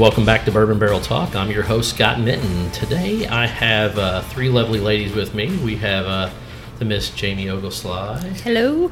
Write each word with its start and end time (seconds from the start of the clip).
welcome 0.00 0.24
back 0.24 0.46
to 0.46 0.50
Bourbon 0.50 0.78
Barrel 0.78 0.98
Talk. 1.00 1.36
I'm 1.36 1.50
your 1.50 1.62
host, 1.62 1.90
Scott 1.94 2.18
Minton. 2.18 2.70
Today 2.70 3.26
I 3.26 3.44
have 3.46 3.98
uh, 3.98 4.22
three 4.22 4.48
lovely 4.48 4.80
ladies 4.80 5.12
with 5.14 5.34
me. 5.34 5.54
We 5.58 5.76
have 5.76 6.06
uh, 6.06 6.30
the 6.78 6.86
Miss 6.86 7.10
Jamie 7.10 7.50
Oglesly, 7.50 8.30
Hello. 8.42 8.90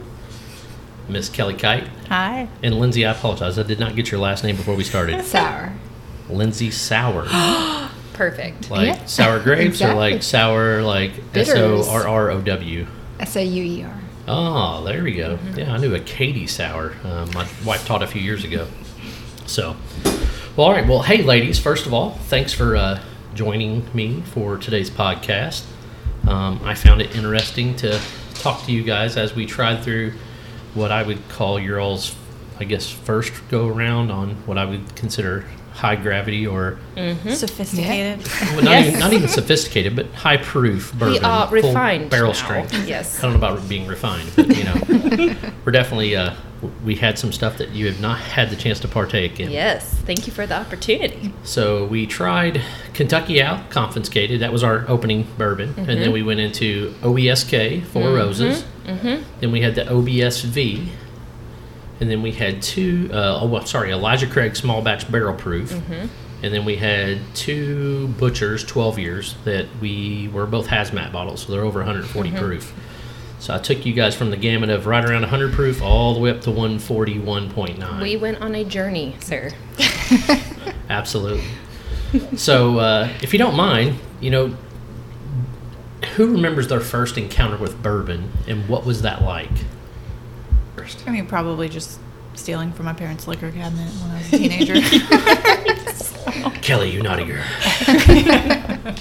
Miss 1.08 1.30
Kelly 1.30 1.54
Kite, 1.54 1.88
Hi. 2.10 2.48
and 2.62 2.78
Lindsay. 2.78 3.06
I 3.06 3.12
apologize, 3.12 3.58
I 3.58 3.62
did 3.62 3.80
not 3.80 3.96
get 3.96 4.10
your 4.10 4.20
last 4.20 4.44
name 4.44 4.56
before 4.56 4.74
we 4.74 4.84
started. 4.84 5.24
Sour. 5.24 5.72
Lindsay 6.28 6.70
Sour, 6.70 7.26
Perfect. 8.12 8.70
like 8.70 8.86
Yeah, 8.88 9.04
sour 9.06 9.40
grapes, 9.42 9.80
or 9.80 9.94
like 9.94 10.22
sour, 10.22 10.82
like 10.82 11.12
S. 11.34 11.48
O 11.50 11.88
R 11.88 12.06
R 12.06 12.30
O 12.32 12.42
W. 12.42 12.86
S 13.18 13.34
A 13.36 13.42
U 13.44 13.62
E 13.62 13.84
R. 13.84 14.00
Oh, 14.30 14.84
there 14.84 15.02
we 15.02 15.14
go. 15.14 15.38
Yeah, 15.56 15.72
I 15.72 15.78
knew 15.78 15.94
a 15.94 16.00
Katie 16.00 16.46
sour. 16.46 16.94
Uh, 17.02 17.24
my 17.32 17.48
wife 17.64 17.86
taught 17.86 18.02
a 18.02 18.06
few 18.06 18.20
years 18.20 18.44
ago. 18.44 18.66
So, 19.46 19.74
well, 20.58 20.66
all 20.66 20.72
right. 20.72 20.88
Well, 20.88 21.02
hey, 21.02 21.22
ladies. 21.22 21.56
First 21.56 21.86
of 21.86 21.94
all, 21.94 22.10
thanks 22.10 22.52
for 22.52 22.74
uh, 22.74 23.00
joining 23.32 23.88
me 23.94 24.22
for 24.22 24.56
today's 24.56 24.90
podcast. 24.90 25.64
Um, 26.26 26.60
I 26.64 26.74
found 26.74 27.00
it 27.00 27.14
interesting 27.14 27.76
to 27.76 28.00
talk 28.34 28.64
to 28.64 28.72
you 28.72 28.82
guys 28.82 29.16
as 29.16 29.36
we 29.36 29.46
tried 29.46 29.84
through 29.84 30.14
what 30.74 30.90
I 30.90 31.04
would 31.04 31.28
call 31.28 31.60
your 31.60 31.78
all's, 31.78 32.12
I 32.58 32.64
guess, 32.64 32.90
first 32.90 33.32
go 33.48 33.68
around 33.68 34.10
on 34.10 34.30
what 34.46 34.58
I 34.58 34.64
would 34.64 34.96
consider 34.96 35.46
high 35.78 35.96
gravity 35.96 36.46
or 36.46 36.78
Sophisticated. 37.32 38.26
well, 38.54 38.62
not, 38.64 38.70
Yes. 38.72 38.86
even, 38.88 39.00
not 39.04 39.12
even 39.12 39.28
sophisticated, 39.28 39.94
but 39.96 40.06
high 40.14 40.36
proof 40.36 40.92
bourbon. 40.92 41.12
We 41.14 41.18
are 41.20 41.48
refined 41.50 42.10
barrel 42.10 42.28
now. 42.32 42.32
strength. 42.32 42.86
Yes. 42.86 43.18
I 43.18 43.22
don't 43.22 43.32
know 43.32 43.38
about 43.46 43.68
being 43.68 43.86
refined, 43.86 44.30
but 44.36 44.48
you 44.56 44.64
know, 44.64 44.74
we're 45.64 45.72
definitely 45.72 46.16
uh, 46.16 46.34
we 46.84 46.96
had 46.96 47.18
some 47.18 47.32
stuff 47.32 47.58
that 47.58 47.70
you 47.70 47.86
have 47.86 48.00
not 48.00 48.18
had 48.18 48.50
the 48.50 48.56
chance 48.56 48.80
to 48.80 48.88
partake 48.88 49.38
in. 49.38 49.50
Yes. 49.50 49.84
Thank 50.04 50.26
you 50.26 50.32
for 50.32 50.44
the 50.46 50.56
opportunity. 50.56 51.32
So 51.44 51.86
we 51.86 52.06
tried 52.06 52.60
Kentucky 52.94 53.40
Owl 53.40 53.62
Confiscated. 53.70 54.40
That 54.40 54.52
was 54.52 54.64
our 54.64 54.84
opening 54.88 55.26
bourbon, 55.38 55.68
and 55.76 55.86
Mm-hmm. 55.86 56.00
then 56.00 56.12
we 56.12 56.22
went 56.24 56.40
into 56.40 56.92
OESK 57.02 57.84
4 57.86 58.02
Roses. 58.12 58.64
Mm-hmm. 58.86 59.22
Then 59.40 59.52
we 59.52 59.60
had 59.60 59.74
the 59.76 59.84
OBSV, 59.84 60.88
and 62.00 62.10
then 62.10 62.22
we 62.22 62.32
had 62.32 62.62
two. 62.62 63.10
Uh, 63.12 63.40
oh, 63.42 63.46
well, 63.46 63.66
sorry, 63.66 63.90
Elijah 63.92 64.26
Craig 64.26 64.56
Small 64.56 64.82
Batch 64.82 65.10
Barrel 65.10 65.34
Proof. 65.34 65.70
Mm-hmm. 65.72 66.06
And 66.40 66.54
then 66.54 66.64
we 66.64 66.76
had 66.76 67.18
two 67.34 68.06
Butchers 68.18 68.62
12 68.64 68.98
years 69.00 69.34
that 69.44 69.66
we 69.80 70.28
were 70.32 70.46
both 70.46 70.68
hazmat 70.68 71.10
bottles, 71.12 71.42
so 71.42 71.52
they're 71.52 71.64
over 71.64 71.80
140 71.80 72.30
Mm-hmm. 72.30 72.38
proof. 72.38 72.72
So 73.40 73.54
I 73.54 73.58
took 73.58 73.84
you 73.86 73.92
guys 73.92 74.14
from 74.14 74.30
the 74.30 74.36
gamut 74.36 74.70
of 74.70 74.86
right 74.86 75.04
around 75.04 75.22
100 75.22 75.52
proof 75.52 75.82
all 75.82 76.14
the 76.14 76.20
way 76.20 76.30
up 76.30 76.40
to 76.42 76.50
141.9. 76.50 78.02
We 78.02 78.16
went 78.16 78.40
on 78.40 78.54
a 78.54 78.64
journey, 78.64 79.16
sir. 79.20 79.50
Absolutely. 80.88 81.44
so, 82.36 82.78
uh, 82.78 83.08
if 83.22 83.32
you 83.32 83.38
don't 83.38 83.54
mind, 83.56 83.98
you 84.20 84.30
know, 84.30 84.56
who 86.14 86.32
remembers 86.32 86.68
their 86.68 86.80
first 86.80 87.18
encounter 87.18 87.56
with 87.56 87.82
bourbon 87.82 88.30
and 88.46 88.68
what 88.68 88.84
was 88.84 89.02
that 89.02 89.22
like? 89.22 89.50
First. 90.88 91.06
I 91.06 91.10
mean, 91.10 91.26
probably 91.26 91.68
just 91.68 92.00
stealing 92.34 92.72
from 92.72 92.86
my 92.86 92.94
parents' 92.94 93.28
liquor 93.28 93.50
cabinet 93.52 93.90
when 94.00 94.10
I 94.10 94.18
was 94.18 94.32
a 94.32 94.38
teenager. 94.38 95.74
Kelly, 96.62 96.90
you 96.90 97.02
naughty 97.02 97.24
girl. 97.24 97.44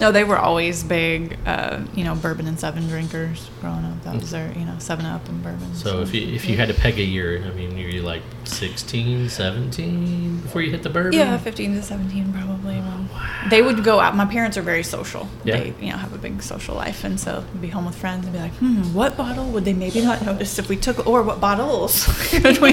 no, 0.00 0.12
they 0.12 0.24
were 0.24 0.38
always 0.38 0.82
big, 0.82 1.38
uh, 1.46 1.80
you 1.94 2.04
know, 2.04 2.14
bourbon 2.14 2.46
and 2.46 2.58
seven 2.58 2.88
drinkers 2.88 3.50
growing 3.60 3.84
up. 3.84 4.02
That 4.04 4.16
was 4.16 4.30
their, 4.30 4.52
you 4.52 4.64
know, 4.64 4.76
seven 4.78 5.06
up 5.06 5.28
and 5.28 5.42
bourbon. 5.42 5.74
So, 5.74 6.00
if 6.00 6.14
you 6.14 6.26
if 6.34 6.48
you 6.48 6.56
had 6.56 6.68
to 6.68 6.74
peg 6.74 6.98
a 6.98 7.02
year, 7.02 7.42
I 7.44 7.50
mean, 7.54 7.70
were 7.70 7.78
you're 7.78 8.02
like 8.02 8.22
16, 8.44 9.28
17 9.28 10.40
before 10.40 10.62
you 10.62 10.70
hit 10.70 10.82
the 10.82 10.90
bourbon? 10.90 11.12
yeah, 11.12 11.36
15 11.38 11.74
to 11.74 11.82
17 11.82 12.32
probably. 12.32 12.76
when 12.76 13.08
They 13.50 13.62
would 13.62 13.84
go 13.84 14.00
out. 14.00 14.16
My 14.16 14.26
parents 14.26 14.56
are 14.56 14.62
very 14.62 14.82
social. 14.82 15.28
Yeah. 15.44 15.58
They, 15.58 15.74
you 15.80 15.90
know, 15.90 15.96
have 15.98 16.12
a 16.12 16.18
big 16.18 16.42
social 16.42 16.74
life. 16.74 17.04
And 17.04 17.18
so 17.18 17.44
be 17.60 17.68
home 17.68 17.86
with 17.86 17.94
friends 17.96 18.24
and 18.24 18.32
be 18.32 18.40
like, 18.40 18.52
hmm, 18.54 18.94
what 18.94 19.16
bottle 19.16 19.46
would 19.50 19.64
they 19.64 19.72
maybe 19.74 20.00
not 20.00 20.24
notice 20.24 20.58
if 20.58 20.68
we 20.68 20.76
took, 20.76 21.06
or 21.06 21.22
what 21.22 21.40
bottles 21.40 22.04
could 22.30 22.58
we 22.58 22.72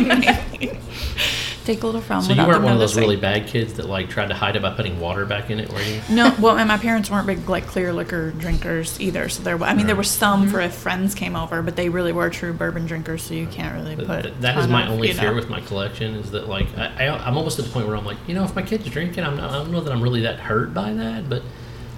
maybe 1.72 1.82
take 1.82 1.84
little 1.84 2.02
from 2.02 2.22
So 2.22 2.34
you 2.34 2.46
weren't 2.46 2.64
one 2.64 2.74
of 2.74 2.80
those 2.80 2.98
really 2.98 3.16
bad 3.16 3.48
kids 3.48 3.74
that 3.74 3.88
like 3.88 4.10
tried 4.10 4.28
to 4.28 4.34
hide 4.34 4.56
it 4.56 4.62
by 4.62 4.72
putting 4.72 5.00
water 5.00 5.26
back 5.26 5.50
in 5.50 5.60
it, 5.60 5.72
were 5.72 5.82
you? 5.82 6.02
No, 6.10 6.36
well, 6.40 6.58
and 6.58 6.68
my 6.68 6.78
parents 6.78 7.10
weren't 7.10 7.28
big 7.28 7.48
like 7.48 7.66
clear 7.68 7.94
liquor 7.94 8.32
drinkers 8.32 9.00
either. 9.00 9.30
So 9.30 9.44
there, 9.44 9.62
I 9.64 9.74
mean, 9.74 9.88
there 9.88 9.96
Right. 9.96 10.00
were 10.00 10.04
some 10.04 10.44
mm-hmm. 10.44 10.52
for 10.52 10.62
if 10.62 10.74
friends 10.74 11.16
came 11.16 11.36
over, 11.36 11.62
but 11.62 11.76
they 11.76 11.90
really 11.90 12.12
were 12.12 12.30
true 12.30 12.54
bourbon 12.54 12.86
drinkers. 12.86 13.24
So 13.24 13.34
you 13.34 13.48
can't 13.48 13.74
really 13.76 13.96
Th- 13.96 14.08
put. 14.08 14.24
th- 14.24 14.36
that 14.42 14.58
is 14.58 14.68
my 14.68 14.86
of, 14.86 14.92
only 14.92 15.14
fear 15.14 15.30
know. 15.30 15.36
with 15.36 15.50
my 15.50 15.62
collection 15.62 16.16
is 16.16 16.32
that 16.32 16.48
like 16.48 16.68
I, 16.78 17.08
I 17.08 17.28
I'm 17.28 17.38
almost 17.38 17.60
at 17.60 17.66
the 17.66 17.72
point 17.72 17.88
where 17.88 17.96
I'm 17.96 18.06
like 18.06 18.18
you 18.28 18.36
know 18.36 18.44
if 18.44 18.56
my 18.56 18.62
kid's 18.62 18.90
drinking 18.90 19.24
I'm 19.24 19.38
not 19.38 19.50
I 19.52 19.54
don't 19.54 19.72
know 19.72 19.82
that 19.82 19.92
I'm 19.92 20.02
really 20.02 20.22
that 20.22 20.40
hurt 20.40 20.74
by 20.74 20.94
that 20.94 21.30
but 21.30 21.44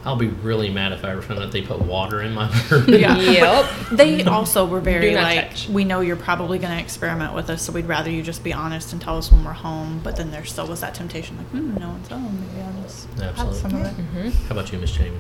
I'll 0.05 0.17
be 0.17 0.27
really 0.27 0.69
mad 0.69 0.91
if 0.91 1.05
I 1.05 1.11
ever 1.11 1.21
find 1.21 1.39
out 1.39 1.51
they 1.51 1.61
put 1.61 1.79
water 1.81 2.21
in 2.21 2.33
my 2.33 2.51
bourbon. 2.69 2.99
Yeah. 2.99 3.17
Yep. 3.33 3.65
They 3.93 4.23
also 4.23 4.65
were 4.65 4.81
very 4.81 5.15
like, 5.15 5.49
touch. 5.49 5.69
we 5.69 5.85
know 5.85 6.01
you're 6.01 6.15
probably 6.15 6.59
going 6.59 6.75
to 6.75 6.79
experiment 6.81 7.33
with 7.33 7.49
us, 7.49 7.61
so 7.61 7.71
we'd 7.71 7.85
rather 7.85 8.09
you 8.09 8.21
just 8.21 8.43
be 8.43 8.51
honest 8.53 8.91
and 8.91 9.01
tell 9.01 9.17
us 9.17 9.31
when 9.31 9.43
we're 9.43 9.53
home. 9.53 10.01
But 10.03 10.15
then 10.17 10.31
there 10.31 10.43
still 10.45 10.67
was 10.67 10.81
that 10.81 10.93
temptation, 10.93 11.37
like, 11.37 11.47
hmm, 11.47 11.75
no 11.77 11.89
one's 11.89 12.07
home. 12.09 12.39
Maybe 12.47 12.61
I'll 12.61 12.83
just 12.83 13.07
have 13.19 13.55
some 13.55 13.73
of 13.75 13.85
it. 13.85 13.93
Mm-hmm. 13.97 14.29
How 14.47 14.51
about 14.51 14.71
you, 14.73 14.79
Miss 14.79 14.91
Jamie? 14.91 15.19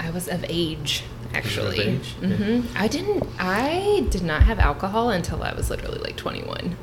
I 0.00 0.10
was 0.10 0.28
of 0.28 0.44
age, 0.48 1.04
actually. 1.34 1.80
age? 1.80 2.14
Yeah. 2.20 2.28
hmm 2.36 2.60
I 2.76 2.88
didn't. 2.88 3.26
I 3.38 4.06
did 4.10 4.22
not 4.22 4.42
have 4.44 4.58
alcohol 4.58 5.10
until 5.10 5.42
I 5.42 5.52
was 5.54 5.70
literally 5.70 5.98
like 5.98 6.16
21. 6.16 6.76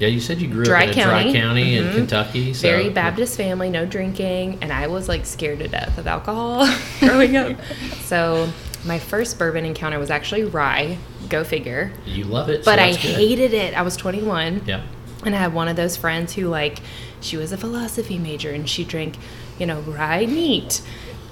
Yeah, 0.00 0.08
you 0.08 0.18
said 0.18 0.40
you 0.40 0.48
grew 0.48 0.64
Dry 0.64 0.86
up 0.88 0.94
in 0.94 0.98
a 0.98 1.02
dry 1.04 1.22
county. 1.22 1.32
county 1.34 1.76
in. 1.76 1.84
Mm-hmm. 1.84 1.94
Kentucky. 1.96 2.54
So 2.54 2.62
Very 2.68 2.88
Baptist 2.88 3.36
family, 3.36 3.70
no 3.70 3.84
drinking, 3.86 4.58
and 4.62 4.72
I 4.72 4.86
was 4.88 5.08
like 5.08 5.26
scared 5.26 5.58
to 5.60 5.68
death 5.68 5.98
of 5.98 6.06
alcohol 6.06 6.66
growing 7.00 7.36
up. 7.36 7.56
So 8.00 8.50
my 8.84 8.98
first 8.98 9.38
bourbon 9.38 9.64
encounter 9.66 9.98
was 9.98 10.10
actually 10.10 10.44
rye. 10.44 10.96
Go 11.28 11.44
figure. 11.44 11.92
You 12.06 12.24
love 12.24 12.48
it, 12.48 12.64
But 12.64 12.78
so 12.78 12.84
I 12.84 12.90
good. 12.92 12.98
hated 12.98 13.52
it. 13.52 13.74
I 13.76 13.82
was 13.82 13.94
21. 13.96 14.62
Yeah. 14.66 14.82
And 15.24 15.34
I 15.34 15.38
had 15.38 15.52
one 15.52 15.68
of 15.68 15.76
those 15.76 15.98
friends 15.98 16.34
who, 16.34 16.48
like, 16.48 16.78
she 17.20 17.36
was 17.36 17.52
a 17.52 17.58
philosophy 17.58 18.18
major 18.18 18.50
and 18.52 18.66
she 18.68 18.84
drank, 18.84 19.16
you 19.58 19.66
know, 19.66 19.80
rye 19.82 20.24
neat 20.24 20.80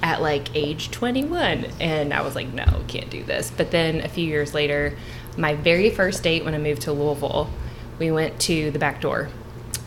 at 0.02 0.20
like 0.20 0.54
age 0.54 0.90
21. 0.90 1.64
And 1.80 2.12
I 2.12 2.20
was 2.20 2.34
like, 2.34 2.52
no, 2.52 2.82
can't 2.86 3.08
do 3.08 3.24
this. 3.24 3.50
But 3.56 3.70
then 3.70 4.02
a 4.02 4.08
few 4.08 4.26
years 4.26 4.52
later, 4.52 4.94
my 5.38 5.54
very 5.54 5.88
first 5.88 6.22
date 6.22 6.44
when 6.44 6.54
I 6.54 6.58
moved 6.58 6.82
to 6.82 6.92
Louisville, 6.92 7.48
we 7.98 8.10
went 8.10 8.40
to 8.42 8.70
the 8.70 8.78
back 8.78 9.00
door. 9.00 9.28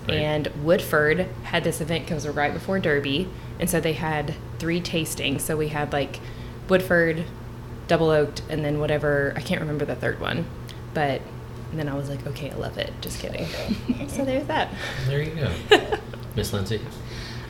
Right. 0.08 0.18
And 0.18 0.48
Woodford 0.64 1.28
had 1.44 1.64
this 1.64 1.80
event 1.82 2.06
because 2.06 2.26
it 2.26 2.30
was 2.30 2.36
right 2.36 2.54
before 2.54 2.80
Derby. 2.80 3.30
And 3.60 3.70
so 3.70 3.80
they 3.80 3.94
had 3.94 4.34
three 4.60 4.82
tastings. 4.82 5.42
So 5.42 5.56
we 5.56 5.68
had 5.70 5.94
like 5.94 6.20
Woodford, 6.68 7.24
double 7.88 8.10
oaked, 8.10 8.42
and 8.50 8.66
then 8.66 8.80
whatever, 8.80 9.34
I 9.36 9.42
can't 9.42 9.62
remember 9.62 9.86
the 9.86 9.96
third 9.96 10.20
one. 10.20 10.46
But 10.94 11.22
and 11.70 11.80
then 11.80 11.88
I 11.88 11.94
was 11.94 12.10
like, 12.10 12.26
okay, 12.28 12.52
I 12.52 12.56
love 12.56 12.78
it. 12.78 12.92
Just 13.00 13.20
kidding. 13.20 13.46
so 14.10 14.26
there's 14.26 14.46
that. 14.48 14.70
There 15.08 15.22
you 15.22 15.36
go, 15.36 15.52
Miss 16.36 16.52
Lindsay. 16.52 16.82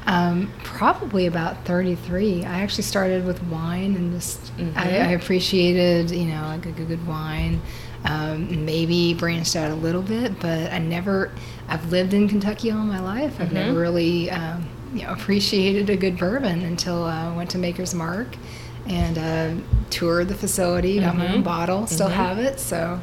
Um, 0.05 0.51
probably 0.63 1.25
about 1.27 1.63
33. 1.65 2.43
I 2.45 2.61
actually 2.61 2.83
started 2.83 3.25
with 3.25 3.41
wine 3.43 3.95
and 3.95 4.11
just 4.13 4.55
Mhm. 4.57 4.75
I, 4.75 4.89
I 4.97 5.07
appreciated, 5.11 6.11
you 6.11 6.25
know, 6.25 6.41
like 6.47 6.65
a 6.65 6.71
good, 6.71 6.87
good 6.87 7.07
wine. 7.07 7.61
Um, 8.03 8.65
maybe 8.65 9.13
branched 9.13 9.55
out 9.55 9.69
a 9.71 9.75
little 9.75 10.01
bit, 10.01 10.39
but 10.39 10.71
I 10.71 10.79
never. 10.79 11.31
I've 11.67 11.91
lived 11.91 12.13
in 12.13 12.27
Kentucky 12.27 12.71
all 12.71 12.79
my 12.79 12.99
life. 12.99 13.39
I've 13.39 13.49
Mhm. 13.49 13.53
never 13.53 13.73
really, 13.79 14.29
um, 14.31 14.65
you 14.93 15.03
know, 15.03 15.09
appreciated 15.13 15.89
a 15.89 15.95
good 15.95 16.17
bourbon 16.17 16.63
until 16.63 17.03
I 17.03 17.31
went 17.35 17.49
to 17.51 17.57
Maker's 17.59 17.93
Mark 17.93 18.35
and 18.87 19.17
uh, 19.17 19.49
toured 19.91 20.27
the 20.29 20.33
facility. 20.35 20.99
Got 20.99 21.15
my 21.15 21.27
own 21.31 21.41
Mhm. 21.41 21.43
bottle. 21.43 21.85
Still 21.87 22.09
Mhm. 22.09 22.13
have 22.13 22.39
it. 22.39 22.59
So, 22.59 22.99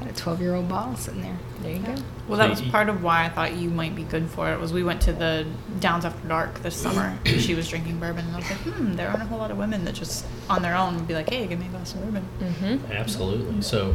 got 0.00 0.10
a 0.10 0.12
12 0.14 0.40
year 0.42 0.54
old 0.54 0.68
bottle 0.68 0.94
sitting 0.96 1.22
there. 1.22 1.38
There 1.62 1.72
you 1.72 1.78
go. 1.78 1.94
Well, 2.28 2.38
that 2.38 2.48
was 2.50 2.60
part 2.62 2.88
of 2.88 3.02
why 3.02 3.24
I 3.24 3.28
thought 3.30 3.54
you 3.54 3.68
might 3.70 3.94
be 3.96 4.02
good 4.02 4.28
for 4.30 4.50
it. 4.52 4.60
Was 4.60 4.72
we 4.72 4.82
went 4.82 5.00
to 5.02 5.12
the 5.12 5.44
Downs 5.80 6.04
After 6.04 6.26
Dark 6.28 6.62
this 6.62 6.74
summer. 6.76 7.18
and 7.26 7.40
she 7.40 7.54
was 7.54 7.68
drinking 7.68 7.98
bourbon, 7.98 8.26
and 8.26 8.34
I 8.34 8.38
was 8.38 8.50
like, 8.50 8.58
hmm, 8.60 8.94
there 8.94 9.08
aren't 9.08 9.22
a 9.22 9.26
whole 9.26 9.38
lot 9.38 9.50
of 9.50 9.56
women 9.58 9.84
that 9.86 9.94
just 9.94 10.24
on 10.50 10.60
their 10.62 10.74
own 10.76 10.94
would 10.96 11.08
be 11.08 11.14
like, 11.14 11.30
hey, 11.30 11.46
give 11.46 11.58
me 11.58 11.66
a 11.66 11.70
glass 11.70 11.94
of 11.94 12.02
bourbon. 12.04 12.24
Mm-hmm. 12.40 12.92
Absolutely. 12.92 13.60
So, 13.62 13.94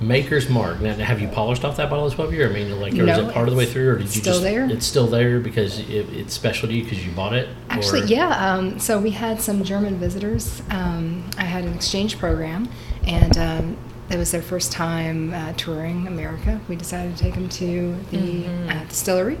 Maker's 0.00 0.48
Mark. 0.48 0.80
Now, 0.80 0.94
have 0.94 1.20
you 1.20 1.28
polished 1.28 1.64
off 1.64 1.76
that 1.76 1.88
bottle 1.88 2.04
this 2.06 2.14
12 2.14 2.32
year? 2.32 2.48
I 2.50 2.52
mean, 2.52 2.80
like, 2.80 2.92
or 2.94 3.06
is 3.08 3.18
it 3.18 3.32
part 3.32 3.46
of 3.46 3.54
the 3.54 3.58
way 3.58 3.66
through, 3.66 3.90
or 3.90 3.94
did 3.98 4.04
you 4.14 4.20
still 4.20 4.32
just? 4.34 4.42
there. 4.42 4.68
It's 4.70 4.86
still 4.86 5.06
there 5.06 5.38
because 5.38 5.78
it, 5.78 6.08
it's 6.12 6.34
special 6.34 6.68
to 6.68 6.74
you 6.74 6.82
because 6.82 7.04
you 7.06 7.12
bought 7.12 7.34
it. 7.34 7.48
Actually, 7.70 8.02
or- 8.02 8.06
yeah. 8.06 8.52
Um, 8.54 8.78
so 8.80 8.98
we 8.98 9.10
had 9.10 9.40
some 9.40 9.62
German 9.62 9.98
visitors. 9.98 10.62
Um, 10.70 11.24
I 11.38 11.44
had 11.44 11.64
an 11.64 11.72
exchange 11.74 12.18
program, 12.18 12.68
and 13.06 13.36
um, 13.38 13.76
it 14.10 14.16
was 14.16 14.32
their 14.32 14.42
first 14.42 14.72
time 14.72 15.32
uh, 15.34 15.52
touring 15.52 16.06
America. 16.08 16.60
We 16.68 16.74
decided 16.76 17.16
to 17.16 17.22
take 17.22 17.34
them 17.34 17.48
to 17.50 17.96
the 18.10 18.42
Mhm. 18.44 18.70
uh, 18.70 18.84
distillery, 18.88 19.38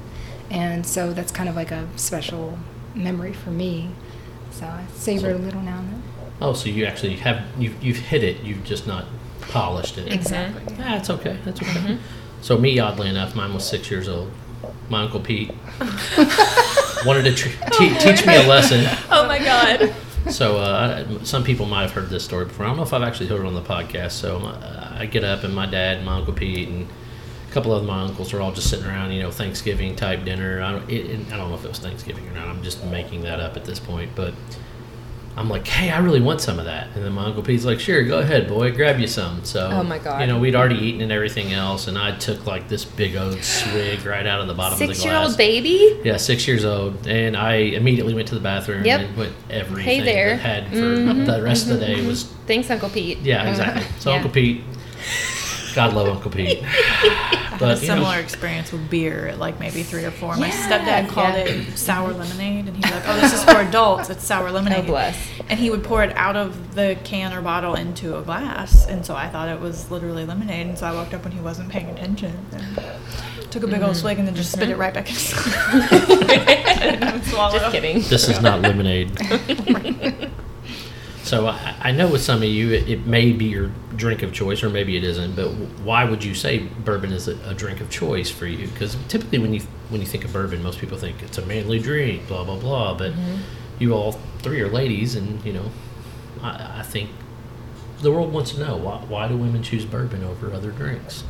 and 0.50 0.86
so 0.86 1.12
that's 1.12 1.32
kind 1.32 1.48
of 1.48 1.56
like 1.56 1.72
a 1.72 1.88
special 1.96 2.56
memory 2.94 3.32
for 3.32 3.50
me. 3.50 3.90
So 4.52 4.66
I 4.66 4.84
savor 4.94 5.30
it 5.30 5.36
a 5.36 5.38
little 5.38 5.62
now 5.62 5.78
and 5.78 5.90
then. 5.90 6.02
Oh, 6.40 6.52
so 6.52 6.68
you 6.68 6.84
actually 6.84 7.16
have 7.16 7.42
you've, 7.58 7.82
you've 7.82 7.96
hit 7.98 8.22
it. 8.22 8.42
You've 8.42 8.62
just 8.64 8.86
not 8.86 9.06
polished 9.42 9.98
it. 9.98 10.12
Exactly. 10.12 10.74
Yeah, 10.78 10.96
it's 10.98 11.10
okay. 11.10 11.36
That's 11.44 11.60
okay. 11.62 11.70
Mhm. 11.72 11.98
So 12.40 12.58
me, 12.58 12.78
oddly 12.78 13.08
enough, 13.08 13.34
mine 13.34 13.52
was 13.54 13.64
six 13.68 13.90
years 13.90 14.08
old. 14.08 14.30
my 14.88 15.02
uncle 15.02 15.20
Pete 15.20 15.50
wanted 17.06 17.24
to 17.24 17.34
tr- 17.34 17.48
te- 17.72 17.98
teach 17.98 18.26
me 18.26 18.36
a 18.36 18.46
lesson. 18.46 18.86
Oh 19.10 19.26
my 19.26 19.38
god. 19.38 19.94
So 20.30 20.58
uh, 20.58 21.04
some 21.24 21.42
people 21.44 21.66
might 21.66 21.82
have 21.82 21.92
heard 21.92 22.08
this 22.10 22.24
story 22.24 22.44
before. 22.44 22.64
I 22.66 22.68
don't 22.68 22.76
know 22.76 22.82
if 22.84 22.92
I've 22.92 23.02
actually 23.02 23.26
heard 23.28 23.40
it 23.40 23.46
on 23.46 23.54
the 23.54 23.60
podcast. 23.62 24.12
So 24.12 24.38
uh, 24.38 24.96
I 24.98 25.06
get 25.06 25.24
up 25.24 25.42
and 25.44 25.54
my 25.54 25.66
dad 25.66 25.96
and 25.98 26.06
my 26.06 26.16
uncle 26.16 26.32
Pete 26.32 26.68
and 26.68 26.88
a 27.48 27.52
couple 27.52 27.72
of 27.72 27.84
my 27.84 28.02
uncles 28.02 28.32
are 28.32 28.40
all 28.40 28.52
just 28.52 28.70
sitting 28.70 28.86
around, 28.86 29.12
you 29.12 29.20
know, 29.22 29.30
Thanksgiving 29.30 29.96
type 29.96 30.24
dinner. 30.24 30.62
I 30.62 30.72
don't, 30.72 30.88
it, 30.90 31.06
it- 31.10 31.32
I 31.32 31.36
don't 31.36 31.48
know 31.50 31.56
if 31.56 31.64
it 31.64 31.68
was 31.68 31.78
Thanksgiving 31.80 32.26
or 32.28 32.32
not. 32.32 32.46
I'm 32.48 32.62
just 32.62 32.84
making 32.84 33.22
that 33.22 33.40
up 33.40 33.56
at 33.56 33.64
this 33.64 33.78
point, 33.80 34.10
but 34.14 34.32
I'm 35.34 35.48
like, 35.48 35.66
hey, 35.66 35.90
I 35.90 35.98
really 36.00 36.20
want 36.20 36.42
some 36.42 36.58
of 36.58 36.66
that. 36.66 36.88
And 36.94 37.02
then 37.04 37.12
my 37.12 37.24
uncle 37.24 37.42
Pete's 37.42 37.64
like, 37.64 37.80
sure, 37.80 38.02
go 38.04 38.18
ahead, 38.18 38.48
boy, 38.48 38.70
grab 38.70 39.00
you 39.00 39.06
some. 39.06 39.42
So 39.44 39.70
Oh, 39.72 39.82
my 39.82 39.98
God. 39.98 40.20
you 40.20 40.26
know, 40.26 40.38
we'd 40.38 40.54
already 40.54 40.76
eaten 40.76 41.00
and 41.00 41.10
everything 41.10 41.52
else, 41.54 41.88
and 41.88 41.96
I 41.96 42.14
took 42.18 42.46
like 42.46 42.68
this 42.68 42.84
big 42.84 43.16
old 43.16 43.42
swig 43.42 44.04
right 44.06 44.26
out 44.26 44.40
of 44.42 44.46
the 44.46 44.52
bottom 44.54 44.74
of 44.74 44.78
the 44.78 44.86
Six 44.88 44.98
glass. 45.00 45.10
year 45.12 45.22
old 45.22 45.36
baby? 45.38 46.00
Yeah, 46.04 46.18
six 46.18 46.46
years 46.46 46.64
old, 46.66 47.06
and 47.06 47.34
I 47.36 47.54
immediately 47.54 48.12
went 48.12 48.28
to 48.28 48.34
the 48.34 48.40
bathroom 48.42 48.84
Yep. 48.84 49.00
and 49.00 49.16
went 49.16 49.32
everything 49.48 50.04
there. 50.04 50.36
that 50.36 50.40
had 50.40 50.68
for 50.68 50.74
Mhm, 50.76 51.24
the 51.26 51.42
rest 51.42 51.70
of 51.70 51.80
the 51.80 51.86
day 51.86 52.06
was 52.06 52.24
Thanks, 52.46 52.68
Uncle 52.70 52.90
Pete. 52.90 53.18
yeah 53.22 53.48
exactly. 53.48 53.84
So 54.00 54.10
Yeah. 54.10 54.16
Uncle 54.16 54.30
Pete, 54.30 54.60
God 55.74 55.94
love 55.94 56.08
Uncle 56.08 56.30
Pete, 56.30 56.62
a 57.02 57.56
but 57.58 57.80
you 57.82 57.88
know, 57.88 57.94
similar 57.94 58.18
experience 58.18 58.72
with 58.72 58.88
beer 58.90 59.28
at 59.28 59.38
like 59.38 59.58
maybe 59.60 59.82
three 59.82 60.04
or 60.04 60.10
four. 60.10 60.36
My 60.36 60.50
stepdad 60.50 61.08
called 61.08 61.34
Yeah. 61.34 61.44
it 61.44 61.78
sour 61.78 62.12
lemonade, 62.12 62.66
and 62.68 62.76
he's 62.76 62.90
like, 62.92 63.02
"Oh, 63.06 63.18
this 63.20 63.32
is 63.32 63.42
for 63.44 63.60
adults. 63.60 64.10
It's 64.10 64.24
sour 64.24 64.50
lemonade." 64.50 64.84
Oh, 64.84 64.86
bless. 64.86 65.16
And 65.48 65.58
he 65.58 65.70
would 65.70 65.82
pour 65.84 66.02
it 66.02 66.14
out 66.16 66.36
of 66.36 66.74
the 66.74 66.96
can 67.04 67.32
or 67.32 67.40
bottle 67.42 67.74
into 67.74 68.16
a 68.18 68.22
glass, 68.22 68.86
and 68.86 69.04
so 69.04 69.14
I 69.14 69.28
thought 69.28 69.48
it 69.48 69.60
was 69.60 69.90
literally 69.90 70.24
lemonade. 70.24 70.66
And 70.66 70.78
so 70.78 70.86
I 70.86 70.92
walked 70.92 71.14
up 71.14 71.24
when 71.24 71.32
he 71.32 71.40
wasn't 71.40 71.68
paying 71.70 71.88
attention, 71.90 72.36
and 72.52 72.76
took 73.50 73.62
a 73.62 73.66
big 73.66 73.76
Mm-hmm. 73.76 73.84
old 73.84 73.96
swig, 73.96 74.18
and 74.18 74.26
then 74.28 74.34
just 74.34 74.52
spit 74.52 74.68
it 74.70 74.76
right 74.76 74.92
back 74.94 75.08
in 75.08 75.14
his 75.14 75.32
and 76.82 77.24
swallow. 77.24 77.58
Just 77.58 77.72
kidding. 77.72 78.00
this 78.02 78.28
is 78.28 78.40
not 78.40 78.60
lemonade. 78.62 79.10
So 81.32 81.46
I, 81.46 81.74
I 81.80 81.92
know 81.92 82.10
with 82.10 82.20
some 82.20 82.42
of 82.42 82.48
you, 82.48 82.72
it, 82.72 82.90
it 82.90 83.06
may 83.06 83.32
be 83.32 83.46
your 83.46 83.70
drink 83.96 84.22
of 84.22 84.34
choice, 84.34 84.62
or 84.62 84.68
maybe 84.68 84.98
it 84.98 85.02
isn't. 85.02 85.34
But 85.34 85.48
why 85.82 86.04
would 86.04 86.22
you 86.22 86.34
say 86.34 86.58
bourbon 86.58 87.10
is 87.10 87.26
a, 87.26 87.38
a 87.48 87.54
drink 87.54 87.80
of 87.80 87.88
choice 87.88 88.28
for 88.28 88.44
you? 88.44 88.68
Because 88.68 88.98
typically, 89.08 89.38
when 89.38 89.54
you 89.54 89.62
when 89.88 90.02
you 90.02 90.06
think 90.06 90.26
of 90.26 90.32
bourbon, 90.34 90.62
most 90.62 90.78
people 90.78 90.98
think 90.98 91.22
it's 91.22 91.38
a 91.38 91.46
manly 91.46 91.78
drink, 91.78 92.28
blah 92.28 92.44
blah 92.44 92.58
blah. 92.58 92.92
But 92.98 93.12
mm-hmm. 93.12 93.36
you 93.78 93.94
all 93.94 94.12
three 94.40 94.60
are 94.60 94.68
ladies, 94.68 95.14
and 95.14 95.42
you 95.42 95.54
know, 95.54 95.70
I, 96.42 96.80
I 96.80 96.82
think 96.82 97.08
the 98.02 98.12
world 98.12 98.30
wants 98.30 98.50
to 98.50 98.60
know 98.60 98.76
why 98.76 98.98
why 98.98 99.26
do 99.26 99.34
women 99.34 99.62
choose 99.62 99.86
bourbon 99.86 100.22
over 100.22 100.52
other 100.52 100.70
drinks? 100.70 101.24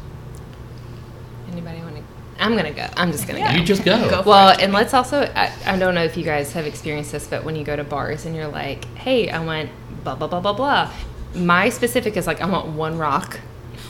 Anybody 1.52 1.78
want 1.78 1.94
to? 1.94 2.02
I'm 2.40 2.56
gonna 2.56 2.72
go. 2.72 2.88
I'm 2.96 3.12
just 3.12 3.28
gonna 3.28 3.38
Yeah. 3.38 3.52
go. 3.52 3.60
You 3.60 3.64
just 3.64 3.84
go. 3.84 4.10
Go 4.10 4.22
Well, 4.26 4.48
it. 4.48 4.62
and 4.62 4.72
let's 4.72 4.94
also, 4.94 5.30
I, 5.36 5.52
I 5.64 5.78
don't 5.78 5.94
know 5.94 6.02
if 6.02 6.16
you 6.16 6.24
guys 6.24 6.52
have 6.54 6.66
experienced 6.66 7.12
this, 7.12 7.28
but 7.28 7.44
when 7.44 7.54
you 7.54 7.62
go 7.62 7.76
to 7.76 7.84
bars 7.84 8.26
and 8.26 8.34
you're 8.34 8.48
like, 8.48 8.84
hey, 8.96 9.30
I 9.30 9.44
want 9.44 9.70
blah, 10.04 10.14
blah, 10.14 10.28
blah, 10.28 10.40
blah, 10.40 10.52
blah. 10.52 10.92
My 11.34 11.68
specific 11.68 12.16
is 12.16 12.26
like, 12.26 12.40
I 12.40 12.46
want 12.46 12.68
one 12.68 12.98
rock 12.98 13.40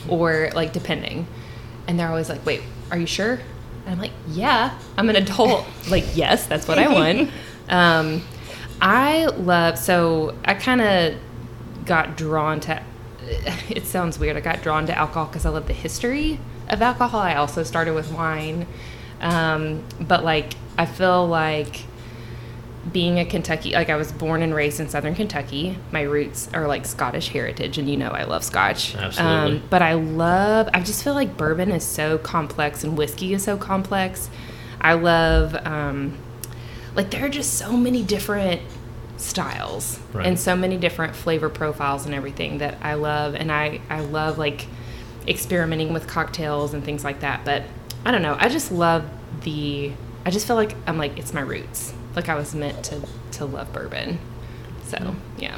or 0.07 0.49
like 0.55 0.73
depending. 0.73 1.27
And 1.87 1.99
they're 1.99 2.07
always 2.07 2.29
like, 2.29 2.45
wait, 2.45 2.61
are 2.91 2.97
you 2.97 3.05
sure? 3.05 3.39
And 3.85 3.95
I'm 3.95 3.99
like, 3.99 4.11
yeah, 4.27 4.77
I'm 4.97 5.09
an 5.09 5.15
adult. 5.15 5.65
like, 5.89 6.05
yes, 6.15 6.47
that's 6.47 6.67
what 6.67 6.79
I 6.79 6.87
want. 6.87 7.29
um, 7.69 8.21
I 8.81 9.25
love, 9.25 9.77
so 9.77 10.35
I 10.45 10.53
kind 10.53 10.81
of 10.81 11.15
got 11.85 12.15
drawn 12.15 12.59
to, 12.61 12.81
it 13.69 13.85
sounds 13.85 14.19
weird. 14.19 14.37
I 14.37 14.41
got 14.41 14.61
drawn 14.61 14.85
to 14.87 14.97
alcohol 14.97 15.25
because 15.25 15.45
I 15.45 15.49
love 15.49 15.67
the 15.67 15.73
history 15.73 16.39
of 16.69 16.81
alcohol. 16.81 17.19
I 17.19 17.35
also 17.35 17.63
started 17.63 17.93
with 17.93 18.11
wine. 18.11 18.67
Um, 19.21 19.83
but 19.99 20.23
like, 20.23 20.53
I 20.77 20.85
feel 20.85 21.27
like 21.27 21.83
being 22.91 23.17
a 23.19 23.25
Kentucky, 23.25 23.71
like 23.71 23.89
I 23.89 23.95
was 23.95 24.11
born 24.11 24.41
and 24.41 24.53
raised 24.53 24.79
in 24.79 24.89
Southern 24.89 25.15
Kentucky. 25.15 25.77
My 25.91 26.01
roots 26.01 26.49
are 26.53 26.67
like 26.67 26.85
Scottish 26.85 27.29
heritage, 27.29 27.77
and 27.77 27.89
you 27.89 27.95
know 27.95 28.09
I 28.09 28.23
love 28.23 28.43
Scotch. 28.43 28.95
Absolutely. 28.95 29.57
Um, 29.57 29.63
but 29.69 29.81
I 29.81 29.93
love, 29.93 30.69
I 30.73 30.81
just 30.81 31.03
feel 31.03 31.13
like 31.13 31.37
bourbon 31.37 31.71
is 31.71 31.83
so 31.85 32.17
complex 32.17 32.83
and 32.83 32.97
whiskey 32.97 33.33
is 33.33 33.43
so 33.43 33.55
complex. 33.57 34.29
I 34.81 34.93
love, 34.93 35.55
um, 35.65 36.17
like, 36.93 37.09
there 37.11 37.25
are 37.25 37.29
just 37.29 37.53
so 37.53 37.71
many 37.77 38.03
different 38.03 38.61
styles 39.15 39.99
Right. 40.11 40.25
and 40.25 40.37
so 40.37 40.55
many 40.55 40.75
different 40.75 41.15
flavor 41.15 41.47
profiles 41.47 42.05
and 42.05 42.13
everything 42.13 42.57
that 42.57 42.77
I 42.81 42.95
love. 42.95 43.35
And 43.35 43.49
I, 43.51 43.79
I 43.89 44.01
love 44.01 44.37
like 44.37 44.67
experimenting 45.25 45.93
with 45.93 46.07
cocktails 46.07 46.73
and 46.73 46.83
things 46.83 47.05
like 47.05 47.21
that. 47.21 47.45
But 47.45 47.63
I 48.03 48.11
don't 48.11 48.21
know. 48.21 48.35
I 48.37 48.49
just 48.49 48.71
love 48.73 49.05
the, 49.43 49.93
I 50.25 50.31
just 50.31 50.45
feel 50.45 50.57
like 50.57 50.75
I'm 50.85 50.97
like, 50.97 51.17
it's 51.17 51.33
my 51.33 51.39
roots. 51.41 51.93
Like 52.15 52.29
I 52.29 52.35
was 52.35 52.53
meant 52.53 52.83
to, 52.85 53.01
to 53.33 53.45
love 53.45 53.71
bourbon. 53.73 54.19
So, 54.85 55.15
yeah. 55.37 55.57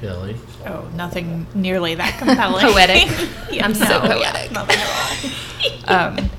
Kelly. 0.00 0.36
Oh, 0.66 0.90
nothing 0.94 1.46
nearly 1.54 1.94
that 1.94 2.18
compelling. 2.18 2.66
Poetic. 2.66 3.08
Yeah, 3.52 3.66
I'm 3.66 3.74
so 3.74 3.84
no, 3.84 4.18
yeah, 4.18 4.32
poetic. 4.32 4.52
nothing 4.52 4.78
at 4.78 5.88
all. 5.88 6.18
um, 6.18 6.30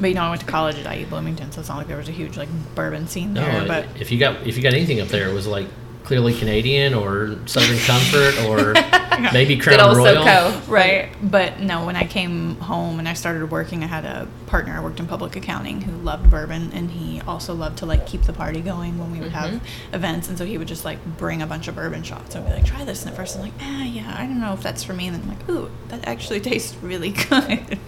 but 0.00 0.06
you 0.08 0.14
know, 0.14 0.22
I 0.22 0.30
went 0.30 0.40
to 0.40 0.46
college 0.46 0.78
at 0.78 0.96
IU 0.98 1.06
Bloomington, 1.06 1.52
so 1.52 1.60
it's 1.60 1.68
not 1.68 1.76
like 1.76 1.86
there 1.86 1.98
was 1.98 2.08
a 2.08 2.12
huge 2.12 2.36
like 2.38 2.48
bourbon 2.74 3.06
scene 3.06 3.34
No, 3.34 3.42
there. 3.42 3.66
But 3.68 3.86
if 4.00 4.10
you 4.10 4.18
got 4.18 4.46
if 4.46 4.56
you 4.56 4.62
got 4.62 4.72
anything 4.72 5.00
up 5.00 5.08
there, 5.08 5.28
it 5.28 5.34
was 5.34 5.46
like 5.46 5.66
clearly 6.04 6.34
Canadian 6.34 6.94
or 6.94 7.38
Southern 7.46 7.78
Comfort 7.78 8.34
or 8.46 8.74
maybe 9.32 9.56
Crown 9.56 9.78
Good 9.78 9.86
old 9.86 9.96
Royal. 9.96 10.24
SoCo. 10.24 10.68
right, 10.68 11.08
but 11.22 11.60
no, 11.60 11.86
when 11.86 11.96
I 11.96 12.04
came 12.06 12.56
home 12.56 12.98
and 12.98 13.08
I 13.08 13.12
started 13.14 13.50
working, 13.50 13.82
I 13.84 13.86
had 13.86 14.04
a 14.04 14.26
partner. 14.46 14.74
I 14.76 14.80
worked 14.82 14.98
in 15.00 15.06
public 15.06 15.36
accounting 15.36 15.80
who 15.82 15.92
loved 15.98 16.28
bourbon, 16.30 16.70
and 16.72 16.90
he 16.90 17.20
also 17.22 17.54
loved 17.54 17.78
to 17.78 17.86
like 17.86 18.06
keep 18.06 18.22
the 18.22 18.32
party 18.32 18.60
going 18.60 18.98
when 18.98 19.10
we 19.12 19.20
would 19.20 19.32
have 19.32 19.50
Mm-hmm. 19.50 19.94
events. 19.94 20.28
And 20.28 20.38
so 20.38 20.44
he 20.44 20.56
would 20.58 20.68
just 20.68 20.84
like 20.84 20.98
bring 21.18 21.42
a 21.42 21.46
bunch 21.46 21.68
of 21.68 21.74
bourbon 21.74 22.02
shots 22.02 22.34
and 22.34 22.44
be 22.46 22.52
like, 22.52 22.64
"Try 22.64 22.84
this." 22.84 23.02
And 23.02 23.10
at 23.10 23.16
first, 23.16 23.36
I'm 23.36 23.42
like, 23.42 23.52
"Ah, 23.60 23.82
yeah, 23.84 24.14
I 24.16 24.26
don't 24.26 24.40
know 24.40 24.52
if 24.54 24.62
that's 24.62 24.82
for 24.84 24.92
me." 24.94 25.06
And 25.08 25.16
then 25.16 25.22
I'm 25.22 25.28
like, 25.38 25.48
"Ooh, 25.48 25.70
that 25.88 26.06
actually 26.06 26.40
tastes 26.50 26.74
really 26.82 27.10
good." 27.10 27.78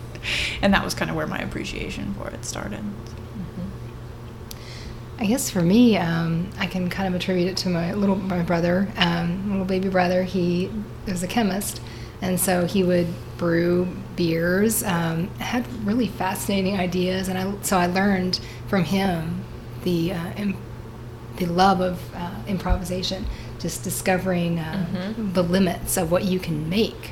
and 0.62 0.72
that 0.72 0.84
was 0.84 0.94
kind 0.94 1.10
of 1.10 1.16
where 1.16 1.26
my 1.26 1.38
appreciation 1.38 2.14
for 2.14 2.28
it 2.30 2.44
started. 2.44 2.82
I 5.18 5.26
guess 5.26 5.48
for 5.48 5.62
me, 5.62 5.96
um, 5.96 6.50
I 6.58 6.66
can 6.66 6.90
kind 6.90 7.08
of 7.08 7.20
attribute 7.20 7.48
it 7.48 7.56
to 7.58 7.68
my 7.68 7.94
little 7.94 8.16
my 8.16 8.42
brother, 8.42 8.88
um, 8.96 9.50
little 9.50 9.64
baby 9.64 9.88
brother. 9.88 10.24
He 10.24 10.70
was 11.06 11.22
a 11.22 11.28
chemist, 11.28 11.80
and 12.20 12.38
so 12.40 12.66
he 12.66 12.82
would 12.82 13.06
brew 13.38 13.86
beers. 14.16 14.82
Um, 14.82 15.28
had 15.38 15.66
really 15.86 16.08
fascinating 16.08 16.76
ideas, 16.78 17.28
and 17.28 17.38
I 17.38 17.54
so 17.62 17.76
I 17.78 17.86
learned 17.86 18.40
from 18.66 18.84
him 18.84 19.44
the 19.84 20.12
uh, 20.14 20.32
im- 20.36 20.56
the 21.36 21.46
love 21.46 21.80
of 21.80 22.00
uh, 22.16 22.34
improvisation, 22.48 23.24
just 23.60 23.84
discovering 23.84 24.58
uh, 24.58 24.86
the 25.32 25.42
limits 25.42 25.96
of 25.96 26.10
what 26.10 26.24
you 26.24 26.40
can 26.40 26.68
make. 26.68 27.10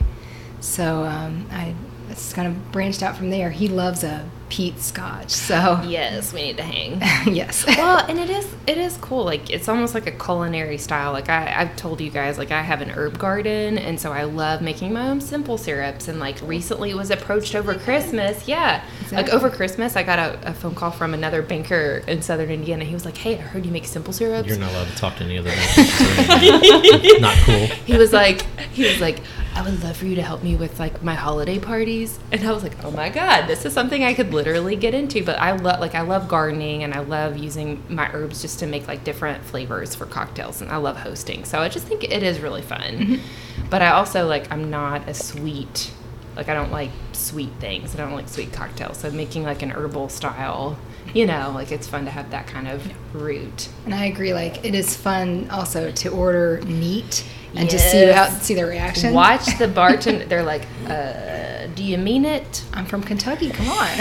So 0.61 1.05
um, 1.05 1.47
I 1.53 1.75
it's 2.13 2.33
kind 2.33 2.47
of 2.47 2.73
branched 2.73 3.03
out 3.03 3.17
from 3.17 3.31
there. 3.31 3.51
He 3.51 3.69
loves 3.69 4.05
a 4.05 4.29
peat 4.49 4.79
scotch, 4.79 5.31
so 5.31 5.81
Yes, 5.87 6.35
we 6.35 6.43
need 6.43 6.59
to 6.59 6.63
hang. 6.63 7.01
yes. 7.35 7.67
well, 7.67 8.05
and 8.07 8.19
it 8.19 8.29
is 8.29 8.47
it 8.67 8.77
is 8.77 8.99
cool. 8.99 9.25
Like 9.25 9.51
it's 9.51 9.67
almost 9.69 9.95
like 9.95 10.07
a 10.07 10.13
culinary 10.13 10.77
style. 10.79 11.13
Like 11.13 11.31
I, 11.31 11.53
I've 11.57 11.75
told 11.77 12.01
you 12.01 12.11
guys, 12.11 12.37
like 12.37 12.51
I 12.51 12.61
have 12.63 12.83
an 12.83 12.91
herb 12.91 13.19
garden, 13.19 13.79
and 13.79 13.99
so 13.99 14.13
I 14.13 14.25
love 14.25 14.61
making 14.61 14.93
my 14.93 15.09
own 15.09 15.21
simple 15.21 15.57
syrups. 15.57 16.07
And 16.07 16.21
like 16.21 16.37
recently, 16.43 16.93
was 16.95 17.11
approached 17.11 17.55
over 17.55 17.75
Christmas. 17.75 18.47
Yeah, 18.47 18.85
like 19.11 19.31
over 19.31 19.49
Christmas, 19.49 19.97
I 19.97 20.03
got 20.03 20.19
a, 20.19 20.51
a 20.51 20.53
phone 20.53 20.75
call 20.75 20.91
from 20.91 21.15
another 21.15 21.41
banker 21.41 22.03
in 22.07 22.21
Southern 22.21 22.51
Indiana. 22.51 22.85
He 22.85 22.95
was 22.95 23.07
like, 23.07 23.17
"Hey, 23.17 23.35
I 23.39 23.41
heard 23.41 23.65
you 23.65 23.73
make 23.73 23.87
simple 23.87 24.13
syrups." 24.13 24.47
You're 24.47 24.59
not 24.59 24.71
allowed 24.73 24.89
to 24.89 24.97
talk 24.97 25.17
to 25.17 25.25
any 25.25 25.39
other 25.39 25.49
Mexicans. 25.51 27.21
Not 27.23 27.37
cool. 27.39 27.67
he 27.87 27.97
was 27.97 28.13
like 28.13 28.43
he 28.73 28.85
was 28.85 29.01
like 29.01 29.21
i 29.55 29.63
would 29.63 29.83
love 29.83 29.97
for 29.97 30.07
you 30.07 30.15
to 30.15 30.23
help 30.23 30.43
me 30.43 30.57
with 30.57 30.79
like 30.79 31.03
my 31.03 31.15
holiday 31.15 31.59
parties. 31.59 32.19
And 32.31 32.47
i 32.47 32.53
was 32.53 32.63
like 32.63 32.83
oh 32.85 32.91
my 32.91 33.09
god 33.09 33.47
this 33.47 33.65
is 33.65 33.73
something 33.73 34.05
i 34.05 34.15
could 34.15 34.33
literally 34.33 34.77
get 34.77 34.95
into. 34.95 35.25
But 35.25 35.39
i 35.39 35.53
love 35.53 35.81
like 35.81 35.95
i 35.95 36.01
love 36.03 36.29
gardening 36.29 36.83
and 36.83 36.95
i 36.95 37.01
love 37.01 37.37
using 37.37 37.83
my 37.89 38.11
herbs 38.13 38.43
just 38.43 38.59
to 38.61 38.67
make 38.67 38.89
like 38.89 39.05
different 39.05 39.45
flavors 39.45 39.95
for 39.95 40.07
cocktails 40.07 40.61
and 40.61 40.71
i 40.71 40.77
love 40.77 40.97
hosting. 40.97 41.45
So 41.45 41.61
i 41.61 41.69
just 41.69 41.87
think 41.87 42.05
it 42.05 42.23
is 42.23 42.41
really 42.41 42.63
fun. 42.63 42.81
Mm-hmm. 42.81 43.69
But 43.71 43.83
i 43.83 43.91
also 43.91 44.27
like 44.27 44.51
i'm 44.53 44.71
not 44.71 45.09
a 45.09 45.15
sweet 45.15 45.93
like 46.37 46.49
i 46.49 46.55
don't 46.55 46.73
like 46.73 46.91
sweet 47.13 47.53
things. 47.61 47.95
I 47.95 47.99
don't 47.99 48.15
like 48.15 48.29
sweet 48.29 48.53
cocktails. 48.53 48.99
So 48.99 49.11
making 49.11 49.45
like 49.45 49.63
an 49.63 49.71
herbal 49.71 50.09
style 50.09 50.79
you 51.15 51.27
know 51.27 51.51
like 51.55 51.73
it's 51.73 51.87
fun 51.87 52.05
to 52.05 52.11
have 52.11 52.31
that 52.31 52.47
kind 52.47 52.69
of 52.69 52.87
root. 53.15 53.69
And 53.85 53.95
I 53.95 54.07
agree. 54.07 54.33
Like 54.33 54.65
it 54.65 54.75
is 54.75 54.97
fun 54.97 55.49
also 55.51 55.91
to 55.91 56.09
order 56.09 56.61
neat 56.63 57.25
and 57.55 57.69
just 57.71 57.91
see 57.91 58.07
how 58.07 58.29
see 58.29 58.55
their 58.55 58.67
reaction. 58.67 59.15
Watch 59.15 59.59
the 59.59 59.69
bartender. 59.75 60.25
They're 60.25 60.43
like, 60.43 60.67
uh, 60.89 61.67
"Do 61.75 61.85
you 61.85 61.99
mean 61.99 62.25
it?" 62.25 62.65
I'm 62.73 62.87
from 62.87 63.03
Kentucky. 63.03 63.51
Come 63.51 63.69
on. 63.69 63.89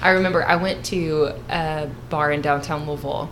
I 0.00 0.10
remember 0.10 0.44
I 0.44 0.56
went 0.56 0.84
to 0.86 1.32
a 1.48 1.88
bar 2.10 2.30
in 2.32 2.40
downtown 2.42 2.86
Louisville, 2.86 3.30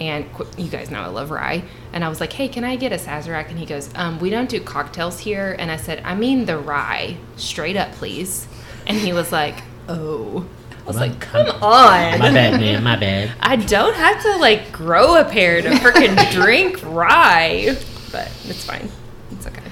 and 0.00 0.32
qu- 0.34 0.48
you 0.56 0.68
guys 0.68 0.90
know 0.90 1.00
I 1.00 1.06
love 1.06 1.30
rye. 1.30 1.62
And 1.92 2.04
I 2.04 2.08
was 2.08 2.20
like, 2.20 2.32
"Hey, 2.32 2.48
can 2.48 2.64
I 2.64 2.76
get 2.76 2.92
a 2.92 2.96
Sazerac?" 2.96 3.48
And 3.50 3.58
he 3.58 3.66
goes, 3.66 3.90
um, 3.94 4.18
"We 4.18 4.30
don't 4.30 4.48
do 4.48 4.60
cocktails 4.60 5.20
here." 5.20 5.54
And 5.58 5.70
I 5.70 5.76
said, 5.76 6.02
"I 6.04 6.14
mean 6.14 6.44
the 6.46 6.58
rye, 6.58 7.16
straight 7.36 7.76
up, 7.76 7.92
please." 7.92 8.46
And 8.86 8.96
he 8.96 9.12
was 9.12 9.30
like, 9.32 9.62
"Oh." 9.88 10.46
I 10.82 10.86
was 10.86 10.96
My- 10.96 11.02
like, 11.08 11.20
come 11.20 11.46
on. 11.62 12.18
My 12.18 12.30
bad, 12.32 12.60
man. 12.60 12.82
My 12.82 12.96
bad. 12.96 13.32
I 13.40 13.56
don't 13.56 13.94
have 13.94 14.22
to 14.22 14.36
like 14.36 14.72
grow 14.72 15.16
a 15.20 15.24
pair 15.24 15.60
to 15.62 15.68
freaking 15.70 16.30
drink 16.32 16.80
rye, 16.82 17.76
but 18.12 18.26
it's 18.44 18.64
fine. 18.64 18.88
It's 19.30 19.46
okay. 19.46 19.62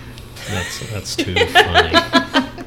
That's 0.48 0.90
that's 0.90 1.16
too 1.16 1.34
funny. 1.34 2.64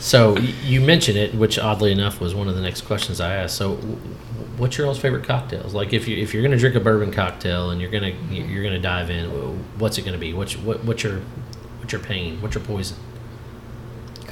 So 0.00 0.36
you 0.36 0.80
mentioned 0.82 1.16
it, 1.16 1.34
which 1.34 1.58
oddly 1.58 1.90
enough 1.90 2.20
was 2.20 2.34
one 2.34 2.48
of 2.48 2.54
the 2.54 2.60
next 2.60 2.82
questions 2.82 3.20
I 3.20 3.34
asked. 3.36 3.56
So, 3.56 3.76
what's 4.58 4.76
your 4.76 4.86
all's 4.86 4.98
favorite 4.98 5.24
cocktails? 5.24 5.72
Like, 5.72 5.92
if 5.94 6.06
you 6.06 6.16
if 6.18 6.34
you're 6.34 6.42
gonna 6.42 6.58
drink 6.58 6.76
a 6.76 6.80
bourbon 6.80 7.10
cocktail 7.10 7.70
and 7.70 7.80
you're 7.80 7.90
gonna 7.90 8.10
you're 8.30 8.62
gonna 8.62 8.78
dive 8.78 9.08
in, 9.10 9.30
what's 9.78 9.96
it 9.96 10.02
gonna 10.04 10.18
be? 10.18 10.34
What's 10.34 10.56
what, 10.58 10.84
what's 10.84 11.02
your 11.02 11.20
what's 11.80 11.92
your 11.92 12.02
pain? 12.02 12.40
What's 12.42 12.54
your 12.54 12.64
poison? 12.64 12.98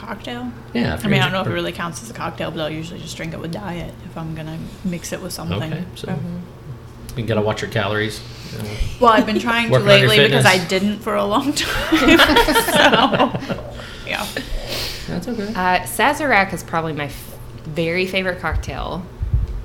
Cocktail. 0.07 0.51
Yeah, 0.75 0.99
I 1.03 1.07
mean, 1.07 1.21
I 1.21 1.25
don't 1.27 1.33
know 1.33 1.43
if 1.43 1.47
it 1.47 1.53
really 1.53 1.71
counts 1.71 2.03
as 2.03 2.11
a 2.11 2.13
cocktail, 2.13 2.51
but 2.51 2.59
I'll 2.61 2.69
usually 2.71 2.99
just 2.99 3.17
drink 3.17 3.35
it 3.35 3.39
with 3.41 3.53
diet 3.53 3.95
if 4.05 4.19
I'm 4.19 4.35
gonna 4.35 4.59
mix 4.85 5.13
it 5.13 5.23
with 5.23 5.33
something. 5.33 5.61
drink- 5.61 5.75
Okay, 5.75 5.85
so 5.95 6.19
you 7.17 7.25
gotta 7.25 7.41
watch 7.41 7.63
your 7.63 7.71
calories. 7.71 8.21
Well, 9.01 9.13
I've 9.13 9.27
been 9.27 9.39
trying 9.39 9.67
to 9.67 9.73
Working 9.73 9.89
on 9.89 9.99
your 10.01 10.09
lately 10.09 10.25
because 10.27 10.45
I 10.45 10.59
didn't 10.67 10.99
for 10.99 11.15
a 11.15 11.25
long 11.25 11.53
time. 11.55 12.19
so, 12.19 13.75
yeah. 14.07 14.27
That's 15.07 15.29
okay. 15.29 15.49
Uh, 15.55 15.81
Sazerac 15.87 16.53
is 16.53 16.65
probably 16.65 16.93
my 16.95 17.05
f- 17.07 17.39
very 17.65 18.05
favorite 18.07 18.41
cocktail, 18.41 19.07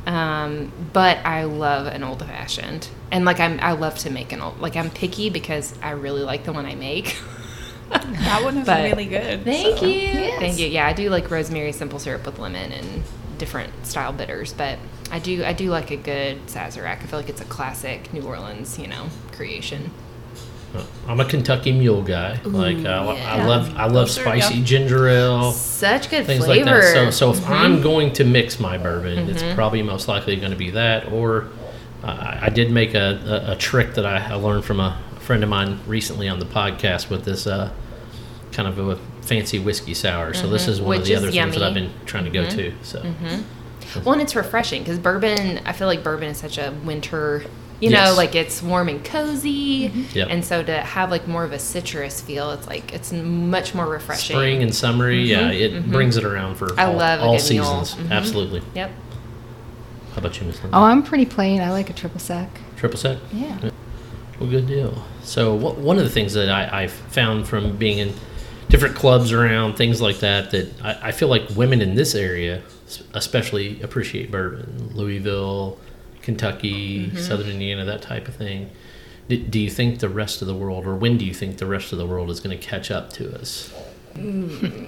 um, 0.06 0.72
but 0.94 1.17
I 1.25 1.46
love 1.46 1.88
an 1.88 2.03
old 2.03 2.20
fashioned, 2.20 2.89
and 3.12 3.25
like 3.25 3.39
I'm 3.39 3.60
I 3.60 3.72
love 3.72 3.98
to 4.00 4.12
make 4.12 4.32
an 4.32 4.41
old 4.41 4.60
like 4.62 4.75
I'm 4.75 4.91
picky 4.91 5.32
because 5.32 5.74
I 5.82 5.91
really 5.91 6.22
like 6.22 6.44
the 6.44 6.53
one 6.53 6.67
I 6.67 6.75
make. 6.75 7.17
That 7.89 8.41
one 8.44 8.58
is 8.58 8.65
But- 8.65 8.84
really 8.91 9.06
good. 9.06 9.44
Thank 9.44 9.77
so. 9.79 9.86
you. 9.86 9.98
Yes. 10.00 10.39
Thank 10.39 10.60
you. 10.60 10.67
Yeah, 10.67 10.88
I 10.88 10.94
do 10.94 11.10
like 11.10 11.29
rosemary 11.32 11.72
simple 11.72 12.00
syrup 12.00 12.25
with 12.25 12.39
lemon 12.39 12.72
and 12.72 13.03
different 13.38 13.86
style 13.86 14.12
bitters, 14.13 14.53
but 14.53 14.77
I 15.12 15.20
do 15.20 15.44
I 15.46 15.53
do 15.53 15.70
like 15.70 15.91
a 15.91 15.96
good 15.98 16.46
Sazerac. 16.48 17.03
I 17.03 17.06
feel 17.06 17.20
like 17.20 17.29
it's 17.29 17.41
a 17.41 17.46
classic 17.46 18.12
New 18.13 18.24
Orleans, 18.24 18.77
you 18.79 18.88
know, 18.88 19.08
creation. 19.32 19.91
I'm 21.08 21.20
a 21.20 21.25
Kentucky 21.25 21.72
Mule 21.72 22.03
guy. 22.03 22.39
like 22.44 22.79
I, 22.86 22.98
I 22.98 23.46
love 23.46 23.75
I 23.77 23.86
love 23.86 23.94
Those 24.08 24.15
spicy 24.15 24.56
yeah. 24.56 24.65
ginger 24.65 25.08
ale. 25.08 25.51
Such 25.53 26.10
good 26.10 26.25
things 26.25 26.46
flavor. 26.46 26.65
like 26.70 26.82
that. 26.82 26.94
So, 26.94 27.12
so 27.12 27.32
if 27.32 27.38
Mm-hmm. 27.39 27.53
I'm 27.53 27.82
going 27.82 28.13
to 28.13 28.24
mix 28.25 28.60
my 28.60 28.77
bourbon, 28.77 29.29
it's 29.29 29.41
probably 29.56 29.82
most 29.82 30.08
likely 30.08 30.36
going 30.36 30.51
to 30.51 30.58
be 30.58 30.72
that. 30.72 31.12
Or 31.12 31.48
uh, 32.03 32.08
I 32.08 32.39
I 32.44 32.50
did 32.50 32.70
make 32.72 32.94
a, 32.94 33.46
a, 33.48 33.53
a 33.53 33.56
trick 33.56 33.94
that 33.96 34.06
I, 34.06 34.17
I 34.17 34.34
learned 34.36 34.65
from 34.65 34.79
a 34.82 35.00
friend 35.27 35.43
of 35.43 35.50
mine 35.50 35.77
recently 35.86 36.29
on 36.29 36.39
the 36.39 36.46
podcast 36.46 37.10
with 37.10 37.25
this 37.25 37.46
uh, 37.46 37.69
kind 38.53 38.65
of 38.65 38.79
a 38.79 38.96
fancy 39.22 39.60
whiskey 39.60 39.93
sour. 39.93 40.34
So 40.34 40.48
this 40.48 40.69
is 40.69 40.79
one 40.79 41.00
Mm-hmm. 41.00 41.01
Which 41.01 41.01
of 41.01 41.05
the 41.07 41.13
is 41.13 41.17
other 41.19 41.31
things 41.31 41.53
that 41.55 41.63
I've 41.63 41.74
been 41.74 41.91
trying 42.05 42.24
to 42.24 42.29
go 42.29 42.50
to. 42.50 42.74
So 42.81 43.13
Well, 44.05 44.13
and 44.13 44.22
it's 44.22 44.38
refreshing 44.38 44.84
because 44.84 44.98
bourbon. 45.00 45.60
I 45.65 45.74
feel 45.74 45.88
like 45.88 46.01
bourbon 46.01 46.29
is 46.29 46.38
such 46.38 46.57
a 46.57 46.72
winter. 46.86 47.43
You 47.81 47.89
Yes. 47.91 48.10
know, 48.10 48.15
like 48.15 48.36
it's 48.36 48.63
warm 48.63 48.88
and 48.89 49.03
cozy, 49.05 49.91
Yep. 50.13 50.27
and 50.31 50.43
so 50.46 50.63
to 50.63 50.77
have 50.81 51.12
like 51.12 51.27
more 51.27 51.43
of 51.43 51.51
a 51.51 51.60
citrus 51.60 52.22
feel, 52.22 52.50
it's 52.51 52.65
like 52.65 52.91
it's 52.93 53.12
much 53.12 53.75
more 53.75 53.86
refreshing. 53.86 54.36
spring 54.36 54.63
and 54.63 54.74
summery, 54.74 55.22
yeah, 55.24 55.51
it 55.51 55.86
brings 55.91 56.17
it 56.17 56.24
around 56.24 56.55
for 56.55 56.69
Mm-hmm. 56.69 56.79
I 56.79 56.86
all, 56.86 56.93
love 56.96 57.22
all 57.22 57.38
good 57.38 57.51
mule. 57.51 57.84
seasons. 57.86 58.12
Absolutely. 58.12 58.63
Yep. 58.74 58.91
How 60.13 60.17
about 60.17 60.39
you, 60.41 60.48
Miss 60.48 60.60
Oh, 60.74 60.84
I'm 60.86 61.03
pretty 61.03 61.25
plain. 61.27 61.62
I 61.62 61.69
like 61.72 61.91
a 61.91 61.93
triple 61.93 62.19
sec. 62.19 62.50
Triple 62.77 62.98
sec? 62.98 63.19
Yeah. 63.31 63.69
Well, 64.39 64.50
good 64.50 64.67
deal. 64.67 65.03
So, 65.24 65.56
what, 65.56 65.77
one 65.77 65.98
of 65.98 66.03
the 66.03 66.10
things 66.10 66.34
that 66.34 66.50
I, 66.50 66.84
I've 66.84 66.91
found 66.91 67.48
from 67.48 67.77
being 67.77 67.98
in 67.98 68.13
different 68.70 68.96
clubs 68.96 69.32
around, 69.32 69.75
things 69.75 70.01
like 70.01 70.20
that, 70.20 70.51
that 70.51 70.82
I, 70.82 71.10
I 71.10 71.12
feel 71.12 71.27
like 71.27 71.50
women 71.56 71.82
in 71.82 71.96
this 71.96 72.15
area 72.15 72.62
especially 73.13 73.82
appreciate 73.82 74.32
bourbon. 74.32 74.91
Louisville, 74.94 75.77
Kentucky, 76.22 77.08
mm-hmm. 77.08 77.17
Southern 77.17 77.50
Indiana, 77.50 77.86
that 77.86 78.01
type 78.01 78.27
of 78.27 78.36
thing. 78.36 78.70
Do, 79.29 79.38
do 79.38 79.60
you 79.60 79.70
think 79.70 80.00
the 80.00 80.10
rest 80.10 80.41
of 80.41 80.48
the 80.48 80.56
world, 80.56 80.86
or 80.86 80.96
when 80.96 81.17
do 81.17 81.25
you 81.25 81.34
think 81.34 81.58
the 81.58 81.65
rest 81.65 81.91
of 81.91 81.98
the 81.98 82.06
world 82.06 82.29
is 82.29 82.39
going 82.39 82.58
to 82.58 82.63
catch 82.63 82.91
up 82.91 83.12
to 83.13 83.38
us? 83.38 83.74
Hmm. 84.13 84.86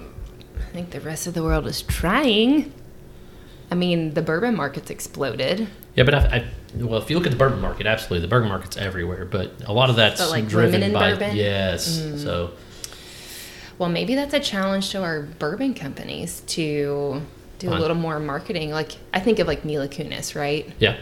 I 0.58 0.72
think 0.72 0.91
the 0.91 1.01
rest 1.01 1.27
of 1.27 1.34
the 1.34 1.44
world 1.44 1.68
is 1.68 1.82
trying. 1.82 2.72
I 3.72 3.75
mean, 3.75 4.13
the 4.13 4.22
bourbon 4.22 4.56
market's 4.56 4.89
exploded. 4.89 5.68
Yeah, 5.96 6.03
but 6.03 6.13
I, 6.13 6.20
I, 6.20 6.46
well, 6.76 7.02
if 7.02 7.10
you 7.10 7.18
look 7.18 7.26
at 7.26 7.32
the 7.32 7.38
bourbon 7.38 7.60
market, 7.62 7.86
absolutely, 7.88 8.20
the 8.22 8.28
bourbon 8.30 8.50
market's 8.50 8.78
everywhere. 8.78 9.26
But 9.26 9.54
a 9.66 9.74
lot 9.74 9.90
of 9.90 9.96
that's 9.96 10.22
But, 10.22 10.30
like, 10.30 10.48
driven 10.48 10.72
women 10.82 10.88
in 10.90 10.94
by 10.94 11.12
bourbon? 11.12 11.36
yes. 11.36 11.86
So 12.22 12.52
Well, 13.78 13.90
maybe 13.90 14.16
that's 14.16 14.34
a 14.34 14.40
challenge 14.40 14.90
to 14.92 15.02
our 15.02 15.22
bourbon 15.22 15.74
companies 15.74 16.42
to 16.48 17.22
do 17.60 17.70
a 17.70 17.76
little 17.76 17.96
more 17.98 18.20
marketing. 18.20 18.72
Like 18.72 18.94
I 19.14 19.20
think 19.20 19.40
of 19.40 19.48
like 19.48 19.64
Mila 19.66 19.88
Kunis, 19.88 20.36
right? 20.36 20.70
yeah, 20.80 20.98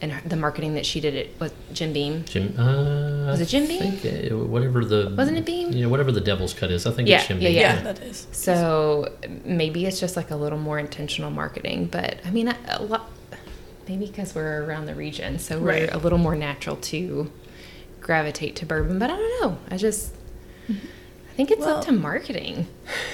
And 0.00 0.12
the 0.26 0.36
marketing 0.36 0.74
that 0.74 0.86
she 0.86 1.00
did 1.00 1.14
it 1.14 1.34
with 1.40 1.52
Jim 1.74 1.92
Beam. 1.92 2.24
Jim. 2.26 2.54
Uh, 2.58 3.26
Was 3.30 3.40
it 3.40 3.48
Jim 3.48 3.64
I 3.64 3.66
Beam? 3.66 3.92
think, 3.92 4.32
uh, 4.32 4.36
whatever 4.36 4.84
the 4.84 5.14
Wasn't 5.16 5.36
it 5.38 5.44
Beam? 5.46 5.72
You 5.72 5.82
know, 5.84 5.88
whatever 5.88 6.12
the 6.12 6.20
devil's 6.20 6.54
cut 6.54 6.70
is. 6.70 6.86
I 6.86 6.92
think 6.92 7.08
Yeah, 7.08 7.18
it's 7.18 7.28
Jim 7.28 7.40
yeah, 7.40 7.48
Beam. 7.48 7.56
yeah. 7.58 7.74
Yeah, 7.76 7.82
that 7.82 8.02
is. 8.02 8.26
So 8.32 9.12
maybe 9.44 9.84
it's 9.86 10.00
just 10.00 10.16
like 10.16 10.30
a 10.30 10.36
little 10.36 10.58
more 10.58 10.78
intentional 10.78 11.30
marketing. 11.30 11.86
But 11.90 12.20
I 12.26 12.30
mean, 12.30 12.48
a, 12.48 12.56
a 12.68 12.82
lot. 12.82 13.10
Maybe 13.88 14.06
because 14.06 14.34
we're 14.34 14.64
around 14.64 14.86
the 14.86 14.94
region, 14.94 15.38
so 15.38 15.58
we're 15.58 15.66
Right. 15.68 15.92
a 15.92 15.98
little 15.98 16.18
more 16.18 16.36
natural 16.36 16.76
to 16.76 17.30
gravitate 18.00 18.56
to 18.56 18.66
bourbon. 18.66 18.98
But 18.98 19.10
I 19.10 19.16
don't 19.16 19.40
know. 19.42 19.58
I 19.70 19.76
just. 19.76 20.14
I 20.68 20.74
think 21.36 21.50
it's 21.52 21.60
Well- 21.60 21.78
up 21.78 21.84
to 21.86 21.92
marketing. 21.92 22.66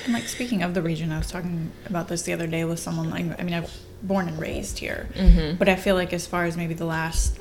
And 0.05 0.13
like 0.15 0.27
speaking 0.27 0.63
of 0.63 0.75
the 0.75 0.83
region, 0.83 1.13
I 1.13 1.19
was 1.19 1.29
talking 1.31 1.71
about 1.87 2.09
this 2.09 2.23
the 2.23 2.33
other 2.33 2.47
day 2.47 2.65
with 2.65 2.79
someone. 2.81 3.11
Like, 3.11 3.39
I 3.39 3.45
mean, 3.45 3.55
I'm 3.55 3.67
born 4.03 4.29
and 4.29 4.39
raised 4.41 4.79
here, 4.79 5.09
Mm-hmm. 5.15 5.57
but 5.59 5.69
I 5.69 5.77
feel 5.77 5.95
like 5.95 6.13
as 6.13 6.27
far 6.27 6.45
as 6.45 6.57
maybe 6.57 6.75
the 6.75 6.87
last 6.87 7.39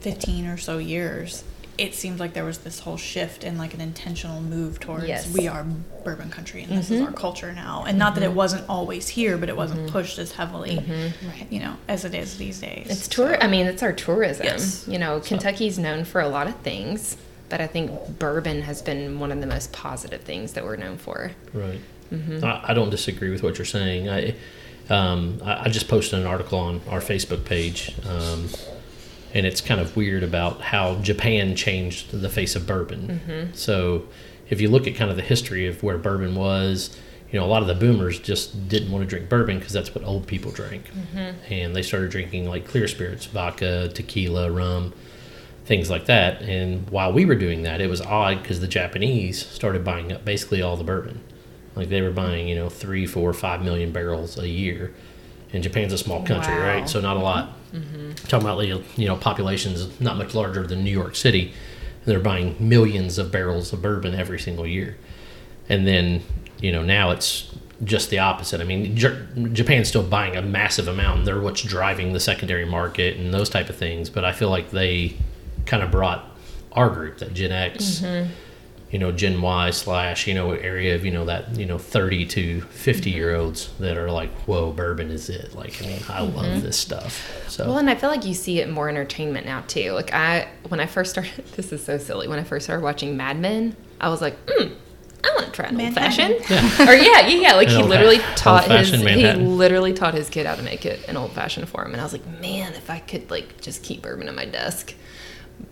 fifteen 0.00 0.46
or 0.46 0.56
so 0.56 0.78
years, 0.78 1.44
it 1.80 1.94
seems 1.94 2.20
like 2.20 2.34
there 2.34 2.44
was 2.44 2.58
this 2.58 2.80
whole 2.80 2.98
shift 2.98 3.42
and 3.42 3.56
like 3.56 3.72
an 3.72 3.80
intentional 3.80 4.42
move 4.42 4.78
towards 4.78 5.06
Yes. 5.06 5.26
Mm-hmm. 5.26 5.38
we 5.38 5.48
are 5.48 5.64
bourbon 6.04 6.28
country 6.30 6.62
and 6.62 6.72
this 6.76 6.90
is 6.90 7.00
our 7.00 7.12
culture 7.12 7.52
now. 7.52 7.84
And 7.88 7.98
not 7.98 8.14
that 8.16 8.22
it 8.22 8.32
wasn't 8.32 8.68
always 8.68 9.08
here, 9.08 9.38
but 9.38 9.48
it 9.48 9.56
wasn't 9.56 9.90
pushed 9.90 10.18
as 10.18 10.32
heavily, 10.32 10.84
you 11.48 11.58
know, 11.60 11.76
as 11.88 12.04
it 12.04 12.14
is 12.14 12.36
these 12.36 12.60
days. 12.60 12.86
It's 12.90 13.08
tour. 13.08 13.42
I 13.42 13.46
mean, 13.46 13.66
it's 13.66 13.82
our 13.82 13.94
tourism. 13.94 14.44
Yes. 14.44 14.86
You 14.86 14.98
know, 14.98 15.20
Kentucky's 15.20 15.78
known 15.78 16.04
for 16.04 16.20
a 16.20 16.28
lot 16.28 16.46
of 16.48 16.54
things, 16.56 17.16
but 17.48 17.62
I 17.62 17.66
think 17.66 18.18
bourbon 18.18 18.60
has 18.62 18.82
been 18.82 19.18
one 19.18 19.32
of 19.32 19.40
the 19.40 19.46
most 19.46 19.72
positive 19.72 20.20
things 20.20 20.52
that 20.52 20.64
we're 20.64 20.76
known 20.76 20.98
for. 20.98 21.32
Right. 21.54 21.80
Mm-hmm. 22.12 22.44
I, 22.44 22.70
I 22.70 22.74
don't 22.74 22.90
disagree 22.90 23.30
with 23.30 23.42
what 23.42 23.56
you're 23.56 23.64
saying. 23.64 24.08
I, 24.08 24.34
um, 24.90 25.40
I, 25.44 25.64
I 25.64 25.68
just 25.70 25.88
posted 25.88 26.18
an 26.18 26.26
article 26.26 26.58
on 26.58 26.82
our 26.90 27.00
Facebook 27.00 27.44
page, 27.46 27.94
um, 28.06 28.48
and 29.34 29.46
it's 29.46 29.60
kind 29.60 29.80
of 29.80 29.96
weird 29.96 30.22
about 30.22 30.60
how 30.60 30.96
Japan 30.96 31.54
changed 31.56 32.10
the 32.12 32.28
face 32.28 32.56
of 32.56 32.66
bourbon. 32.66 33.20
Mm-hmm. 33.26 33.54
So, 33.54 34.06
if 34.48 34.60
you 34.60 34.68
look 34.68 34.86
at 34.86 34.94
kind 34.96 35.10
of 35.10 35.16
the 35.16 35.22
history 35.22 35.66
of 35.68 35.82
where 35.82 35.96
bourbon 35.98 36.34
was, 36.34 36.96
you 37.30 37.38
know, 37.38 37.46
a 37.46 37.48
lot 37.48 37.62
of 37.62 37.68
the 37.68 37.74
boomers 37.76 38.18
just 38.18 38.68
didn't 38.68 38.90
want 38.90 39.02
to 39.04 39.08
drink 39.08 39.28
bourbon 39.28 39.58
because 39.58 39.72
that's 39.72 39.94
what 39.94 40.02
old 40.04 40.26
people 40.26 40.50
drank, 40.50 40.90
Mm-hmm. 40.92 41.52
and 41.52 41.76
they 41.76 41.82
started 41.82 42.10
drinking 42.10 42.48
like 42.48 42.66
clear 42.66 42.88
spirits, 42.88 43.26
vodka, 43.26 43.88
tequila, 43.88 44.50
rum 44.50 44.92
things 45.66 45.88
like 45.88 46.06
that. 46.06 46.42
And 46.42 46.90
while 46.90 47.12
we 47.12 47.24
were 47.24 47.36
doing 47.36 47.62
that, 47.62 47.80
it 47.80 47.86
was 47.88 48.00
odd 48.00 48.42
because 48.42 48.58
the 48.58 48.66
Japanese 48.66 49.46
started 49.46 49.84
buying 49.84 50.10
up 50.10 50.24
basically 50.24 50.60
all 50.62 50.76
the 50.76 50.82
bourbon. 50.82 51.20
Like 51.76 51.90
they 51.90 52.02
were 52.02 52.10
buying, 52.10 52.48
you 52.48 52.56
know, 52.56 52.68
three, 52.68 53.06
four, 53.06 53.32
five 53.32 53.62
million 53.62 53.92
barrels 53.92 54.36
a 54.36 54.48
year. 54.48 54.92
And 55.52 55.62
Japan's 55.62 55.92
a 55.92 55.98
small 55.98 56.24
country, 56.24 56.54
Wow. 56.54 56.66
right? 56.66 56.88
So 56.88 57.00
not 57.00 57.16
a 57.16 57.20
lot. 57.20 57.56
Talking 58.28 58.48
about 58.48 58.98
you 58.98 59.06
know, 59.06 59.16
populations 59.16 60.00
not 60.00 60.16
much 60.16 60.34
larger 60.34 60.66
than 60.66 60.84
New 60.84 60.90
York 60.90 61.16
City. 61.16 61.52
They're 62.04 62.20
buying 62.20 62.56
millions 62.58 63.18
of 63.18 63.30
barrels 63.30 63.72
of 63.72 63.82
bourbon 63.82 64.14
every 64.14 64.38
single 64.38 64.66
year. 64.66 64.96
And 65.68 65.86
then, 65.86 66.22
you 66.60 66.72
know, 66.72 66.82
now 66.82 67.10
it's 67.10 67.54
just 67.84 68.10
the 68.10 68.18
opposite. 68.18 68.60
I 68.60 68.64
mean, 68.64 68.96
J- 68.96 69.26
Japan's 69.52 69.88
still 69.88 70.02
buying 70.02 70.36
a 70.36 70.42
massive 70.42 70.88
amount, 70.88 71.24
they're 71.24 71.40
what's 71.40 71.62
driving 71.62 72.12
the 72.12 72.20
secondary 72.20 72.64
market 72.64 73.16
and 73.16 73.32
those 73.32 73.48
type 73.48 73.68
of 73.68 73.76
things. 73.76 74.10
But 74.10 74.24
I 74.24 74.32
feel 74.32 74.50
like 74.50 74.70
they 74.70 75.16
kind 75.66 75.82
of 75.82 75.90
brought 75.90 76.24
our 76.72 76.90
group, 76.90 77.18
that 77.18 77.34
Gen 77.34 77.52
X, 77.52 78.00
mm-hmm. 78.00 78.30
You 78.90 78.98
know, 78.98 79.12
Gen 79.12 79.40
Y 79.40 79.70
slash, 79.70 80.26
you 80.26 80.34
know, 80.34 80.50
area 80.52 80.94
of, 80.96 81.04
you 81.04 81.10
know, 81.12 81.24
that, 81.26 81.56
you 81.56 81.64
know, 81.66 81.78
30 81.78 82.26
to 82.26 82.60
50 82.62 83.10
year 83.10 83.36
olds 83.36 83.70
that 83.78 83.96
are 83.96 84.10
like, 84.10 84.30
whoa, 84.46 84.72
bourbon 84.72 85.10
is 85.10 85.28
it. 85.30 85.54
Like, 85.54 85.80
I 85.82 85.86
mean, 85.86 86.00
I 86.08 86.22
love 86.22 86.62
this 86.62 86.76
stuff. 86.76 87.24
So, 87.48 87.66
Well, 87.66 87.78
and 87.78 87.88
I 87.88 87.94
feel 87.94 88.10
like 88.10 88.24
you 88.24 88.34
see 88.34 88.60
it 88.60 88.68
more 88.68 88.88
entertainment 88.88 89.46
now 89.46 89.62
too. 89.68 89.92
Like 89.92 90.12
I, 90.12 90.48
when 90.68 90.80
I 90.80 90.86
first 90.86 91.12
started, 91.12 91.44
this 91.56 91.72
is 91.72 91.84
so 91.84 91.98
silly. 91.98 92.26
When 92.26 92.38
I 92.40 92.44
first 92.44 92.64
started 92.66 92.82
watching 92.82 93.16
Mad 93.16 93.38
Men, 93.38 93.76
I 94.00 94.08
was 94.08 94.20
like, 94.20 94.44
mm, 94.46 94.74
I 95.22 95.28
want 95.36 95.46
to 95.46 95.52
try 95.52 95.66
an 95.66 95.74
old 95.80 95.94
Manhattan. 95.94 96.42
fashioned. 96.42 96.80
or 96.88 96.94
yeah, 96.94 97.26
yeah, 97.28 97.40
yeah. 97.42 97.54
Like 97.54 97.68
An 97.68 97.76
he 97.76 97.82
literally 97.84 98.18
fa- 98.18 98.34
taught 98.36 98.64
his, 98.64 98.92
old-fashioned 98.92 99.08
he 99.08 99.32
literally 99.34 99.92
taught 99.92 100.14
his 100.14 100.28
kid 100.30 100.46
how 100.46 100.54
to 100.56 100.62
make 100.62 100.84
it 100.84 101.06
an 101.08 101.16
old 101.16 101.32
fashioned 101.32 101.68
for 101.68 101.84
him. 101.84 101.92
And 101.92 102.00
I 102.00 102.04
was 102.04 102.12
like, 102.12 102.26
man, 102.40 102.72
if 102.72 102.88
I 102.90 102.98
could 102.98 103.30
like 103.30 103.60
just 103.60 103.82
keep 103.84 104.02
bourbon 104.02 104.28
on 104.28 104.34
my 104.34 104.46
desk. 104.46 104.94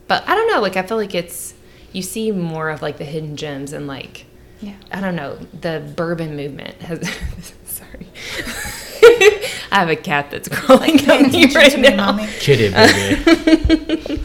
But 0.07 0.29
I 0.29 0.35
don't 0.35 0.53
know. 0.53 0.61
Like 0.61 0.77
I 0.77 0.83
feel 0.83 0.99
like 0.99 1.15
it's 1.15 1.55
you 1.93 2.03
see 2.03 2.31
more 2.33 2.71
of 2.71 2.83
like 2.83 2.99
the 2.99 3.05
hidden 3.05 3.37
gems 3.37 3.73
and 3.73 3.87
like 3.87 4.27
Yeah. 4.61 4.75
I 4.93 5.01
don't 5.01 5.17
know 5.17 5.37
the 5.61 5.93
bourbon 5.97 6.37
movement 6.37 6.75
has. 6.83 7.01
sorry, 7.65 8.07
I 9.71 9.77
have 9.81 9.89
a 9.89 9.97
cat 9.97 10.31
that's 10.31 10.49
crawling 10.49 10.99
Pay 10.99 11.25
on 11.25 11.31
me 11.31 11.45
attention 11.45 11.55
right 11.55 11.71
to 11.73 11.79
me, 11.79 11.91
now. 11.91 12.13
mommy. 12.13 12.27
Kitty 12.41 12.71
baby. 12.73 14.25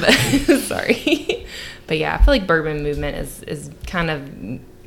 But, 0.00 0.12
sorry, 0.60 1.46
but 1.86 1.98
yeah, 1.98 2.14
I 2.14 2.18
feel 2.24 2.34
like 2.34 2.46
bourbon 2.46 2.82
movement 2.82 3.16
is 3.16 3.42
is 3.44 3.70
kind 3.86 4.10
of 4.10 4.20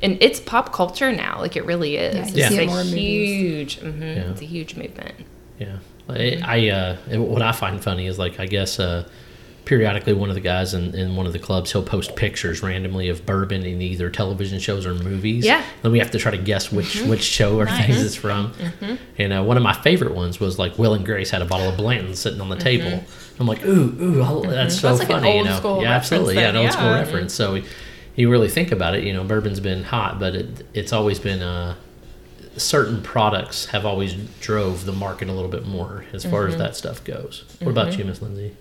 and 0.02 0.18
it's 0.20 0.40
pop 0.40 0.72
culture 0.72 1.12
now. 1.12 1.38
Like 1.40 1.56
it 1.56 1.64
really 1.64 1.96
is. 1.96 2.32
Yeah, 2.32 2.46
it's 2.46 2.54
see 2.54 2.60
it 2.62 2.64
a 2.64 2.66
more 2.66 2.80
in 2.80 2.86
movies. 2.86 3.28
huge. 3.30 3.78
hmm 3.80 4.02
Yeah. 4.02 4.30
It's 4.30 4.40
a 4.42 4.44
huge 4.46 4.76
movement. 4.76 5.14
Yeah, 5.58 5.78
I, 6.08 6.40
I 6.44 6.68
uh, 6.70 6.96
what 7.18 7.42
I 7.42 7.52
find 7.52 7.82
funny 7.82 8.06
is 8.06 8.18
like 8.18 8.38
I 8.40 8.46
guess 8.46 8.78
uh, 8.80 9.08
periodically 9.72 10.12
one 10.12 10.28
of 10.28 10.34
the 10.34 10.40
guys 10.40 10.74
in, 10.74 10.94
in 10.94 11.16
one 11.16 11.26
of 11.26 11.32
the 11.32 11.38
clubs 11.38 11.72
he'll 11.72 11.82
post 11.82 12.14
pictures 12.14 12.62
randomly 12.62 13.08
of 13.08 13.24
bourbon 13.24 13.64
in 13.64 13.80
either 13.80 14.10
television 14.10 14.58
shows 14.58 14.84
or 14.84 14.92
movies. 14.92 15.46
Yeah. 15.46 15.64
then 15.80 15.92
we 15.92 15.98
have 15.98 16.10
to 16.10 16.18
try 16.18 16.30
to 16.30 16.36
guess 16.36 16.70
which 16.70 16.96
mm-hmm. 16.96 17.08
which 17.08 17.22
show 17.22 17.58
or 17.58 17.64
Nice. 17.64 17.86
things 17.86 18.02
it's 18.02 18.14
from. 18.14 18.52
Mm-hmm. 18.52 18.94
And 19.16 19.32
uh, 19.32 19.42
one 19.42 19.56
of 19.56 19.62
my 19.62 19.72
favorite 19.72 20.14
ones 20.14 20.38
was 20.38 20.58
like 20.58 20.78
Will 20.78 20.92
and 20.92 21.06
Grace 21.06 21.30
had 21.30 21.40
a 21.40 21.46
bottle 21.46 21.70
of 21.70 21.78
Blanton 21.78 22.14
sitting 22.14 22.42
on 22.42 22.50
the 22.50 22.56
mm-hmm. 22.56 22.64
table. 22.64 23.04
I'm 23.40 23.46
like, 23.46 23.64
ooh, 23.64 23.96
ooh, 23.98 24.42
that's 24.42 24.78
so 24.78 24.88
That's 24.88 24.98
like 24.98 25.08
funny, 25.08 25.30
you 25.30 25.36
old 25.38 25.46
know? 25.46 25.56
school 25.56 25.80
yeah, 25.80 25.92
absolutely, 25.92 26.34
yeah, 26.34 26.50
an 26.50 26.56
old 26.56 26.72
school 26.72 26.90
reference. 26.90 27.32
So. 27.32 27.54
We, 27.54 27.64
you 28.14 28.30
really 28.30 28.50
think 28.50 28.72
about 28.72 28.94
it, 28.94 29.04
you 29.04 29.12
know, 29.14 29.24
bourbon's 29.24 29.58
been 29.58 29.84
hot, 29.84 30.20
but 30.20 30.34
it, 30.34 30.66
it's 30.74 30.92
always 30.92 31.18
been 31.18 31.40
uh, 31.40 31.76
certain 32.58 33.02
products 33.02 33.64
have 33.66 33.86
always 33.86 34.12
drove 34.38 34.84
the 34.84 34.92
market 34.92 35.30
a 35.30 35.32
little 35.32 35.50
bit 35.50 35.66
more 35.66 36.04
as 36.12 36.22
far 36.22 36.46
as 36.46 36.58
that 36.58 36.76
stuff 36.76 37.02
goes. 37.04 37.46
What 37.60 37.70
about 37.70 37.96
you, 37.96 38.04
Miss 38.04 38.20
Lindsay? 38.20 38.54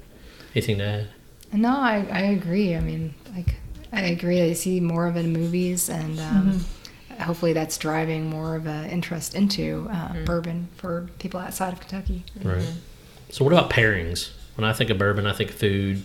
Anything 0.56 0.78
to 0.80 0.84
add? 0.84 1.08
No, 1.54 1.70
I, 1.70 2.08
I 2.12 2.22
agree. 2.22 2.76
I 2.76 2.80
mean, 2.80 3.14
like, 3.36 3.56
I 3.92 4.02
agree. 4.04 4.42
I 4.42 4.54
see 4.54 4.80
more 4.80 5.08
of 5.08 5.18
it 5.18 5.26
in 5.26 5.34
movies, 5.34 5.90
and 5.90 6.20
um, 6.20 6.66
hopefully 7.20 7.54
that's 7.54 7.78
driving 7.78 8.30
more 8.30 8.56
of 8.56 8.68
an 8.68 8.90
interest 8.90 9.36
into 9.36 9.90
uh, 9.92 10.14
bourbon 10.26 10.70
for 10.78 11.10
people 11.20 11.40
outside 11.40 11.74
of 11.74 11.80
Kentucky. 11.80 12.24
Right. 12.42 12.66
So, 13.30 13.44
what 13.44 13.54
about 13.54 13.70
pairings? 13.70 14.32
When 14.56 14.66
I 14.66 14.74
think 14.74 14.90
of 14.90 14.98
bourbon, 14.98 15.26
I 15.26 15.34
think 15.34 15.52
food. 15.52 16.04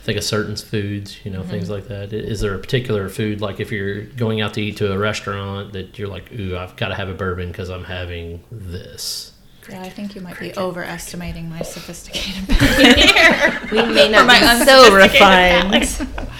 I 0.00 0.02
think 0.04 0.18
of 0.18 0.24
certain 0.24 0.54
foods, 0.54 1.24
you 1.24 1.30
know, 1.30 1.42
things 1.42 1.70
like 1.70 1.88
that. 1.88 2.12
Is 2.12 2.40
there 2.40 2.54
a 2.54 2.58
particular 2.58 3.08
food, 3.08 3.40
like 3.40 3.58
if 3.58 3.72
you're 3.72 4.02
going 4.02 4.42
out 4.42 4.52
to 4.54 4.60
eat 4.60 4.76
to 4.76 4.92
a 4.92 4.98
restaurant, 4.98 5.72
that 5.72 5.98
you're 5.98 6.08
like, 6.08 6.30
ooh, 6.30 6.58
I've 6.58 6.76
got 6.76 6.88
to 6.88 6.94
have 6.94 7.08
a 7.08 7.14
bourbon 7.14 7.48
because 7.48 7.70
I'm 7.70 7.84
having 7.84 8.44
this? 8.52 9.32
Yeah, 9.68 9.82
I 9.82 9.88
think 9.90 10.14
you 10.14 10.20
might 10.20 10.38
be 10.38 10.56
overestimating 10.56 11.48
my 11.48 11.62
sophisticated 11.62 12.48
palate. 12.48 13.70
We 13.70 13.82
may 13.82 14.08
not 14.10 14.26
my 14.26 14.40
be 14.40 14.64
so 14.64 14.94
unsophisticated 14.94 15.98
refined. 16.12 16.28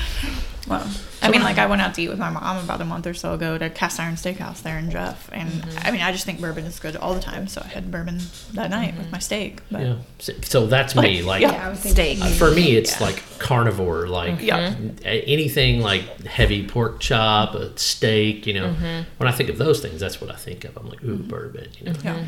Well, 0.67 0.91
I 1.21 1.31
mean, 1.31 1.43
like 1.43 1.59
I 1.59 1.67
went 1.67 1.83
out 1.83 1.95
to 1.95 2.03
eat 2.03 2.09
with 2.09 2.19
my 2.19 2.31
mom 2.31 2.63
about 2.63 2.81
a 2.81 2.85
month 2.85 3.07
or 3.07 3.15
so 3.15 3.35
ago 3.35 3.57
to 3.59 3.69
Cast 3.71 4.01
Iron 4.01 4.15
Steakhouse 4.15 4.63
there 4.63 4.79
in 4.79 4.91
Jeff, 4.91 5.29
and 5.33 5.67
I 5.83 5.91
mean, 5.91 6.01
I 6.01 6.11
just 6.13 6.25
think 6.25 6.41
bourbon 6.41 6.65
is 6.65 6.79
good 6.79 6.97
all 6.97 7.15
the 7.15 7.21
time. 7.21 7.49
So 7.49 7.63
I 7.63 7.69
had 7.69 7.91
bourbon 7.91 8.21
that 8.55 8.71
night 8.71 8.97
with 8.97 9.11
my 9.13 9.19
steak. 9.19 9.61
But 9.71 9.81
Yeah. 9.83 9.97
So, 10.19 10.33
so 10.43 10.67
that's 10.67 10.95
me. 10.95 11.23
Like, 11.23 11.43
yeah. 11.43 11.69
I 11.71 11.75
Steak. 11.75 12.21
Uh, 12.23 12.29
for 12.31 12.51
me, 12.51 12.77
it's 12.77 12.99
Yeah. 12.99 13.07
like 13.07 13.23
carnivore, 13.39 14.07
like 14.07 14.41
Yeah. 14.41 14.75
a- 15.05 15.25
anything 15.25 15.81
like 15.81 16.25
heavy 16.27 16.67
pork 16.67 17.01
chop, 17.01 17.55
a 17.55 17.77
steak. 17.79 18.47
You 18.47 18.55
know, 18.55 18.75
when 19.19 19.29
I 19.29 19.33
think 19.33 19.49
of 19.51 19.59
those 19.59 19.81
things, 19.81 20.01
that's 20.01 20.21
what 20.21 20.31
I 20.31 20.37
think 20.37 20.65
of. 20.65 20.77
I'm 20.77 20.89
like, 20.89 21.03
ooh, 21.05 21.17
mm-hmm. 21.19 21.29
bourbon. 21.29 21.69
You 21.79 21.87
know, 21.93 21.99
yeah, 22.03 22.25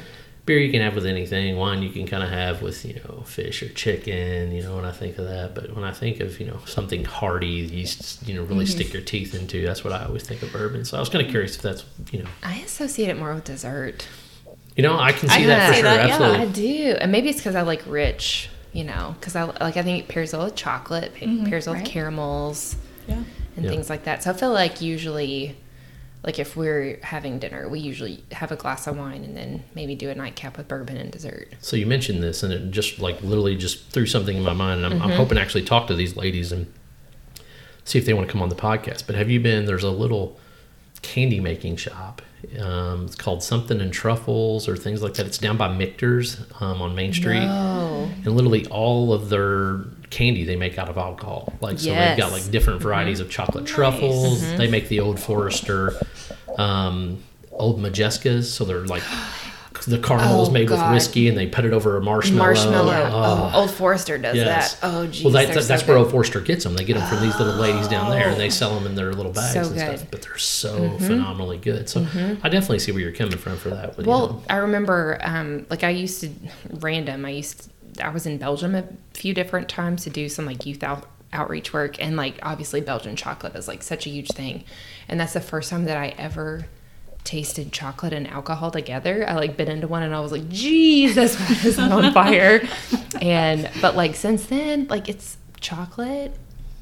beer 0.47 0.59
you 0.59 0.71
can 0.71 0.81
have 0.81 0.95
with 0.95 1.05
anything. 1.07 1.57
Wine 1.57 1.83
you 1.83 1.91
can 1.91 2.07
kind 2.07 2.23
of 2.23 2.31
have 2.31 2.63
with 2.63 2.85
you 2.85 2.95
know 2.95 3.23
fish 3.27 3.63
or 3.63 3.69
chicken. 3.69 4.53
You 4.53 4.63
know, 4.63 4.77
when 4.77 4.85
I 4.85 4.93
think 4.93 5.19
of 5.19 5.27
that, 5.27 5.55
but 5.55 5.75
when 5.75 5.85
I 5.85 5.93
think 5.93 6.21
of 6.21 6.41
you 6.41 6.47
know 6.47 6.61
something 6.65 7.05
hearty, 7.05 7.47
you 7.49 7.83
s- 7.83 8.23
you 8.25 8.35
know 8.35 8.45
really 8.45 8.65
stick 8.67 8.87
mm-hmm. 8.89 8.97
your 8.97 9.05
teeth 9.05 9.35
into. 9.35 9.65
That's 9.67 9.85
what 9.85 9.93
I 9.93 10.05
always 10.07 10.23
think 10.23 10.43
of 10.43 10.53
bourbon. 10.53 10.85
So 10.85 10.97
I 10.97 11.01
was 11.01 11.09
kind 11.09 11.21
of 11.21 11.27
mm-hmm. 11.27 11.33
curious 11.33 11.57
if 11.57 11.63
that's 11.63 11.85
you 12.13 12.23
know 12.23 12.29
I 12.43 12.57
associate 12.61 13.09
it 13.09 13.19
more 13.19 13.35
with 13.35 13.45
dessert. 13.45 14.09
you 14.77 14.83
know 14.83 14.97
I 14.99 15.13
can 15.13 15.29
I 15.31 15.37
see 15.39 15.45
that 15.47 15.69
for 15.69 15.75
see 15.75 15.81
sure. 15.81 15.91
that, 15.91 16.07
yeah. 16.09 16.15
Absolutely. 16.15 16.47
I 16.47 16.53
do, 16.93 16.97
and 17.01 17.13
maybe 17.13 17.29
it's 17.29 17.39
because 17.39 17.57
I 17.57 17.63
like 17.63 17.83
rich. 17.87 18.49
You 18.73 18.85
know, 18.85 19.17
because 19.19 19.35
I 19.35 19.45
like 19.45 19.79
I 19.79 19.83
think 19.83 20.05
it 20.05 20.09
pairs 20.09 20.33
well 20.35 20.45
with 20.45 20.55
chocolate, 20.55 21.15
pa- 21.15 21.25
mm-hmm. 21.25 21.47
pairs 21.47 21.67
well 21.67 21.77
with 21.77 21.87
caramels 21.87 22.77
yeah. 23.09 23.23
and 23.57 23.65
Yeah. 23.65 23.71
things 23.71 23.89
like 23.89 24.05
that. 24.05 24.23
So 24.23 24.31
I 24.31 24.35
feel 24.35 24.53
like 24.53 24.83
usually, 24.83 25.57
like 26.27 26.39
if 26.41 26.57
we're 26.57 26.99
having 27.03 27.39
dinner, 27.39 27.69
we 27.69 27.79
usually 27.79 28.25
have 28.33 28.51
a 28.51 28.57
glass 28.57 28.87
of 28.89 28.99
wine 28.99 29.23
and 29.25 29.37
then 29.37 29.63
maybe 29.77 29.95
do 29.95 30.11
a 30.11 30.15
nightcap 30.15 30.57
with 30.59 30.67
bourbon 30.67 30.97
and 30.97 31.11
dessert. 31.13 31.55
So 31.61 31.77
you 31.77 31.87
mentioned 31.87 32.23
this, 32.23 32.43
and 32.43 32.53
it 32.53 32.71
just 32.73 32.99
like 32.99 33.23
literally 33.23 33.57
just 33.57 33.89
threw 33.91 34.07
something 34.07 34.37
in 34.37 34.43
my 34.43 34.53
mind. 34.53 34.85
And 34.85 34.95
I'm, 34.95 35.03
I'm 35.03 35.11
hoping 35.13 35.37
to 35.37 35.41
actually 35.41 35.63
talk 35.65 35.87
to 35.87 35.95
these 35.95 36.17
ladies 36.17 36.51
and 36.53 36.67
see 37.85 37.99
if 37.99 38.05
they 38.07 38.13
want 38.13 38.27
to 38.27 38.33
come 38.33 38.43
on 38.43 38.49
the 38.49 38.57
podcast. 38.57 39.07
But 39.07 39.15
have 39.15 39.31
you 39.31 39.39
been? 39.41 39.65
There's 39.67 39.85
a 39.85 39.91
little 39.91 40.39
candy 41.03 41.39
making 41.39 41.77
shop. 41.77 42.21
Um, 42.61 43.07
it's 43.07 43.15
called 43.17 43.43
something 43.43 43.81
and 43.81 43.93
truffles 43.93 44.69
or 44.69 44.77
things 44.77 45.03
like 45.03 45.15
that. 45.15 45.27
It's 45.27 45.39
down 45.39 45.57
by 45.57 45.69
Michter's 45.75 46.41
um, 46.61 46.83
on 46.83 46.95
Main 46.95 47.13
Street, 47.13 47.43
Oh, 47.43 48.11
and 48.25 48.27
literally 48.37 48.67
all 48.67 49.13
of 49.13 49.29
their 49.31 49.79
candy 50.11 50.45
they 50.45 50.57
make 50.57 50.79
out 50.79 50.89
of 50.89 50.97
alcohol. 50.99 51.53
Like 51.61 51.79
so, 51.79 51.91
they've 51.95 52.17
got 52.19 52.33
like 52.33 52.51
different 52.51 52.81
varieties 52.83 53.21
of 53.21 53.31
chocolate 53.31 53.67
truffles. 53.67 54.41
They 54.57 54.69
make 54.71 54.89
the 54.89 55.01
Old 55.01 55.19
Forester, 55.21 55.95
um, 56.59 57.23
Old 57.53 57.81
Modjeskas. 57.81 58.45
So 58.45 58.65
they're 58.65 58.85
like. 58.87 59.03
The 59.87 59.99
caramel 60.01 60.43
is 60.43 60.49
Oh, 60.49 60.53
made 60.53 60.69
with 60.69 60.81
whiskey, 60.91 61.29
and 61.29 61.39
they 61.39 61.47
put 61.47 61.65
it 61.65 61.73
over 61.73 61.97
a 61.97 62.01
marshmallow. 62.03 62.43
marshmallow. 62.45 63.09
Oh. 63.13 63.51
Oh, 63.55 63.61
Old 63.61 63.71
Forester 63.71 64.19
does 64.19 64.35
Yes. 64.35 64.75
that. 64.75 64.79
Oh, 64.93 65.07
geez, 65.07 65.23
well, 65.23 65.33
that, 65.35 65.55
that, 65.55 65.63
so 65.63 65.69
that's 65.69 65.87
where. 65.87 65.97
Old 65.97 66.11
Forester 66.11 66.41
gets 66.41 66.65
them. 66.65 66.75
They 66.75 66.83
get 66.83 66.97
them 66.97 67.07
from 67.09 67.21
these 67.21 67.39
little 67.39 67.55
ladies 67.55 67.87
down 67.87 68.11
there, 68.11 68.29
and 68.31 68.41
they 68.41 68.51
sell 68.51 68.75
them 68.75 68.85
in 68.87 68.97
their 68.97 69.13
little 69.13 69.31
bags 69.31 69.53
So 69.53 69.61
and 69.61 69.69
good. 69.69 69.79
Mm-hmm. 69.79 69.97
stuff. 69.99 70.11
But 70.11 70.23
they're 70.23 70.39
so 70.39 70.99
phenomenally 70.99 71.59
good. 71.59 71.89
So 71.89 72.01
I 72.43 72.49
definitely 72.49 72.81
see 72.81 72.91
where 72.91 73.01
you're 73.03 73.13
coming 73.13 73.39
from 73.39 73.59
for 73.59 73.71
that. 73.71 73.95
But, 73.95 74.07
you 74.07 74.11
Well, 74.11 74.29
know, 74.29 74.43
I 74.51 74.57
remember, 74.57 75.19
um, 75.23 75.67
like 75.71 75.85
I 75.85 75.91
used 75.91 76.21
to 76.23 76.31
random. 76.81 77.25
I 77.25 77.31
used 77.31 77.63
to, 77.63 77.71
I 78.01 78.11
was 78.11 78.27
in 78.27 78.39
Belgium 78.39 78.75
a 78.75 78.85
few 79.15 79.35
different 79.35 79.69
times 79.69 80.05
to 80.05 80.11
do 80.11 80.29
some 80.29 80.47
like 80.47 80.67
youth 80.67 80.83
out, 80.83 81.07
outreach 81.33 81.73
work, 81.73 82.03
and 82.03 82.17
like 82.17 82.39
obviously 82.43 82.81
Belgian 82.81 83.17
chocolate 83.17 83.55
is 83.55 83.69
like 83.69 83.83
such 83.83 84.07
a 84.07 84.11
huge 84.11 84.29
thing, 84.29 84.65
and 85.09 85.19
that's 85.21 85.33
the 85.33 85.41
first 85.41 85.71
time 85.71 85.85
that 85.85 85.97
I 85.97 86.09
ever 86.19 86.67
tasted 87.25 87.73
chocolate 87.73 88.13
and 88.13 88.29
alcohol 88.29 88.71
together. 88.71 89.29
I 89.29 89.35
like 89.35 89.57
bit 89.57 89.69
into 89.69 89.89
one, 89.89 90.03
and 90.03 90.15
I 90.15 90.21
was 90.21 90.33
like, 90.33 90.49
Jesus, 90.49 91.39
why 91.39 91.61
is 91.65 91.79
on 91.79 92.13
fire? 92.15 92.67
And 93.21 93.71
but 93.81 93.97
like 93.97 94.15
since 94.15 94.47
then, 94.47 94.87
like 94.89 95.09
it's 95.09 95.37
chocolate 95.61 96.37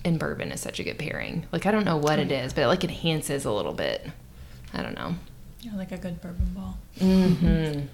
and 0.05 0.19
bourbon 0.19 0.53
is 0.53 0.61
such 0.61 0.79
a 0.79 0.85
good 0.85 0.99
pairing. 0.99 1.47
Like 1.51 1.67
I 1.67 1.71
don't 1.71 1.85
know 1.85 1.97
what 1.97 2.19
it 2.19 2.31
is, 2.31 2.53
but 2.53 2.63
it 2.63 2.67
like 2.67 2.85
enhances 2.85 3.45
a 3.45 3.53
little 3.53 3.73
bit. 3.73 4.07
I 4.73 4.83
don't 4.83 4.95
know. 4.95 5.15
Yeah, 5.61 5.75
like 5.77 5.93
a 5.93 5.97
good 5.97 6.21
bourbon 6.21 6.51
ball. 6.55 6.79
Mm-hmm. 7.01 7.87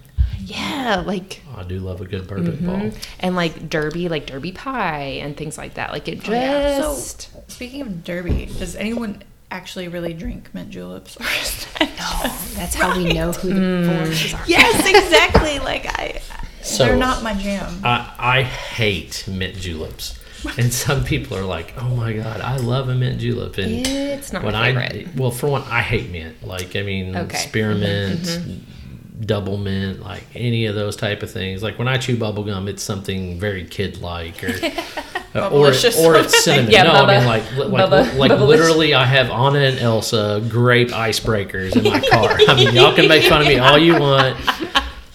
Yeah, 0.45 1.03
like 1.07 1.43
I 1.57 1.63
do 1.63 1.79
love 1.79 2.01
a 2.01 2.05
good 2.07 2.27
bourbon 2.27 2.57
mhm. 2.59 2.67
ball. 2.67 3.01
and 3.21 3.37
like 3.37 3.69
derby, 3.69 4.09
like 4.09 4.27
derby 4.27 4.53
pie 4.53 5.19
and 5.23 5.37
things 5.37 5.57
like 5.59 5.75
that. 5.75 5.93
Like 5.93 6.09
it 6.09 6.29
Oh, 6.29 6.33
yeah. 6.33 6.81
So- 6.81 6.95
just 6.95 7.51
Speaking 7.51 7.83
of 7.83 8.05
Derby, 8.05 8.47
does 8.59 8.75
anyone 8.77 9.23
actually 9.51 9.89
really 9.89 10.15
drink 10.15 10.55
mint 10.55 10.71
juleps? 10.71 11.17
Or 11.17 11.25
is 11.43 11.67
that 11.79 11.97
just- 11.97 12.57
That's 12.57 12.75
how 12.75 12.97
we 12.97 13.13
know 13.13 13.33
who 13.33 13.49
the 13.53 13.89
foragers 13.89 14.35
are. 14.35 14.45
yes, 14.47 14.87
exactly. 14.89 15.59
Like 15.59 15.87
I, 15.99 16.21
So- 16.63 16.85
they're 16.87 16.97
not 16.97 17.23
my 17.23 17.35
jam. 17.35 17.81
I, 17.85 18.15
I 18.19 18.43
hate 18.43 19.25
mint 19.29 19.57
juleps. 19.57 20.19
And 20.57 20.73
some 20.87 21.05
people 21.05 21.37
are 21.37 21.45
like, 21.45 21.75
"Oh 21.77 21.95
my 21.95 22.15
god, 22.15 22.41
I 22.41 22.57
love 22.57 22.89
a 22.89 22.95
mint 22.95 23.21
julep." 23.21 23.59
And 23.59 23.87
It's 23.87 24.33
not 24.33 24.41
my 24.43 24.47
when 24.47 24.55
I 24.55 24.73
favorite. 24.89 25.15
well, 25.15 25.31
for 25.31 25.49
one, 25.49 25.63
I 25.65 25.83
hate 25.83 26.11
mint. 26.11 26.43
Like, 26.47 26.77
I 26.77 26.83
mean, 26.83 27.15
Okay. 27.15 27.37
Mm-hmm. 27.53 28.59
Double 29.21 29.57
mint, 29.59 30.01
like 30.01 30.25
any 30.35 30.67
of 30.67 30.75
those 30.75 30.97
type 30.97 31.23
of 31.23 31.31
things. 31.31 31.63
Like 31.63 31.79
when 31.79 31.89
I 31.89 31.99
chew 31.99 32.17
bubble 32.17 32.45
gum, 32.45 32.69
it's 32.69 32.83
something 32.83 33.39
very 33.39 33.65
kid 33.65 34.01
like, 34.01 34.43
or 34.43 34.49
uh, 35.35 35.49
or 35.51 35.67
or 35.69 35.71
it's 36.17 36.43
cinnamon. 36.45 36.71
Yeah, 36.71 36.85
no, 36.85 36.93
I 36.93 36.95
Bubba. 37.03 37.19
mean 37.19 37.27
like 37.27 37.57
like 37.71 37.91
Bubba- 37.91 38.17
like 38.17 38.31
Bubblicious. 38.33 38.47
literally, 38.49 38.95
I 38.95 39.05
have 39.05 39.31
Anna 39.31 39.59
and 39.61 39.79
Elsa 39.79 40.45
grape 40.49 40.89
icebreakers 40.89 41.77
in 41.77 41.85
my 41.85 42.01
car. 42.11 42.37
I 42.49 42.55
mean, 42.55 42.75
y'all 42.75 42.95
can 42.95 43.09
make 43.09 43.25
fun 43.29 43.43
of 43.43 43.47
me 43.49 43.59
all 43.59 43.79
you 43.79 43.99
want. 43.99 44.37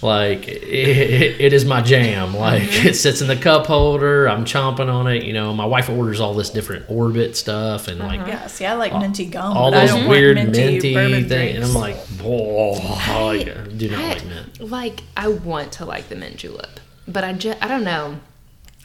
Like 0.05 0.47
it, 0.47 0.63
it, 0.63 1.41
it 1.41 1.53
is 1.53 1.65
my 1.65 1.81
jam. 1.81 2.35
Like 2.35 2.63
Mm-hmm. 2.63 2.87
it 2.87 2.93
sits 2.95 3.21
in 3.21 3.27
the 3.27 3.35
cup 3.35 3.65
holder. 3.65 4.27
I'm 4.29 4.45
chomping 4.45 4.87
on 4.91 5.07
it. 5.07 5.23
You 5.23 5.33
know, 5.33 5.53
my 5.53 5.65
wife 5.65 5.89
orders 5.89 6.19
all 6.19 6.33
this 6.33 6.49
different 6.49 6.85
orbit 6.89 7.35
stuff 7.35 7.87
and 7.87 7.99
like 7.99 8.25
yeah, 8.27 8.47
see, 8.47 8.65
I 8.65 8.73
like 8.75 8.93
minty 8.93 9.25
gum. 9.25 9.57
all 9.57 9.71
but 9.71 9.77
I 9.77 9.81
those 9.87 9.95
don't 9.95 10.09
weird 10.09 10.37
want 10.37 10.51
minty, 10.51 10.93
bourbon 10.93 11.27
things. 11.27 11.55
And 11.55 11.65
I'm 11.65 11.73
like, 11.73 11.97
whoa, 12.21 12.73
I, 12.75 13.29
I 13.31 13.67
do 13.75 13.89
not 13.89 13.99
I, 13.99 14.07
like 14.13 14.25
mint. 14.25 14.61
like 14.61 14.99
I 15.17 15.27
want 15.29 15.71
to 15.73 15.85
like 15.85 16.07
the 16.09 16.15
mint 16.15 16.37
julep, 16.37 16.79
but 17.07 17.23
I 17.23 17.33
just 17.33 17.63
I 17.63 17.67
don't 17.67 17.83
know. 17.83 18.19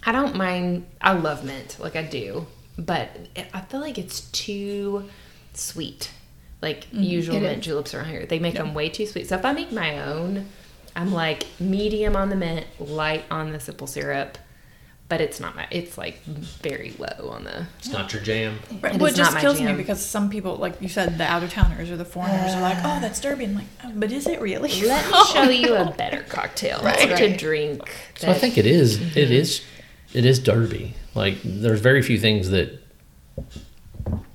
I 0.05 0.13
don't 0.13 0.35
mind. 0.35 0.87
I 1.01 1.13
love 1.13 1.45
mint, 1.45 1.77
like 1.79 1.95
I 1.97 2.03
do, 2.03 2.47
but 2.79 3.11
I 3.53 3.61
feel 3.63 3.81
like 3.81 3.99
it's 3.99 4.23
too 4.31 5.09
sweet. 5.53 6.11
Like 6.63 6.87
usual 6.93 7.37
It 7.37 7.41
mint 7.43 7.59
is. 7.59 7.65
juleps 7.65 7.95
around 7.95 8.09
here, 8.11 8.27
they 8.27 8.39
make 8.39 8.55
them 8.55 8.75
way 8.75 8.89
too 8.91 9.07
sweet. 9.07 9.29
So 9.29 9.35
if 9.37 9.45
I 9.45 9.53
make 9.53 9.73
my 9.73 9.99
own, 10.07 10.47
I'm 10.97 11.13
like 11.13 11.47
medium 11.59 12.17
on 12.17 12.29
the 12.31 12.37
mint, 12.37 12.67
light 12.81 13.25
on 13.31 13.53
the 13.53 13.61
simple 13.61 13.87
syrup, 13.87 14.39
but 15.09 15.21
it's 15.21 15.41
not 15.41 15.57
my. 15.57 15.67
It's 15.71 15.97
like 15.99 16.23
very 16.23 16.95
low 16.99 17.31
on 17.31 17.45
the. 17.45 17.67
It's 17.79 17.89
not 17.89 18.13
your 18.13 18.23
jam. 18.23 18.59
Right. 18.81 18.95
It 18.95 19.01
Well, 19.01 19.07
is 19.07 19.15
it 19.15 19.19
just 19.19 19.31
not 19.33 19.35
my 19.35 19.41
kills 19.41 19.61
me 19.61 19.73
because 19.73 20.05
some 20.05 20.31
people, 20.31 20.57
like 20.57 20.81
you 20.81 20.89
said, 20.89 21.19
the 21.19 21.25
out 21.25 21.43
of 21.43 21.51
towners 21.51 21.91
or 21.91 21.97
the 21.97 22.05
foreigners 22.05 22.55
are 22.55 22.61
like, 22.61 22.79
oh, 22.79 23.01
that's 23.01 23.21
Derby. 23.21 23.45
I'm 23.45 23.55
like, 23.55 23.67
oh, 23.85 23.93
but 23.97 24.13
is 24.13 24.27
it 24.27 24.41
really? 24.41 24.71
Let 24.83 25.07
me 25.11 25.25
show 25.33 25.43
you 25.51 25.75
a 25.75 25.91
better 25.93 26.23
cocktail 26.29 26.81
Right. 26.83 27.09
to 27.09 27.15
Right. 27.15 27.39
drink. 27.39 27.91
So 28.17 28.31
I 28.31 28.35
think 28.35 28.57
it 28.59 28.67
is. 28.67 29.01
It 29.17 29.29
mhm. 29.29 29.33
is. 29.33 29.63
It 30.13 30.25
is 30.25 30.39
Derby. 30.39 30.95
Like 31.15 31.39
there's 31.45 31.81
very 31.81 32.03
few 32.03 32.19
things 32.19 32.51
that 32.51 32.81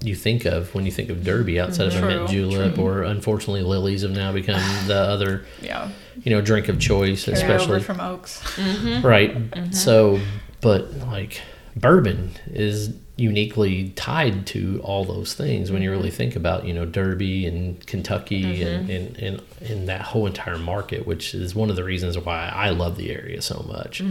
you 0.04 0.15
think 0.15 0.46
of 0.46 0.74
when 0.76 0.86
you 0.86 0.91
think 0.91 1.10
of 1.10 1.24
Derby 1.24 1.60
outside 1.60 1.88
of 1.88 1.96
a 1.96 2.02
mint 2.06 2.30
True, 2.30 2.50
julep, 2.50 2.78
or 2.78 3.04
unfortunately, 3.04 3.63
lilies 3.63 4.04
have 4.04 4.12
now 4.12 4.32
become 4.32 4.62
the 4.88 4.96
other, 4.96 5.46
yeah. 5.62 5.89
You 6.23 6.32
know, 6.32 6.41
drink 6.41 6.67
of 6.69 6.80
choice, 6.80 7.25
Carry 7.25 7.38
especially 7.38 7.75
over 7.75 7.80
from 7.84 7.99
Oaks. 7.99 8.41
Mm-hmm. 8.56 9.06
right. 9.06 9.36
Mm-hmm. 9.36 9.71
So, 9.71 10.19
but 10.62 10.91
like 10.93 11.41
bourbon 11.75 12.32
is 12.47 12.93
uniquely 13.17 13.89
tied 13.91 14.45
to 14.45 14.82
all 14.84 15.06
those 15.06 15.34
things 15.34 15.71
when 15.71 15.82
you 15.82 15.89
really 15.89 16.10
mm-hmm. 16.10 16.17
think 16.17 16.36
about 16.36 16.65
you 16.65 16.73
know 16.73 16.86
Derby 16.86 17.45
and 17.45 17.86
Kentucky 17.86 18.63
and, 18.63 18.89
and 18.89 19.17
and 19.17 19.41
and 19.62 19.88
that 19.89 20.01
whole 20.01 20.25
entire 20.25 20.58
market, 20.58 21.06
which 21.06 21.34
is 21.34 21.56
one 21.56 21.69
of 21.69 21.75
the 21.75 21.84
reasons 21.84 22.17
why 22.17 22.51
I 22.54 22.69
love 22.69 22.97
the 22.97 23.12
area 23.12 23.41
so 23.41 23.65
much. 23.67 24.01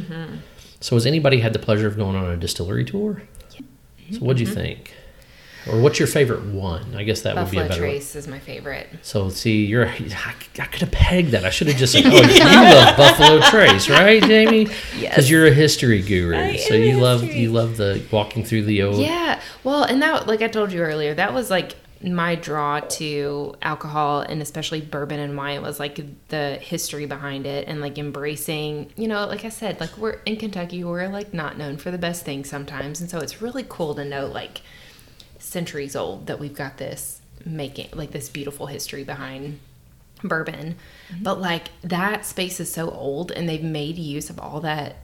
So, 0.80 0.96
has 0.96 1.06
anybody 1.06 1.40
had 1.40 1.54
the 1.54 1.58
pleasure 1.58 1.86
of 1.86 1.96
going 1.96 2.14
on 2.16 2.30
a 2.30 2.36
distillery 2.36 2.84
tour? 2.84 3.22
So, 4.10 4.18
what'd 4.18 4.40
you 4.40 4.46
think? 4.46 4.94
Or 5.70 5.80
what's 5.80 5.98
your 5.98 6.08
favorite 6.08 6.44
one? 6.44 6.94
I 6.94 7.04
guess 7.04 7.22
that 7.22 7.36
would 7.36 7.50
be 7.50 7.56
Buffalo 7.56 7.64
a 7.64 7.68
better 7.68 7.80
one. 7.82 7.90
Trace 7.90 8.16
is 8.16 8.28
my 8.28 8.38
favorite. 8.38 8.88
So 9.02 9.28
see, 9.30 9.64
you're 9.64 9.86
I, 9.88 10.34
I 10.58 10.64
could 10.66 10.80
have 10.80 10.90
pegged 10.92 11.30
that. 11.30 11.44
I 11.44 11.50
should 11.50 11.68
have 11.68 11.76
just 11.76 11.92
said, 11.94 12.04
"Oh, 12.06 12.10
you 12.10 12.44
love 12.44 12.96
Buffalo 12.96 13.40
Trace, 13.50 13.88
right, 13.88 14.22
Jamie? 14.22 14.64
Because 14.64 15.00
Yes. 15.00 15.30
you're 15.30 15.46
a 15.46 15.52
history 15.54 16.02
guru, 16.02 16.36
I 16.36 16.56
so 16.56 16.74
you 16.74 16.98
love 16.98 17.22
history- 17.22 17.40
you 17.40 17.52
love 17.52 17.76
the 17.78 18.02
walking 18.10 18.44
through 18.44 18.64
the 18.64 18.82
old. 18.82 18.98
Yeah. 18.98 19.40
Well, 19.62 19.84
and 19.84 20.02
that, 20.02 20.26
like 20.26 20.42
I 20.42 20.48
told 20.48 20.72
you 20.72 20.80
earlier, 20.80 21.14
that 21.14 21.32
was 21.32 21.50
like 21.50 21.74
my 22.02 22.34
draw 22.34 22.80
to 22.80 23.54
alcohol 23.62 24.20
and 24.20 24.42
especially 24.42 24.82
bourbon 24.82 25.18
and 25.18 25.34
wine 25.38 25.62
was 25.62 25.80
like 25.80 25.98
the 26.28 26.56
history 26.60 27.06
behind 27.06 27.46
it 27.46 27.66
and 27.66 27.80
like 27.80 27.96
embracing, 27.96 28.92
you 28.96 29.08
know, 29.08 29.26
like 29.26 29.46
I 29.46 29.48
said, 29.48 29.80
like 29.80 29.96
we're 29.96 30.20
in 30.26 30.36
Kentucky, 30.36 30.84
we're 30.84 31.08
like 31.08 31.32
not 31.32 31.56
known 31.56 31.78
for 31.78 31.90
the 31.90 31.96
best 31.96 32.22
things 32.26 32.50
sometimes. 32.50 33.00
And 33.00 33.08
so 33.08 33.20
it's 33.20 33.40
really 33.40 33.64
cool 33.66 33.94
to 33.94 34.04
know 34.04 34.26
like 34.26 34.60
centuries 35.54 35.94
old 35.96 36.26
that 36.26 36.38
we've 36.38 36.54
got 36.64 36.76
this 36.78 37.20
making 37.46 37.88
like 37.94 38.10
this 38.10 38.28
beautiful 38.28 38.66
history 38.66 39.04
behind 39.04 39.58
bourbon. 40.22 40.74
Mm-hmm. 41.10 41.22
But 41.22 41.40
like 41.40 41.68
that 41.82 42.26
space 42.26 42.58
is 42.60 42.70
so 42.72 42.90
old 42.90 43.30
and 43.32 43.48
they've 43.48 43.62
made 43.62 43.96
use 43.96 44.28
of 44.30 44.38
all 44.38 44.60
that 44.60 44.96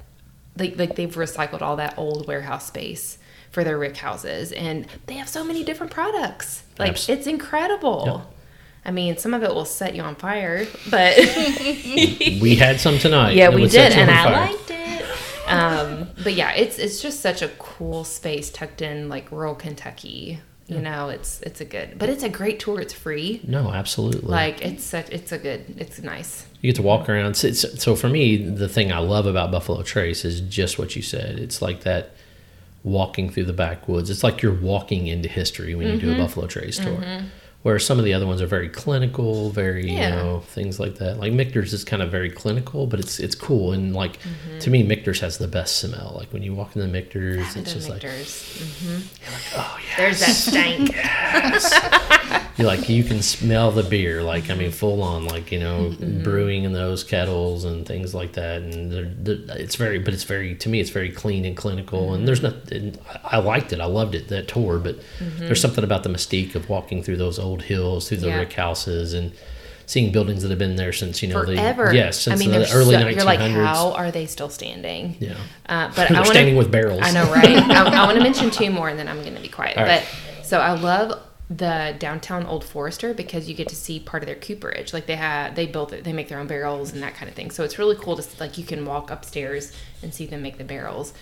like 0.58 0.76
like 0.78 0.96
they've 0.96 1.14
recycled 1.14 1.62
all 1.62 1.76
that 1.76 1.94
old 1.96 2.26
warehouse 2.26 2.66
space 2.66 3.18
for 3.50 3.62
their 3.64 3.78
rick 3.78 3.96
houses 3.96 4.52
and 4.52 4.86
they 5.06 5.14
have 5.14 5.28
so 5.28 5.44
many 5.44 5.62
different 5.64 5.92
products. 5.92 6.62
Like 6.78 6.92
Abs- 6.92 7.08
it's 7.08 7.26
incredible. 7.26 8.02
Yeah. 8.06 8.20
I 8.82 8.90
mean, 8.92 9.18
some 9.18 9.34
of 9.34 9.42
it 9.42 9.54
will 9.54 9.66
set 9.66 9.94
you 9.94 10.02
on 10.02 10.14
fire, 10.16 10.66
but 10.90 11.14
We 12.40 12.56
had 12.56 12.80
some 12.80 12.98
tonight. 12.98 13.36
yeah, 13.36 13.50
we 13.50 13.66
did, 13.68 13.92
and 13.92 14.10
I 14.10 14.46
liked 14.46 14.70
it. 14.70 14.99
Um, 15.50 16.08
but 16.22 16.34
yeah, 16.34 16.52
it's 16.52 16.78
it's 16.78 17.00
just 17.02 17.20
such 17.20 17.42
a 17.42 17.48
cool 17.58 18.04
space 18.04 18.50
tucked 18.50 18.82
in 18.82 19.08
like 19.08 19.30
rural 19.32 19.54
Kentucky. 19.54 20.40
You 20.68 20.78
know, 20.78 21.08
it's 21.08 21.40
it's 21.40 21.60
a 21.60 21.64
good, 21.64 21.98
but 21.98 22.08
it's 22.08 22.22
a 22.22 22.28
great 22.28 22.60
tour. 22.60 22.80
It's 22.80 22.92
free. 22.92 23.40
No, 23.44 23.72
absolutely. 23.72 24.20
Like 24.30 24.64
it's 24.64 24.84
such, 24.84 25.10
it's 25.10 25.32
a 25.32 25.38
good, 25.38 25.64
it's 25.78 26.00
nice. 26.00 26.46
you 26.60 26.68
get 26.70 26.76
to 26.76 26.82
walk 26.82 27.08
around. 27.08 27.34
So, 27.36 27.48
it's- 27.48 27.82
so 27.82 27.96
for 27.96 28.08
me, 28.08 28.36
the 28.36 28.68
thing 28.68 28.92
I 28.92 28.98
love 29.00 29.26
about 29.26 29.50
Buffalo 29.50 29.82
Trace 29.82 30.24
is 30.24 30.40
just 30.42 30.78
what 30.78 30.94
you 30.94 31.02
said. 31.02 31.40
It's 31.40 31.60
like 31.60 31.80
that 31.80 32.12
walking 32.84 33.30
through 33.30 33.46
the 33.46 33.52
backwoods. 33.52 34.10
It's 34.10 34.22
like 34.22 34.42
you're 34.42 34.54
walking 34.54 35.08
into 35.08 35.28
history 35.28 35.74
when 35.74 35.88
you 35.88 35.98
do 35.98 36.10
a 36.10 36.12
Mm-hmm. 36.12 36.20
Buffalo 36.22 36.46
Trace 36.46 36.78
tour. 36.78 37.02
Where 37.62 37.78
some 37.78 37.98
of 37.98 38.06
the 38.06 38.14
other 38.14 38.26
ones 38.26 38.40
are 38.40 38.46
very 38.46 38.70
clinical, 38.70 39.50
very 39.50 39.90
you 39.90 39.98
know 39.98 40.40
things 40.46 40.80
like 40.80 40.94
that. 40.96 41.18
Like 41.18 41.34
Michter's 41.34 41.74
is 41.74 41.84
kind 41.84 42.02
of 42.02 42.10
very 42.10 42.30
clinical, 42.30 42.86
but 42.86 42.98
it's 43.00 43.18
it's 43.20 43.34
cool 43.34 43.72
and 43.72 43.94
like 43.94 44.18
Mm-hmm. 44.20 44.58
to 44.60 44.70
me, 44.70 44.82
Michter's 44.82 45.20
has 45.20 45.36
the 45.38 45.46
best 45.48 45.76
smell. 45.76 46.14
Like 46.16 46.32
when 46.32 46.42
you 46.42 46.54
walk 46.54 46.74
into 46.74 46.88
Michter's, 46.88 47.54
it's 47.56 47.74
just 47.74 47.88
like 47.90 48.02
Michter's. 48.02 48.62
oh 49.56 49.78
yeah, 49.90 49.96
There's 49.98 50.20
that 50.20 50.34
stank. 50.34 50.94
like 52.62 52.88
you 52.88 53.02
can 53.04 53.22
smell 53.22 53.70
the 53.70 53.82
beer 53.82 54.22
like 54.22 54.50
i 54.50 54.54
mean 54.54 54.70
full 54.70 55.02
on 55.02 55.24
like 55.26 55.50
you 55.52 55.58
know 55.58 55.90
Mm-hmm. 55.90 56.22
brewing 56.22 56.64
in 56.64 56.72
those 56.72 57.02
kettles 57.04 57.64
and 57.64 57.86
things 57.86 58.14
like 58.14 58.32
that 58.34 58.62
and 58.62 58.92
they're, 58.92 59.04
they're- 59.36 59.56
it's 59.56 59.76
very 59.76 59.98
but 59.98 60.12
it's 60.14 60.24
very 60.24 60.54
to 60.56 60.68
me 60.68 60.80
it's 60.80 60.90
very 60.90 61.10
clean 61.10 61.44
and 61.44 61.56
clinical 61.56 62.14
and 62.14 62.26
there's 62.28 62.42
not 62.42 62.54
and 62.70 62.98
I- 63.24 63.38
liked 63.38 63.72
it 63.72 63.80
i 63.80 63.86
loved 63.86 64.14
it 64.14 64.28
that 64.28 64.48
tour 64.48 64.78
but 64.78 64.98
there's 65.38 65.60
something 65.60 65.84
about 65.84 66.02
the 66.02 66.10
mystique 66.10 66.54
of 66.54 66.68
walking 66.68 67.02
through 67.02 67.16
those 67.16 67.38
old 67.38 67.62
hills 67.62 68.08
through 68.08 68.18
the 68.18 68.26
Mm-hmm. 68.28 68.36
Yeah. 68.36 68.40
rick 68.40 68.52
houses 68.52 69.14
and 69.14 69.32
seeing 69.86 70.12
buildings 70.12 70.42
that 70.42 70.50
have 70.50 70.58
been 70.58 70.76
there 70.76 70.92
since 70.92 71.20
you 71.22 71.28
know 71.28 71.42
Forever. 71.44 71.88
the 71.88 71.94
yes 71.96 72.20
since 72.20 72.40
I 72.40 72.44
mean, 72.44 72.52
the 72.52 72.70
early 72.72 72.94
so, 72.94 73.00
1900s 73.00 73.14
you're 73.16 73.24
like, 73.24 73.40
how 73.40 73.92
are 73.92 74.10
they 74.12 74.26
still 74.26 74.48
standing? 74.48 75.16
yeah 75.18 75.34
Uh, 75.66 75.90
but 75.96 76.10
I 76.10 76.14
want 76.14 76.26
standing 76.28 76.56
with 76.56 76.70
barrels 76.70 77.00
I 77.02 77.10
know, 77.10 77.24
right? 77.32 77.44
I, 77.56 78.02
I 78.02 78.04
want 78.06 78.16
to 78.18 78.22
mention 78.22 78.50
two 78.50 78.70
more, 78.70 78.88
and 78.88 78.96
then 78.98 79.08
I'm 79.08 79.20
going 79.22 79.34
to 79.34 79.40
be 79.42 79.48
quiet. 79.48 79.76
Right. 79.76 80.04
But 80.38 80.44
so 80.46 80.60
I 80.60 80.72
love 80.74 81.20
the 81.50 81.96
downtown 81.98 82.46
Old 82.46 82.62
Forester 82.64 83.12
because 83.12 83.48
you 83.48 83.56
get 83.56 83.68
to 83.68 83.74
see 83.74 83.98
part 83.98 84.22
of 84.22 84.28
their 84.28 84.36
cooperage. 84.36 84.92
Like 84.92 85.06
they 85.06 85.16
have, 85.16 85.56
they 85.56 85.66
built 85.66 85.92
it, 85.92 86.04
they 86.04 86.12
make 86.12 86.28
their 86.28 86.38
own 86.38 86.46
barrels 86.46 86.92
and 86.92 87.02
that 87.02 87.14
kind 87.14 87.28
of 87.28 87.34
thing. 87.34 87.50
So 87.50 87.64
it's 87.64 87.76
really 87.76 87.96
cool 87.96 88.16
to 88.16 88.24
like 88.40 88.56
you 88.56 88.64
can 88.64 88.86
walk 88.86 89.10
upstairs 89.10 89.72
and 90.02 90.14
see 90.14 90.26
them 90.26 90.42
make 90.42 90.58
the 90.58 90.64
barrels. 90.64 91.12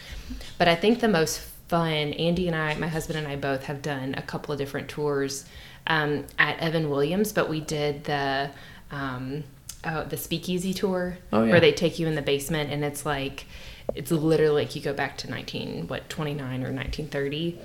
But 0.59 0.69
I 0.69 0.75
think 0.75 1.01
the 1.01 1.09
most 1.09 1.41
fun, 1.69 2.13
Andy 2.13 2.47
and 2.47 2.55
I, 2.55 2.75
my 2.75 2.89
husband 2.89 3.19
and 3.19 3.27
I 3.27 3.37
both 3.37 3.65
have 3.65 3.81
done 3.81 4.15
a 4.19 4.23
couple 4.23 4.53
of 4.53 4.59
different 4.59 4.89
tours 4.89 5.47
um, 5.87 6.27
at 6.39 6.59
Evan 6.61 6.91
Williams, 6.91 7.33
but 7.33 7.49
we 7.49 7.61
did 7.61 8.05
the. 8.05 8.51
Um, 8.91 9.45
Oh, 9.85 10.03
the 10.03 10.17
speakeasy 10.17 10.75
tour 10.75 11.19
Oh, 11.33 11.45
yeah. 11.45 11.53
where 11.53 11.61
they 11.61 11.71
take 11.71 12.01
you 12.01 12.09
in 12.09 12.17
the 12.17 12.21
basement 12.21 12.73
and 12.73 12.85
it's 12.85 13.07
like 13.07 13.47
it's 13.95 14.11
literally 14.11 14.65
like 14.65 14.75
you 14.75 14.83
go 14.83 14.93
back 14.93 15.17
to 15.19 15.31
19 15.31 15.87
what 15.87 16.09
29 16.11 16.45
or 16.65 16.73
1930 16.73 17.57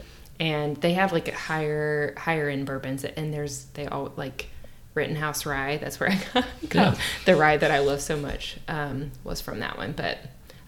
and 0.44 0.76
they 0.78 0.92
have 0.94 1.14
like 1.14 1.30
higher 1.34 2.14
higher 2.18 2.50
end 2.50 2.66
bourbons 2.66 3.06
and 3.06 3.34
there's 3.34 3.66
they 3.76 3.88
all 3.88 4.12
like 4.18 4.48
Rittenhouse 4.94 5.46
rye 5.46 5.78
that's 5.78 6.00
where 6.00 6.12
I 6.12 6.16
got, 6.34 6.46
got 6.70 6.94
Yeah. 6.96 7.02
the 7.26 7.36
rye 7.38 7.56
that 7.58 7.72
I 7.72 7.80
love 7.80 8.02
so 8.02 8.18
much 8.18 8.58
um, 8.68 9.12
was 9.24 9.40
from 9.40 9.60
that 9.60 9.78
one 9.78 9.94
but 9.94 10.18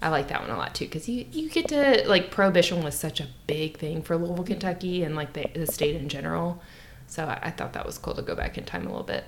I 0.01 0.09
like 0.09 0.29
that 0.29 0.41
one 0.41 0.49
a 0.49 0.57
lot 0.57 0.73
too 0.75 0.85
because 0.85 1.09
you, 1.09 1.25
you 1.31 1.49
get 1.49 1.67
to 1.69 2.03
like 2.07 2.31
prohibition 2.31 2.83
was 2.83 2.97
such 2.97 3.19
a 3.19 3.27
big 3.47 3.77
thing 3.77 4.01
for 4.01 4.15
Louisville 4.15 4.45
Kentucky 4.45 5.03
and 5.03 5.15
like 5.15 5.33
the, 5.33 5.45
the 5.53 5.67
state 5.67 5.95
in 5.95 6.07
general 6.09 6.61
so 7.07 7.25
I, 7.25 7.39
I 7.43 7.51
thought 7.51 7.73
that 7.73 7.85
was 7.85 7.97
cool 7.97 8.13
to 8.15 8.21
go 8.21 8.33
back 8.35 8.57
in 8.57 8.63
time 8.63 8.83
a 8.85 8.89
little 8.89 9.03
bit 9.03 9.25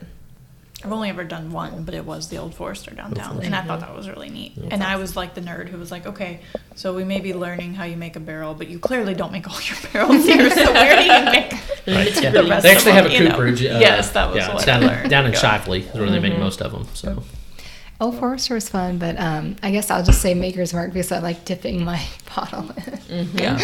I've 0.83 0.91
only 0.91 1.09
ever 1.09 1.23
done 1.23 1.51
one, 1.51 1.83
but 1.85 1.95
it 1.95 2.05
was 2.05 2.29
the 2.29 2.37
Old 2.37 2.53
Forester 2.53 2.91
downtown, 2.93 3.29
Forester. 3.37 3.45
and 3.47 3.55
I 3.55 3.63
thought 3.63 3.79
that 3.79 3.95
was 3.95 4.07
really 4.07 4.29
neat. 4.29 4.53
and 4.69 4.83
I 4.83 4.97
was 4.97 5.15
like 5.15 5.33
the 5.33 5.41
nerd 5.41 5.69
who 5.69 5.77
was 5.79 5.89
like, 5.91 6.05
"Okay, 6.05 6.39
so 6.75 6.93
we 6.93 7.03
may 7.03 7.19
be 7.19 7.33
learning 7.33 7.73
how 7.73 7.83
you 7.85 7.97
make 7.97 8.15
a 8.15 8.19
barrel, 8.19 8.53
but 8.53 8.67
you 8.67 8.77
clearly 8.77 9.15
don't 9.15 9.31
make 9.31 9.49
all 9.49 9.59
your 9.61 9.75
barrels 9.91 10.23
here. 10.25 10.49
So 10.51 10.71
where 10.73 10.95
do 10.97 11.03
you 11.03 11.25
make 11.31 11.51
Right, 11.87 12.21
yeah. 12.21 12.29
the 12.29 12.43
rest 12.43 12.63
They 12.63 12.71
actually 12.71 12.91
of 12.91 12.95
have 12.97 13.05
a 13.05 13.09
them, 13.09 13.23
you 13.23 13.23
know? 13.29 13.35
cooperage. 13.35 13.61
Uh, 13.65 13.79
Yes, 13.79 14.11
that 14.11 14.27
was 14.27 14.37
yeah, 14.37 14.47
what 14.53 14.57
it's 14.61 14.67
I 14.67 14.79
down, 14.79 14.81
learned. 14.87 15.09
down 15.09 15.25
in 15.25 15.31
Yeah. 15.33 15.39
Shifley 15.39 15.79
is 15.89 15.93
where 15.99 16.09
they 16.11 16.19
make 16.19 16.37
most 16.37 16.61
of 16.61 16.71
them. 16.71 16.85
So 16.93 17.23
Old 17.99 18.19
Forester 18.19 18.53
was 18.53 18.69
fun, 18.69 18.99
but 18.99 19.19
um, 19.19 19.55
I 19.63 19.71
guess 19.71 19.89
I'll 19.89 20.03
just 20.03 20.21
say 20.21 20.35
Maker's 20.35 20.71
Mark 20.75 20.93
because 20.93 21.11
I 21.11 21.17
like 21.19 21.43
dipping 21.45 21.83
my 21.83 21.99
bottle 22.35 22.69
in. 23.09 23.29
Yeah. 23.33 23.59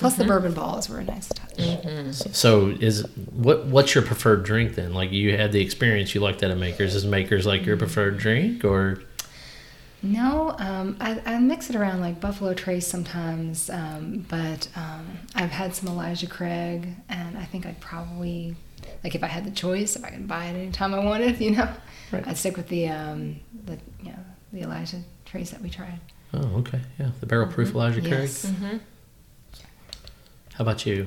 Plus, 0.00 0.16
the 0.16 0.24
bourbon 0.24 0.52
balls 0.54 0.88
were 0.88 0.98
a 0.98 1.04
nice 1.04 1.28
touch. 1.28 2.34
So 2.34 2.68
is 2.80 3.06
what 3.32 3.66
what's 3.66 3.94
your 3.94 4.02
preferred 4.02 4.44
drink 4.44 4.74
then? 4.74 4.94
Like 4.94 5.12
you 5.12 5.36
had 5.36 5.52
the 5.52 5.60
experience, 5.60 6.14
you 6.14 6.20
liked 6.20 6.40
that 6.40 6.50
at 6.50 6.58
Makers. 6.58 6.94
Is 6.94 7.04
Makers 7.06 7.46
like 7.46 7.64
your 7.66 7.76
preferred 7.76 8.18
drink 8.18 8.64
or 8.64 9.02
No, 10.02 10.54
um, 10.58 10.96
I, 11.00 11.20
I 11.26 11.38
mix 11.38 11.68
it 11.70 11.76
around 11.76 12.00
like 12.00 12.20
Buffalo 12.20 12.54
Trace 12.54 12.86
sometimes, 12.86 13.68
um, 13.70 14.24
but 14.28 14.68
um, 14.74 15.18
I've 15.34 15.50
had 15.50 15.74
some 15.74 15.88
Elijah 15.88 16.26
Craig, 16.26 16.88
and 17.10 17.36
I 17.36 17.44
think 17.44 17.66
I'd 17.66 17.80
probably, 17.80 18.56
like, 19.04 19.14
if 19.14 19.22
I 19.22 19.26
had 19.26 19.44
the 19.44 19.50
choice, 19.50 19.96
if 19.96 20.04
I 20.04 20.08
could 20.10 20.26
buy 20.26 20.46
it 20.46 20.54
anytime 20.56 20.94
I 20.94 21.04
wanted, 21.04 21.38
you 21.40 21.50
know, 21.50 21.68
Right. 22.12 22.26
I'd 22.26 22.38
stick 22.38 22.56
with 22.56 22.68
the 22.68 22.88
um, 22.88 23.38
the 23.66 23.78
you 24.02 24.10
know 24.10 24.18
the 24.52 24.62
Elijah 24.62 25.02
Trace 25.26 25.50
that 25.50 25.60
we 25.60 25.70
tried. 25.70 26.00
oh 26.34 26.58
okay 26.60 26.80
yeah 26.98 27.10
the 27.20 27.26
barrel 27.26 27.46
proof 27.46 27.72
Elijah 27.74 28.00
Craig. 28.00 28.12
Yes. 28.12 28.46
mm-hmm. 28.46 28.78
How 30.60 30.64
about 30.64 30.84
you? 30.84 31.06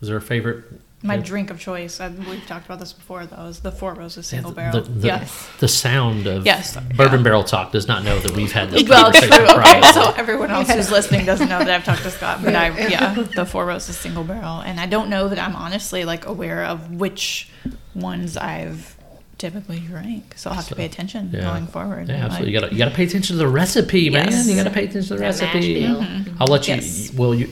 Was 0.00 0.10
there 0.10 0.18
a 0.18 0.20
favorite? 0.20 0.64
My 1.02 1.14
Yeah. 1.14 1.22
drink 1.22 1.48
of 1.50 1.58
choice, 1.58 1.98
I, 1.98 2.08
we've 2.10 2.46
talked 2.46 2.66
about 2.66 2.78
this 2.78 2.92
before, 2.92 3.24
though, 3.24 3.46
is 3.46 3.60
the 3.60 3.72
Four 3.72 3.94
Roses 3.94 4.26
Yeah, 4.30 4.36
single 4.36 4.50
the, 4.50 4.54
barrel. 4.54 4.82
The, 4.82 4.90
the, 4.90 5.06
yes. 5.06 5.48
the 5.60 5.66
sound 5.68 6.26
of 6.26 6.44
Yes, 6.44 6.76
bourbon 6.94 7.20
yeah. 7.20 7.24
barrel 7.24 7.42
talk 7.42 7.72
does 7.72 7.88
not 7.88 8.04
know 8.04 8.18
that 8.18 8.32
we've 8.32 8.52
had 8.52 8.70
this 8.70 8.86
Well, 8.86 9.10
true. 9.10 9.28
conversation 9.30 9.60
Okay, 9.60 9.92
so 9.94 10.12
everyone 10.18 10.50
else 10.50 10.68
who's 10.70 10.90
listening 10.90 11.24
doesn't 11.24 11.48
know 11.48 11.60
that 11.60 11.70
I've 11.70 11.84
talked 11.86 12.02
to 12.02 12.10
Scott, 12.10 12.40
but 12.44 12.54
I, 12.54 12.68
yeah, 12.90 13.14
the 13.34 13.46
Four 13.46 13.64
Roses 13.64 13.96
single 13.96 14.24
barrel, 14.24 14.60
and 14.60 14.78
I 14.78 14.84
don't 14.84 15.08
know 15.08 15.26
that 15.30 15.38
I'm 15.38 15.56
honestly 15.56 16.04
like 16.04 16.26
aware 16.26 16.62
of 16.62 16.90
which 17.00 17.48
ones 17.94 18.36
I've 18.36 18.94
typically 19.38 19.80
drink, 19.80 20.34
so 20.36 20.50
I'll 20.50 20.56
have 20.56 20.64
So, 20.66 20.68
to 20.68 20.76
pay 20.76 20.84
attention 20.84 21.30
yeah. 21.32 21.40
going 21.40 21.66
forward. 21.66 22.08
Yeah, 22.10 22.16
Like, 22.16 22.24
absolutely. 22.24 22.52
You 22.52 22.60
gotta 22.60 22.72
you 22.74 22.78
gotta 22.78 22.94
pay 22.94 23.04
attention 23.04 23.36
to 23.38 23.38
the 23.38 23.48
recipe, 23.48 24.10
man. 24.10 24.28
You 24.46 24.54
gotta 24.54 24.68
pay 24.68 24.84
attention 24.84 25.04
to 25.04 25.14
the 25.14 25.20
That 25.20 25.26
recipe. 25.40 25.80
Mm-hmm. 25.84 26.36
I'll 26.38 26.46
let 26.48 26.68
you. 26.68 26.74
Yes. 26.74 27.10
Well, 27.14 27.34
you 27.34 27.48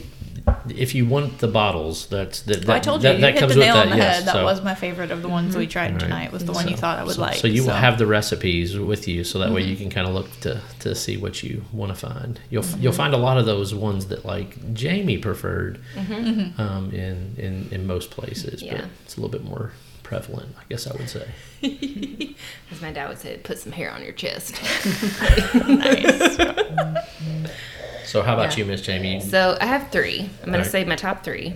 if 0.68 0.94
you 0.94 1.07
want 1.07 1.38
the 1.38 1.49
bottles, 1.49 2.07
that's 2.07 2.42
that. 2.42 2.66
that 2.66 2.68
oh, 2.68 2.73
I 2.75 2.81
told 2.81 3.03
you, 3.03 3.09
that, 3.09 3.14
you 3.16 3.20
that 3.23 3.33
hit 3.35 3.40
comes 3.40 3.55
the 3.55 3.59
with 3.59 3.66
nail 3.66 3.75
that. 3.77 3.87
on 3.87 3.90
the 3.90 3.96
yes, 3.96 4.16
head. 4.16 4.27
That 4.27 4.33
so- 4.35 4.44
was 4.44 4.62
my 4.62 4.75
favorite 4.75 5.11
of 5.11 5.23
the 5.23 5.29
ones 5.29 5.57
we 5.57 5.64
mm-hmm. 5.64 5.70
tried 5.70 5.92
Right. 5.92 6.01
tonight. 6.01 6.33
Was 6.33 6.44
the 6.44 6.53
one 6.53 6.68
you 6.68 6.77
thought 6.77 6.99
I 6.99 7.05
would 7.05 7.16
so, 7.16 7.23
like. 7.23 7.37
So 7.37 7.46
you 7.46 7.64
will 7.64 7.70
have 7.70 7.99
the 7.99 8.07
recipes 8.07 8.79
with 8.79 9.09
you, 9.09 9.25
so 9.25 9.38
that 9.38 9.53
way 9.53 9.62
mm-hmm. 9.62 9.70
you 9.70 9.77
can 9.77 9.90
kind 9.90 10.07
of 10.07 10.14
look 10.14 10.31
to 10.40 10.61
to 10.81 10.94
see 10.94 11.16
what 11.16 11.42
you 11.42 11.64
want 11.73 11.92
to 11.92 11.99
find. 11.99 12.40
You'll 12.51 12.64
you'll 12.64 12.92
mm-hmm. 12.92 12.96
find 12.96 13.14
a 13.14 13.18
lot 13.18 13.38
of 13.38 13.46
those 13.46 13.75
ones 13.75 14.07
that 14.07 14.25
like 14.25 14.75
Jamie 14.75 15.18
preferred 15.18 15.81
um, 15.96 16.90
in, 16.92 17.35
in 17.38 17.68
in 17.70 17.87
most 17.87 18.11
places, 18.11 18.62
but 18.62 18.73
Yeah. 18.73 18.87
it's 19.05 19.16
a 19.16 19.20
little 19.20 19.31
bit 19.31 19.44
more 19.44 19.73
prevalent, 20.11 20.57
I 20.59 20.62
guess 20.68 20.88
I 20.88 20.96
would 20.96 21.09
say. 21.09 21.29
As 22.73 22.83
my 22.83 22.90
dad 22.90 23.09
would 23.09 23.18
say, 23.18 23.38
put 23.38 23.59
some 23.59 23.70
hair 23.70 23.92
on 23.92 24.03
your 24.03 24.12
chest. 24.12 24.61
nice. 25.55 26.37
So 28.04 28.22
how 28.22 28.34
about 28.34 28.52
Yeah. 28.52 28.64
you, 28.64 28.70
Miss 28.70 28.80
Jamie? 28.82 29.20
So 29.20 29.56
I 29.60 29.66
have 29.66 29.90
three. 29.90 30.20
I'm 30.20 30.26
going 30.46 30.54
Alright. 30.54 30.64
to 30.64 30.70
say 30.70 30.84
my 30.84 30.96
top 30.96 31.22
three. 31.24 31.54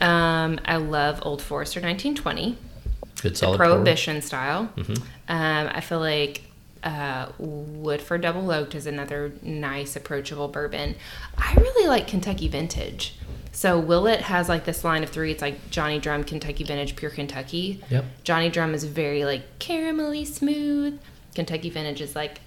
Um, 0.00 0.60
I 0.64 0.76
love 0.76 1.20
Old 1.22 1.40
Forester 1.42 1.80
1920, 1.80 2.56
Good 3.22 3.36
solid 3.36 3.56
pour. 3.56 3.66
Prohibition 3.66 4.20
style. 4.22 4.68
Mhm. 4.76 4.98
Um, 5.28 5.70
I 5.72 5.80
feel 5.80 6.00
like 6.00 6.42
uh, 6.84 7.26
Woodford 7.38 8.20
Double 8.20 8.48
Oaked 8.52 8.74
is 8.76 8.86
another 8.86 9.32
nice, 9.42 9.96
approachable 9.96 10.46
bourbon. 10.48 10.94
I 11.36 11.54
really 11.54 11.88
like 11.88 12.06
Kentucky 12.06 12.46
Vintage. 12.46 13.14
So 13.50 13.78
Willet 13.80 14.20
has 14.20 14.48
like 14.48 14.66
this 14.66 14.84
line 14.84 15.02
of 15.02 15.08
three. 15.10 15.32
It's 15.32 15.42
like 15.42 15.70
Johnny 15.70 15.98
Drum, 15.98 16.22
Kentucky 16.22 16.62
Vintage, 16.62 16.94
Pure 16.94 17.12
Kentucky. 17.12 17.82
Yep. 17.90 18.04
Johnny 18.22 18.50
Drum 18.50 18.72
is 18.74 18.84
very 18.84 19.24
like 19.24 19.58
caramelly 19.58 20.24
smooth. 20.26 21.00
Kentucky 21.34 21.70
Vintage 21.70 22.00
is 22.02 22.14
like 22.14 22.38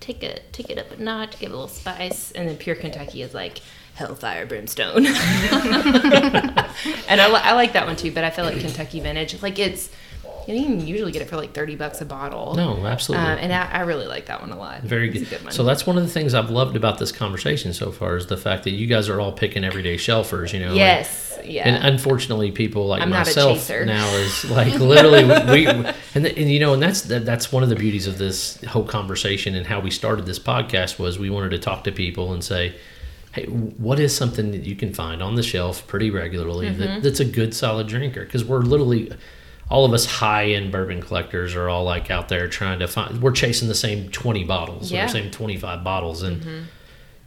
take 0.00 0.22
it 0.22 0.44
take 0.52 0.70
it 0.70 0.78
up 0.78 0.90
a 0.90 1.02
notch, 1.02 1.38
give 1.38 1.50
it 1.50 1.54
a 1.54 1.56
little 1.56 1.68
spice, 1.68 2.32
and 2.32 2.48
then 2.48 2.56
Pure 2.56 2.76
Kentucky 2.76 3.22
is 3.22 3.34
like 3.34 3.58
hellfire 3.94 4.46
brimstone. 4.46 5.06
and 5.06 5.14
I, 7.20 7.28
I 7.30 7.52
like 7.52 7.72
that 7.72 7.86
one 7.86 7.96
too, 7.96 8.12
but 8.12 8.24
I 8.24 8.30
feel 8.30 8.44
like 8.44 8.60
Kentucky 8.60 9.00
Vintage, 9.00 9.42
like 9.42 9.58
it's 9.58 9.90
you 10.54 10.64
can 10.64 10.86
usually 10.86 11.12
get 11.12 11.22
it 11.22 11.28
for 11.28 11.36
like 11.36 11.52
thirty 11.52 11.76
bucks 11.76 12.00
a 12.00 12.04
bottle. 12.04 12.54
No, 12.54 12.86
absolutely. 12.86 13.26
Um, 13.26 13.38
and 13.38 13.52
I, 13.52 13.70
I 13.70 13.80
really 13.80 14.06
like 14.06 14.26
that 14.26 14.40
one 14.40 14.50
a 14.50 14.56
lot. 14.58 14.82
Very 14.82 15.08
good. 15.10 15.28
good. 15.28 15.52
So 15.52 15.62
that's 15.64 15.86
one 15.86 15.96
of 15.98 16.02
the 16.04 16.08
things 16.10 16.32
I've 16.34 16.50
loved 16.50 16.76
about 16.76 16.98
this 16.98 17.12
conversation 17.12 17.72
so 17.72 17.92
far 17.92 18.16
is 18.16 18.26
the 18.26 18.36
fact 18.36 18.64
that 18.64 18.70
you 18.70 18.86
guys 18.86 19.08
are 19.08 19.20
all 19.20 19.32
picking 19.32 19.64
everyday 19.64 19.96
shelfers. 19.96 20.52
You 20.52 20.60
know. 20.60 20.68
like- 20.68 20.76
yes, 20.76 21.38
yeah. 21.44 21.68
And 21.68 21.84
unfortunately, 21.94 22.50
people 22.50 22.86
like 22.86 23.02
I'm 23.02 23.10
myself 23.10 23.68
now 23.70 24.08
is 24.16 24.44
like 24.50 24.74
literally 24.80 25.24
we, 25.24 25.64
we 25.64 25.66
and, 26.14 26.24
the, 26.24 26.36
and 26.38 26.50
you 26.50 26.60
know 26.60 26.72
and 26.74 26.82
that's 26.82 27.02
that, 27.02 27.24
that's 27.26 27.52
one 27.52 27.62
of 27.62 27.68
the 27.68 27.76
beauties 27.76 28.06
of 28.06 28.18
this 28.18 28.62
whole 28.64 28.84
conversation 28.84 29.54
and 29.54 29.66
how 29.66 29.80
we 29.80 29.90
started 29.90 30.26
this 30.26 30.38
podcast 30.38 30.98
was 30.98 31.18
we 31.18 31.30
wanted 31.30 31.50
to 31.50 31.58
talk 31.58 31.84
to 31.84 31.92
people 31.92 32.32
and 32.32 32.42
say, 32.42 32.74
hey, 33.32 33.44
what 33.46 34.00
is 34.00 34.16
something 34.16 34.50
that 34.52 34.64
you 34.64 34.74
can 34.74 34.92
find 34.94 35.22
on 35.22 35.34
the 35.34 35.42
shelf 35.42 35.86
pretty 35.86 36.10
regularly 36.10 36.66
Mm-hmm. 36.68 36.80
that, 36.80 37.02
that's 37.02 37.20
a 37.20 37.24
good 37.24 37.54
solid 37.54 37.86
drinker? 37.86 38.24
Because 38.24 38.44
we're 38.44 38.60
literally 38.62 39.12
all 39.70 39.84
of 39.84 39.92
us 39.92 40.06
high 40.06 40.46
end 40.46 40.72
bourbon 40.72 41.00
collectors 41.02 41.54
are 41.54 41.68
all 41.68 41.84
like 41.84 42.10
out 42.10 42.28
there 42.28 42.48
trying 42.48 42.78
to 42.80 42.88
find. 42.88 43.22
We're 43.22 43.32
chasing 43.32 43.68
the 43.68 43.74
same 43.74 44.08
twenty 44.10 44.44
bottles 44.44 44.90
Yeah. 44.90 45.04
or 45.04 45.08
same 45.08 45.30
twenty 45.30 45.56
five 45.56 45.84
bottles 45.84 46.22
and. 46.22 46.66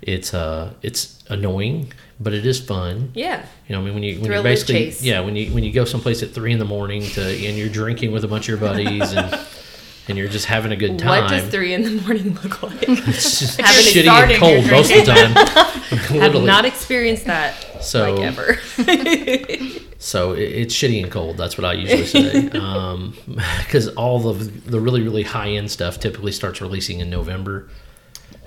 It's 0.03 0.33
uh, 0.33 0.73
it's 0.81 1.23
annoying, 1.29 1.93
but 2.19 2.33
it 2.33 2.43
is 2.43 2.59
fun. 2.59 3.11
yeah. 3.13 3.45
You 3.67 3.75
know, 3.75 3.81
I 3.83 3.85
mean, 3.85 3.93
when 3.93 4.01
you 4.01 4.19
when 4.19 4.31
you 4.31 4.41
basically 4.41 4.89
yeah, 5.07 5.19
when 5.19 5.35
you 5.35 5.53
when 5.53 5.63
you 5.63 5.71
go 5.71 5.85
someplace 5.85 6.23
at 6.23 6.31
three 6.31 6.51
in 6.51 6.57
the 6.57 6.65
morning 6.65 7.03
to 7.03 7.21
and 7.21 7.55
you're 7.55 7.69
drinking 7.69 8.11
with 8.11 8.23
a 8.23 8.27
bunch 8.27 8.45
of 8.49 8.59
your 8.59 8.67
buddies 8.67 9.13
and 9.13 9.39
and 10.07 10.17
you're 10.17 10.27
just 10.27 10.47
having 10.47 10.71
a 10.71 10.75
good 10.75 10.97
time. 10.97 11.25
What 11.25 11.29
does 11.29 11.47
three 11.51 11.75
in 11.75 11.83
the 11.83 12.01
morning 12.01 12.33
look 12.43 12.63
like? 12.63 12.81
it's 12.89 13.41
just 13.41 13.59
shitty 13.59 14.07
and 14.07 14.39
cold 14.39 14.71
most 14.71 14.89
of 14.91 15.05
the 15.05 15.13
time. 15.13 16.19
Have 16.19 16.43
not 16.43 16.65
experienced 16.65 17.25
that 17.25 17.53
So- 17.83 18.15
like 18.15 18.23
ever. 18.23 19.87
So 20.01 20.33
it, 20.33 20.41
it's 20.41 20.75
shitty 20.75 21.01
and 21.03 21.11
cold. 21.11 21.37
That's 21.37 21.57
what 21.59 21.65
I 21.65 21.73
usually 21.73 22.07
say. 22.07 22.49
Because 23.59 23.87
all 23.89 24.27
of 24.27 24.69
the 24.69 24.79
really 24.79 25.01
really 25.01 25.23
high 25.23 25.49
end 25.51 25.71
stuff 25.71 25.99
typically 25.99 26.31
starts 26.31 26.59
releasing 26.59 26.99
in 26.99 27.09
November. 27.09 27.69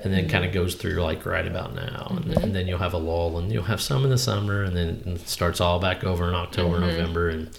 And 0.02 0.12
then 0.12 0.28
kind 0.28 0.44
of 0.44 0.52
goes 0.52 0.74
through 0.74 0.96
like 0.96 1.24
right 1.24 1.46
about 1.46 1.74
now, 1.74 2.08
and, 2.10 2.24
then, 2.24 2.42
and 2.44 2.54
then 2.54 2.68
you'll 2.68 2.78
have 2.78 2.92
a 2.92 2.98
lull, 2.98 3.38
and 3.38 3.50
you'll 3.50 3.62
have 3.62 3.80
some 3.80 4.04
in 4.04 4.10
the 4.10 4.18
summer, 4.18 4.62
and 4.62 4.76
then 4.76 5.02
it 5.06 5.26
starts 5.26 5.62
all 5.62 5.78
back 5.78 6.04
over 6.04 6.28
in 6.28 6.34
October, 6.34 6.78
November, 6.78 7.30
and 7.30 7.58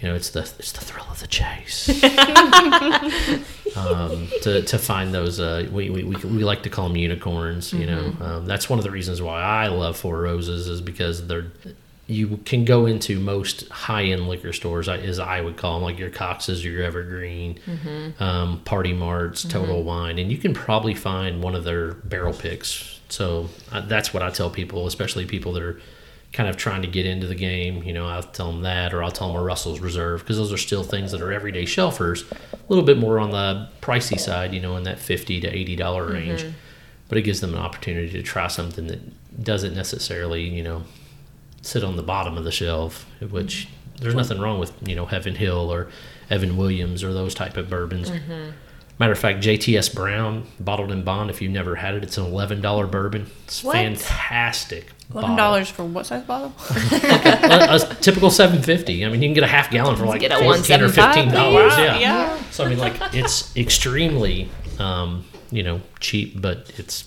you 0.00 0.08
know 0.08 0.16
it's 0.16 0.30
the 0.30 0.40
it's 0.58 0.72
the 0.72 0.80
thrill 0.80 1.06
of 1.08 1.20
the 1.20 1.28
chase. 1.28 1.88
um, 3.76 4.26
to, 4.42 4.62
to 4.62 4.76
find 4.76 5.14
those 5.14 5.38
uh, 5.38 5.68
we, 5.70 5.88
we, 5.88 6.02
we, 6.02 6.16
we 6.16 6.42
like 6.42 6.64
to 6.64 6.70
call 6.70 6.88
them 6.88 6.96
unicorns 6.96 7.72
you 7.72 7.86
know 7.86 8.12
um, 8.20 8.46
that's 8.46 8.68
one 8.68 8.78
of 8.78 8.84
the 8.84 8.90
reasons 8.90 9.20
why 9.22 9.40
i 9.40 9.68
love 9.68 9.96
four 9.96 10.20
roses 10.20 10.66
is 10.68 10.80
because 10.80 11.26
they're 11.26 11.52
you 12.08 12.38
can 12.38 12.64
go 12.64 12.86
into 12.86 13.20
most 13.20 13.68
high-end 13.68 14.26
liquor 14.28 14.52
stores 14.52 14.88
as 14.88 15.18
i 15.18 15.40
would 15.40 15.56
call 15.56 15.74
them 15.74 15.82
like 15.82 15.98
your 15.98 16.10
cox's 16.10 16.64
your 16.64 16.82
evergreen 16.82 17.58
um, 18.18 18.60
party 18.64 18.92
marts 18.92 19.44
total 19.44 19.82
wine 19.84 20.18
and 20.18 20.32
you 20.32 20.38
can 20.38 20.54
probably 20.54 20.94
find 20.94 21.42
one 21.42 21.54
of 21.54 21.64
their 21.64 21.92
barrel 21.94 22.32
picks 22.32 22.98
so 23.08 23.48
uh, 23.72 23.80
that's 23.82 24.12
what 24.14 24.22
i 24.22 24.30
tell 24.30 24.50
people 24.50 24.86
especially 24.86 25.26
people 25.26 25.52
that 25.52 25.62
are 25.62 25.80
kind 26.32 26.48
of 26.48 26.56
trying 26.56 26.82
to 26.82 26.88
get 26.88 27.06
into 27.06 27.26
the 27.26 27.34
game. 27.34 27.82
You 27.82 27.94
know, 27.94 28.06
I'll 28.06 28.22
tell 28.22 28.52
them 28.52 28.62
that, 28.62 28.92
or 28.92 29.02
I'll 29.02 29.10
tell 29.10 29.28
them 29.28 29.36
a 29.40 29.42
Russell's 29.42 29.80
Reserve 29.80 30.20
because 30.20 30.36
those 30.36 30.52
are 30.52 30.58
still 30.58 30.82
things 30.82 31.12
that 31.12 31.22
are 31.22 31.32
everyday 31.32 31.64
shelfers, 31.64 32.30
a 32.30 32.58
little 32.68 32.84
bit 32.84 32.98
more 32.98 33.18
on 33.18 33.30
the 33.30 33.68
pricey 33.80 34.20
side, 34.20 34.52
you 34.52 34.60
know, 34.60 34.76
in 34.76 34.82
that 34.84 34.98
fifty 34.98 35.40
to 35.40 35.48
eighty 35.48 35.74
dollar 35.74 36.06
range. 36.06 36.44
But 37.08 37.16
it 37.16 37.22
gives 37.22 37.40
them 37.40 37.54
an 37.54 37.60
opportunity 37.60 38.10
to 38.12 38.22
try 38.22 38.48
something 38.48 38.88
that 38.88 39.42
doesn't 39.42 39.74
necessarily, 39.74 40.42
you 40.42 40.62
know, 40.62 40.82
sit 41.62 41.82
on 41.84 41.96
the 41.96 42.02
bottom 42.02 42.36
of 42.38 42.44
the 42.44 42.52
shelf. 42.52 43.06
Which 43.30 43.68
there's 44.00 44.14
nothing 44.14 44.38
wrong 44.40 44.58
with, 44.58 44.72
you 44.86 44.94
know, 44.94 45.06
Heaven 45.06 45.34
Hill 45.34 45.72
or 45.72 45.88
Evan 46.30 46.56
Williams 46.56 47.02
or 47.02 47.12
those 47.12 47.34
type 47.34 47.56
of 47.56 47.68
bourbons. 47.68 48.10
Matter 49.00 49.12
of 49.12 49.18
fact, 49.18 49.44
JTS 49.44 49.94
Brown 49.94 50.44
bottled 50.58 50.90
in 50.90 51.04
bond. 51.04 51.30
If 51.30 51.40
you've 51.40 51.52
never 51.52 51.76
had 51.76 51.94
it, 51.94 52.02
it's 52.02 52.18
an 52.18 52.24
eleven 52.24 52.60
dollar 52.60 52.86
bourbon. 52.86 53.26
It's 53.44 53.62
What? 53.62 53.74
fantastic. 53.74 54.88
Eleven 55.14 55.36
dollars 55.36 55.70
for 55.70 55.84
what 55.84 56.04
size 56.06 56.24
bottle? 56.24 56.52
a, 56.70 57.78
a 57.90 57.94
typical 58.02 58.30
750 58.30 59.06
i 59.06 59.08
mean 59.08 59.22
you 59.22 59.28
can 59.28 59.34
get 59.34 59.42
a 59.42 59.46
half 59.46 59.70
gallon 59.70 59.96
for 59.96 60.04
like 60.04 60.20
Get 60.20 60.32
a 60.32 60.44
14 60.44 60.82
or 60.82 60.88
15 60.90 61.30
dollars 61.30 61.72
please. 61.74 61.80
yeah. 61.82 61.98
yeah. 61.98 62.42
so 62.50 62.64
i 62.64 62.68
mean 62.68 62.76
like 62.78 62.94
it's 63.14 63.56
extremely 63.56 64.50
um, 64.78 65.24
you 65.50 65.62
know 65.62 65.80
cheap 66.00 66.40
but 66.42 66.70
it's 66.76 67.04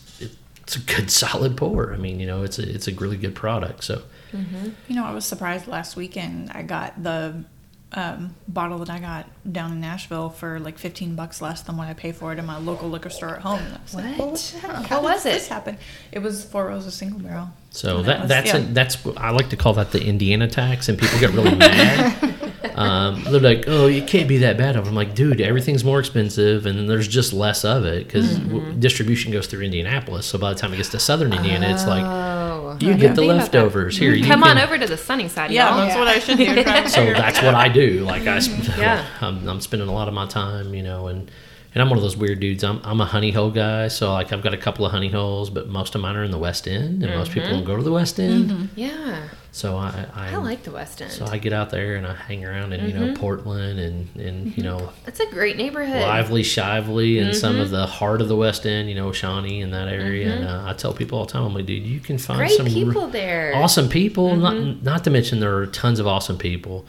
it's 0.63 0.75
a 0.75 0.79
good 0.79 1.11
solid 1.11 1.55
pour 1.55 1.93
i 1.93 1.97
mean 1.97 2.19
you 2.19 2.25
know 2.25 2.41
it's 2.41 2.57
a 2.57 2.67
it's 2.67 2.87
a 2.87 2.93
really 2.95 3.17
good 3.17 3.35
product 3.35 3.83
so 3.83 4.01
You 4.33 4.95
know, 4.95 5.05
I 5.05 5.13
was 5.13 5.25
surprised 5.25 5.67
last 5.67 5.95
weekend. 5.95 6.51
I 6.53 6.61
got 6.63 7.01
the 7.01 7.43
um, 7.93 8.33
bottle 8.47 8.77
that 8.79 8.89
I 8.89 8.99
got 8.99 9.27
down 9.51 9.73
in 9.73 9.81
Nashville 9.81 10.29
for 10.29 10.59
like 10.61 10.77
15 10.77 11.15
bucks 11.15 11.41
less 11.41 11.61
than 11.61 11.75
what 11.75 11.89
I 11.89 11.93
pay 11.93 12.13
for 12.13 12.31
it 12.31 12.39
in 12.39 12.45
my 12.45 12.57
local 12.57 12.89
liquor 12.89 13.09
store 13.09 13.35
at 13.35 13.41
home. 13.41 13.59
And 13.59 13.73
I 13.75 13.81
was 13.83 13.93
like, 13.95 14.17
well, 14.17 14.29
What? 14.29 14.39
the 14.39 14.59
heck? 14.59 14.77
What 14.77 14.85
How 14.87 15.01
was 15.03 15.23
did 15.23 15.33
this 15.33 15.47
it? 15.47 15.49
happen? 15.49 15.77
It 16.13 16.19
was 16.19 16.45
Four 16.45 16.67
Roses 16.67 16.93
single 16.93 17.19
barrel. 17.19 17.49
so 17.71 18.01
that 18.03 18.21
was- 18.21 18.29
that's 18.29 18.47
yeah. 18.53 18.57
a, 18.57 18.61
that's 18.61 18.97
i 19.17 19.29
like 19.31 19.49
to 19.49 19.55
call 19.57 19.71
that 19.73 19.91
the 19.91 20.03
indiana 20.03 20.45
tax 20.45 20.89
and 20.89 20.97
people 20.99 21.17
get 21.21 21.31
really 21.31 21.55
mad 21.55 22.51
um, 22.75 23.23
they're 23.31 23.39
like 23.39 23.63
oh 23.67 23.87
it 23.87 24.07
can't 24.07 24.27
be 24.27 24.39
that 24.39 24.57
bad 24.57 24.75
i'm 24.75 24.93
like 24.93 25.15
dude 25.15 25.39
everything's 25.39 25.83
more 25.85 25.97
expensive 25.97 26.65
and 26.65 26.77
then 26.77 26.85
there's 26.87 27.07
just 27.07 27.31
less 27.31 27.63
of 27.63 27.85
it 27.85 28.05
because 28.05 28.37
Mm-hmm. 28.39 28.79
distribution 28.81 29.31
goes 29.31 29.47
through 29.47 29.61
indianapolis 29.61 30.25
so 30.25 30.37
by 30.37 30.51
the 30.53 30.59
time 30.59 30.73
it 30.73 30.77
gets 30.77 30.89
to 30.89 30.99
southern 30.99 31.31
indiana 31.33 31.69
it's 31.69 31.85
like. 31.87 32.03
You 32.81 32.95
get 32.95 33.15
the 33.15 33.21
think 33.21 33.31
about 33.31 33.51
that. 33.51 33.57
leftovers 33.63 33.97
here 33.97 34.13
you 34.13 34.25
Come 34.25 34.43
on 34.43 34.57
over 34.57 34.77
to 34.77 34.87
the 34.87 34.97
sunny 34.97 35.27
side, 35.27 35.51
Yeah, 35.51 35.69
y'all. 35.69 35.77
that's 35.85 35.97
what 35.97 36.07
I 36.07 36.19
should 36.19 36.37
do. 36.85 36.89
so 36.89 37.05
that's 37.13 37.41
what 37.41 37.55
I 37.55 37.67
do. 37.69 38.03
Like 38.05 38.27
I, 38.27 38.39
sp- 38.41 38.77
Yeah. 38.77 39.05
I'm, 39.21 39.47
I'm 39.47 39.61
spending 39.61 39.87
a 39.87 39.93
lot 39.93 40.07
of 40.07 40.13
my 40.13 40.25
time, 40.27 40.73
you 40.73 40.83
know, 40.83 41.07
and 41.07 41.29
and 41.73 41.81
I'm 41.81 41.89
one 41.89 41.97
of 41.97 42.03
those 42.03 42.17
weird 42.17 42.39
dudes. 42.41 42.63
I'm 42.63 42.81
I'm 42.83 42.99
a 42.99 43.05
honey 43.05 43.31
hole 43.31 43.49
guy, 43.49 43.87
so 43.87 44.11
like 44.11 44.33
I've 44.33 44.41
got 44.41 44.53
a 44.53 44.57
couple 44.57 44.85
of 44.85 44.91
honey 44.91 45.09
holes, 45.09 45.49
but 45.49 45.69
most 45.69 45.95
of 45.95 46.01
mine 46.01 46.17
are 46.17 46.23
in 46.23 46.31
the 46.31 46.37
West 46.37 46.67
End, 46.67 47.01
and 47.01 47.15
most 47.15 47.31
people 47.31 47.49
don't 47.49 47.63
go 47.63 47.77
to 47.77 47.83
the 47.83 47.91
West 47.91 48.17
mm-hmm. 48.17 48.51
End. 48.51 48.69
Yeah. 48.75 49.29
So 49.53 49.77
I 49.77 50.05
I, 50.13 50.33
I 50.33 50.35
like 50.37 50.63
the 50.63 50.71
West 50.71 51.01
End. 51.01 51.11
so 51.11 51.25
I 51.25 51.37
get 51.37 51.53
out 51.53 51.69
there 51.69 51.95
and 51.95 52.05
I 52.05 52.13
hang 52.13 52.43
around 52.43 52.73
in 52.73 52.89
you 52.89 52.93
know 52.93 53.05
mm-hmm. 53.07 53.21
Portland 53.21 53.79
and 53.79 54.15
and 54.17 54.57
you 54.57 54.63
know 54.63 54.91
That's 55.05 55.21
a 55.21 55.27
great 55.27 55.55
neighborhood. 55.55 56.01
lively, 56.01 56.43
shively, 56.43 57.19
and 57.19 57.35
some 57.35 57.57
of 57.57 57.69
the 57.69 57.87
heart 57.87 58.21
of 58.21 58.27
the 58.27 58.35
West 58.35 58.65
End, 58.65 58.89
you 58.89 58.95
know, 58.95 59.13
Shawnee 59.13 59.61
and 59.61 59.73
that 59.73 59.87
area. 59.87 60.33
And 60.33 60.45
uh, 60.45 60.65
I 60.67 60.73
tell 60.73 60.93
people 60.93 61.19
all 61.19 61.25
the 61.25 61.31
time, 61.31 61.43
I'm 61.43 61.53
like, 61.53 61.65
dude, 61.65 61.83
you 61.83 62.01
can 62.01 62.17
find 62.17 62.39
Great 62.39 62.51
some 62.51 62.65
re- 62.65 62.73
people 62.73 63.07
there. 63.07 63.55
awesome 63.55 63.87
people. 63.87 64.35
Not 64.35 64.83
not 64.83 65.05
to 65.05 65.09
mention 65.09 65.39
there 65.39 65.57
are 65.57 65.67
tons 65.67 65.99
of 65.99 66.07
awesome 66.07 66.37
people, 66.37 66.85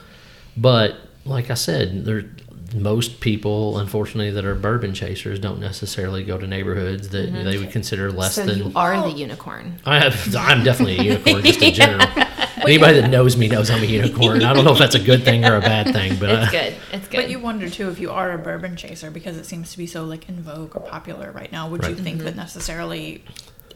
but 0.56 0.96
like 1.24 1.50
I 1.50 1.54
said, 1.54 2.04
there 2.04 2.24
most 2.74 3.20
people, 3.20 3.78
unfortunately, 3.78 4.30
that 4.30 4.44
are 4.44 4.54
bourbon 4.54 4.94
chasers 4.94 5.38
don't 5.38 5.60
necessarily 5.60 6.24
go 6.24 6.38
to 6.38 6.46
neighborhoods 6.46 7.08
that 7.10 7.32
they 7.32 7.58
would 7.58 7.70
consider 7.70 8.10
less 8.12 8.34
So 8.34 8.46
than. 8.46 8.58
you 8.58 8.72
are 8.74 9.00
the 9.02 9.10
unicorn. 9.16 9.78
I 9.84 9.98
have. 10.00 10.34
I'm 10.36 10.62
definitely 10.64 10.98
a 10.98 11.02
unicorn 11.02 11.42
just 11.44 11.62
in 11.62 11.74
general. 11.74 12.06
Anybody 12.64 13.00
that 13.00 13.10
knows 13.10 13.36
me 13.36 13.48
knows 13.48 13.70
I'm 13.70 13.82
a 13.82 13.86
unicorn. 13.86 14.42
I 14.44 14.52
don't 14.52 14.64
know 14.64 14.72
if 14.72 14.78
that's 14.78 14.94
a 14.94 15.00
good 15.02 15.24
thing 15.24 15.44
or 15.44 15.56
a 15.56 15.60
bad 15.60 15.92
thing, 15.92 16.16
but 16.18 16.30
uh, 16.30 16.40
It's 16.42 16.50
good. 16.52 16.74
It's 16.92 17.08
good. 17.08 17.16
But 17.16 17.30
you 17.30 17.40
wonder 17.40 17.68
too 17.68 17.88
if 17.88 17.98
you 17.98 18.10
are 18.12 18.30
a 18.32 18.38
bourbon 18.38 18.76
chaser 18.76 19.10
because 19.10 19.36
it 19.36 19.46
seems 19.46 19.72
to 19.72 19.78
be 19.78 19.86
so 19.86 20.04
like 20.04 20.28
in 20.28 20.40
vogue 20.42 20.76
or 20.76 20.80
popular 20.80 21.32
right 21.32 21.50
now. 21.50 21.68
Would 21.68 21.82
you 21.82 21.94
Right. 21.94 21.98
think 21.98 22.20
that 22.22 22.36
necessarily 22.36 23.24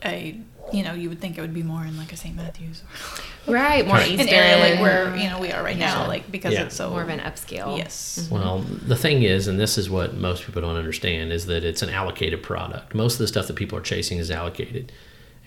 a 0.05 0.41
you 0.73 0.83
know 0.83 0.93
you 0.93 1.09
would 1.09 1.21
think 1.21 1.39
it 1.39 1.41
would 1.41 1.55
be 1.55 1.63
more 1.63 1.85
in 1.85 1.97
like 1.97 2.13
a 2.13 2.17
St. 2.17 2.35
Matthews, 2.37 2.83
right, 3.47 3.87
more 3.87 3.97
Right. 3.97 4.11
Eastern, 4.11 4.29
an 4.29 4.35
area 4.35 4.59
like 4.71 4.81
where 4.81 5.17
you 5.17 5.29
know 5.29 5.39
we 5.41 5.53
are 5.53 5.63
right 5.63 5.77
now, 5.79 6.07
like 6.07 6.31
because 6.31 6.53
Yeah. 6.55 6.65
it's 6.65 6.75
so 6.77 6.91
more 6.91 7.03
of 7.03 7.09
an 7.09 7.21
upscale. 7.21 7.77
yes. 7.79 8.19
Mm-hmm. 8.23 8.35
Well, 8.35 8.59
the 8.61 8.97
thing 8.97 9.23
is, 9.23 9.47
and 9.49 9.59
this 9.61 9.79
is 9.79 9.89
what 9.89 10.15
most 10.15 10.45
people 10.45 10.63
don't 10.63 10.77
understand, 10.77 11.33
is 11.33 11.47
that 11.47 11.65
it's 11.65 11.83
an 11.83 11.91
allocated 11.91 12.43
product. 12.43 12.95
Most 12.95 13.15
of 13.15 13.19
the 13.19 13.29
stuff 13.29 13.47
that 13.47 13.57
people 13.57 13.79
are 13.79 13.83
chasing 13.83 14.19
is 14.19 14.31
allocated. 14.31 14.93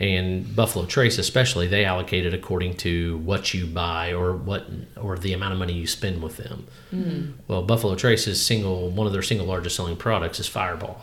And 0.01 0.55
Buffalo 0.55 0.85
Trace, 0.85 1.17
especially, 1.17 1.67
they 1.67 1.83
allocate 1.83 2.25
it 2.25 2.33
according 2.33 2.77
to 2.77 3.17
what 3.17 3.53
you 3.53 3.65
buy 3.65 4.13
or 4.13 4.33
what 4.33 4.65
or 4.95 5.17
the 5.17 5.33
amount 5.33 5.51
of 5.51 5.59
money 5.59 5.73
you 5.73 5.87
spend 5.87 6.23
with 6.23 6.37
them. 6.37 6.67
Mm-hmm. 6.93 7.31
Well, 7.49 7.63
Buffalo 7.63 7.95
Trace's 7.95 8.41
single 8.41 8.89
one 8.91 9.07
of 9.07 9.11
their 9.11 9.21
single 9.21 9.45
largest 9.45 9.75
selling 9.75 9.97
products 9.97 10.39
is 10.39 10.47
Fireball. 10.47 11.01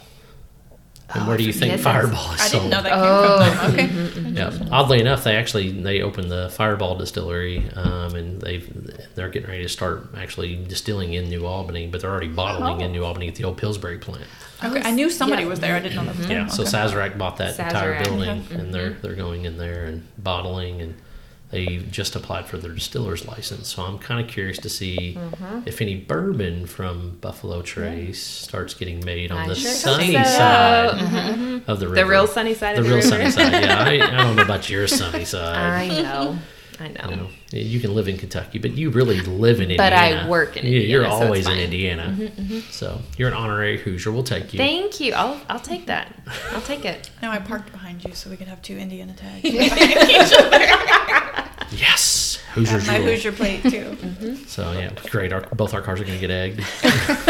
And 1.15 1.27
where 1.29 1.37
do 1.37 1.45
you 1.45 1.53
think 1.53 1.81
Fireball 1.81 2.33
is 2.33 2.41
I 2.41 2.47
sold? 2.49 2.63
didn't 2.65 2.71
know 2.71 2.83
that 2.83 2.93
Oh. 2.95 3.73
came 3.77 3.89
from 3.89 4.25
them. 4.25 4.27
Okay. 4.27 4.33
Yeah. 4.37 4.69
Oddly 4.71 5.01
enough, 5.01 5.25
they 5.25 5.35
actually 5.37 5.71
they 5.71 6.03
opened 6.03 6.31
the 6.31 6.51
Fireball 6.51 6.97
Distillery, 6.97 7.65
um, 7.75 8.15
and 8.15 8.41
they've 8.43 8.69
they're 9.15 9.31
getting 9.31 9.49
ready 9.49 9.63
to 9.63 9.69
start 9.69 10.09
actually 10.17 10.57
distilling 10.57 11.15
in 11.15 11.29
New 11.31 11.47
Albany, 11.47 11.87
but 11.87 12.01
they're 12.03 12.11
already 12.11 12.29
bottling 12.29 12.81
in 12.83 12.93
New 12.93 13.05
Albany 13.05 13.29
at 13.29 13.37
the 13.37 13.45
old 13.45 13.57
Pillsbury 13.57 13.99
plant. 13.99 14.27
Okay. 14.63 14.83
I 14.85 14.91
knew 14.91 15.09
somebody 15.09 15.43
Yeah. 15.45 15.49
was 15.49 15.61
there. 15.61 15.75
I 15.77 15.81
didn't 15.81 15.97
know 15.97 16.05
that 16.05 16.19
was 16.19 16.27
Yeah. 16.29 16.39
them. 16.41 16.49
So 16.51 16.63
Okay. 16.65 16.73
Sazerac 16.73 17.17
bought 17.17 17.37
that 17.39 17.59
entire 17.59 17.95
Sazerac, 17.95 18.05
building, 18.05 18.45
yeah. 18.51 18.59
and 18.59 18.75
they're 18.75 18.91
they're 19.01 19.15
going 19.15 19.45
in 19.47 19.57
there 19.59 19.85
and 19.85 20.03
bottling, 20.19 20.83
and 20.83 20.95
they 21.57 21.79
just 21.91 22.15
applied 22.17 22.45
for 22.47 22.59
their 22.59 22.73
distiller's 22.73 23.27
license. 23.27 23.69
So 23.69 23.83
I'm 23.83 23.99
kind 23.99 24.21
of 24.23 24.31
curious 24.31 24.59
to 24.59 24.69
see 24.69 25.17
Mm-hmm. 25.19 25.61
if 25.67 25.81
any 25.81 25.97
bourbon 25.97 26.67
from 26.67 27.17
Buffalo 27.23 27.63
Trace 27.63 28.23
starts 28.23 28.75
getting 28.75 29.03
made 29.05 29.33
on 29.33 29.39
I 29.39 29.49
the 29.49 29.55
sure 29.55 29.71
sunny 29.71 30.13
so. 30.13 30.23
side 30.23 30.99
Mhm. 31.01 31.63
of 31.67 31.81
the 31.81 31.87
river. 31.89 31.97
The 32.05 32.07
real 32.07 32.27
sunny 32.27 32.53
side 32.55 32.77
the 32.77 32.81
of 32.81 32.87
the 32.87 32.95
real 32.97 33.03
river. 33.05 33.09
sunny 33.09 33.31
side. 33.31 33.63
Yeah, 33.65 33.79
I, 33.79 33.93
I 33.95 34.23
don't 34.23 34.37
know 34.37 34.43
about 34.43 34.69
your 34.69 34.87
sunny 35.01 35.25
side. 35.25 35.57
I 35.57 35.89
know. 36.03 36.39
I 36.79 36.89
know. 36.89 37.09
You 37.09 37.17
know, 37.17 37.29
you 37.53 37.81
can 37.81 37.95
live 37.95 38.07
in 38.07 38.19
Kentucky, 38.19 38.59
but 38.59 38.73
you 38.73 38.91
really 38.91 39.19
live 39.23 39.61
in 39.63 39.71
Indiana. 39.71 39.79
But 39.79 39.93
I 39.95 40.29
work 40.29 40.59
in 40.59 40.67
Yeah, 40.67 40.73
You're 40.81 41.05
Indiana, 41.05 41.09
so 41.09 41.17
it's 41.17 41.25
always 41.25 41.47
in 41.47 41.53
fine. 41.53 41.61
Indiana. 41.63 42.63
So 42.71 43.01
you're 43.17 43.29
an 43.29 43.35
honorary 43.35 43.79
Hoosier. 43.79 44.13
We'll 44.13 44.23
take 44.25 44.53
you. 44.53 44.59
Thank 44.59 45.01
you. 45.01 45.15
I'll 45.15 45.41
I'll 45.49 45.59
take 45.73 45.87
that. 45.87 46.15
I'll 46.53 46.61
take 46.61 46.85
it. 46.85 47.09
Now 47.23 47.31
I 47.33 47.39
parked 47.39 47.73
behind 47.73 48.05
you 48.05 48.13
so 48.13 48.29
we 48.29 48.37
could 48.37 48.49
have 48.49 48.61
two 48.61 48.77
Indiana 48.77 49.15
tags. 49.17 49.43
yes, 52.57 52.71
Hoosiers 52.71 52.87
My 52.89 52.97
rule. 52.99 53.07
Hoosier 53.07 53.33
plate 53.33 53.63
too. 53.63 53.69
Mm-hmm. 54.07 54.35
So 54.47 54.73
yeah, 54.73 54.91
great. 55.11 55.33
Our, 55.33 55.41
both 55.43 55.75
our 55.75 55.83
cars 55.83 56.01
are 56.01 56.05
going 56.05 56.19
to 56.21 56.27
get 56.27 56.31
egged. 56.31 56.65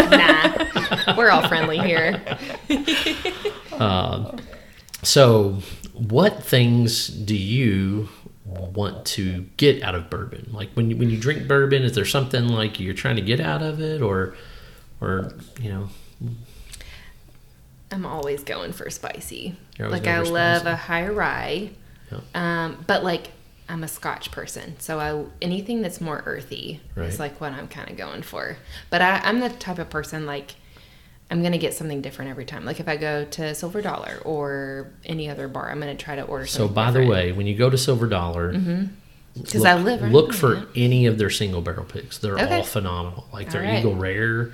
Nah, 1.06 1.16
we're 1.16 1.30
all 1.30 1.46
friendly 1.48 1.78
here. 1.78 2.22
Um, 3.78 4.38
So, 5.02 5.58
what 5.92 6.42
things 6.42 7.08
do 7.08 7.36
you 7.36 8.08
want 8.46 9.04
to 9.06 9.42
get 9.56 9.82
out 9.82 9.94
of 9.94 10.08
bourbon? 10.10 10.48
Like 10.52 10.70
when 10.74 10.90
you, 10.90 10.96
when 10.96 11.10
you 11.10 11.18
drink 11.18 11.46
bourbon, 11.46 11.82
is 11.82 11.94
there 11.94 12.04
something 12.06 12.48
like 12.48 12.80
you're 12.80 12.94
trying 12.94 13.16
to 13.16 13.22
get 13.22 13.38
out 13.40 13.62
of 13.62 13.80
it, 13.80 14.00
or 14.00 14.34
or 15.00 15.32
you 15.60 15.68
know? 15.70 15.88
I'm 17.92 18.06
always 18.06 18.42
going 18.42 18.72
for 18.72 18.88
spicy. 18.90 19.56
Like 19.78 20.06
I 20.06 20.20
love 20.20 20.62
spicy. 20.62 20.72
a 20.72 20.76
high 20.76 21.08
rye, 21.08 21.70
Yeah. 22.10 22.20
um, 22.34 22.84
but 22.86 23.04
like 23.04 23.28
I'm 23.68 23.82
a 23.82 23.88
Scotch 23.88 24.30
person, 24.30 24.76
so 24.78 25.00
I 25.00 25.24
anything 25.42 25.82
that's 25.82 26.00
more 26.00 26.22
earthy 26.26 26.80
Right. 26.94 27.08
is 27.08 27.18
like 27.18 27.40
what 27.40 27.52
I'm 27.52 27.68
kind 27.68 27.90
of 27.90 27.96
going 27.96 28.22
for. 28.22 28.56
But 28.90 29.02
I, 29.02 29.20
I'm 29.24 29.40
the 29.40 29.48
type 29.48 29.78
of 29.78 29.90
person 29.90 30.24
like 30.26 30.54
I'm 31.30 31.42
gonna 31.42 31.58
get 31.58 31.74
something 31.74 32.00
different 32.02 32.30
every 32.30 32.44
time. 32.44 32.64
Like 32.64 32.78
if 32.78 32.88
I 32.88 32.96
go 32.96 33.24
to 33.24 33.54
Silver 33.54 33.82
Dollar 33.82 34.18
or 34.24 34.92
any 35.04 35.28
other 35.28 35.48
bar, 35.48 35.70
I'm 35.70 35.80
gonna 35.80 35.96
try 35.96 36.14
to 36.16 36.22
order. 36.22 36.46
Something. 36.46 36.68
So 36.68 36.74
by 36.74 36.90
the 36.92 37.04
way, 37.04 37.32
when 37.32 37.46
you 37.46 37.56
go 37.56 37.68
to 37.68 37.76
Silver 37.76 38.06
Dollar, 38.06 38.52
mm-hmm. 38.52 38.84
because 39.34 39.64
I 39.64 39.74
live 39.74 40.02
right 40.02 40.12
look 40.12 40.32
for 40.32 40.66
any 40.76 41.06
of 41.06 41.18
their 41.18 41.30
single 41.30 41.62
barrel 41.62 41.84
picks. 41.84 42.18
They're 42.18 42.38
Okay. 42.38 42.58
all 42.58 42.62
phenomenal. 42.62 43.26
Like 43.32 43.50
their 43.50 43.62
right. 43.62 43.80
Eagle 43.80 43.96
Rare. 43.96 44.52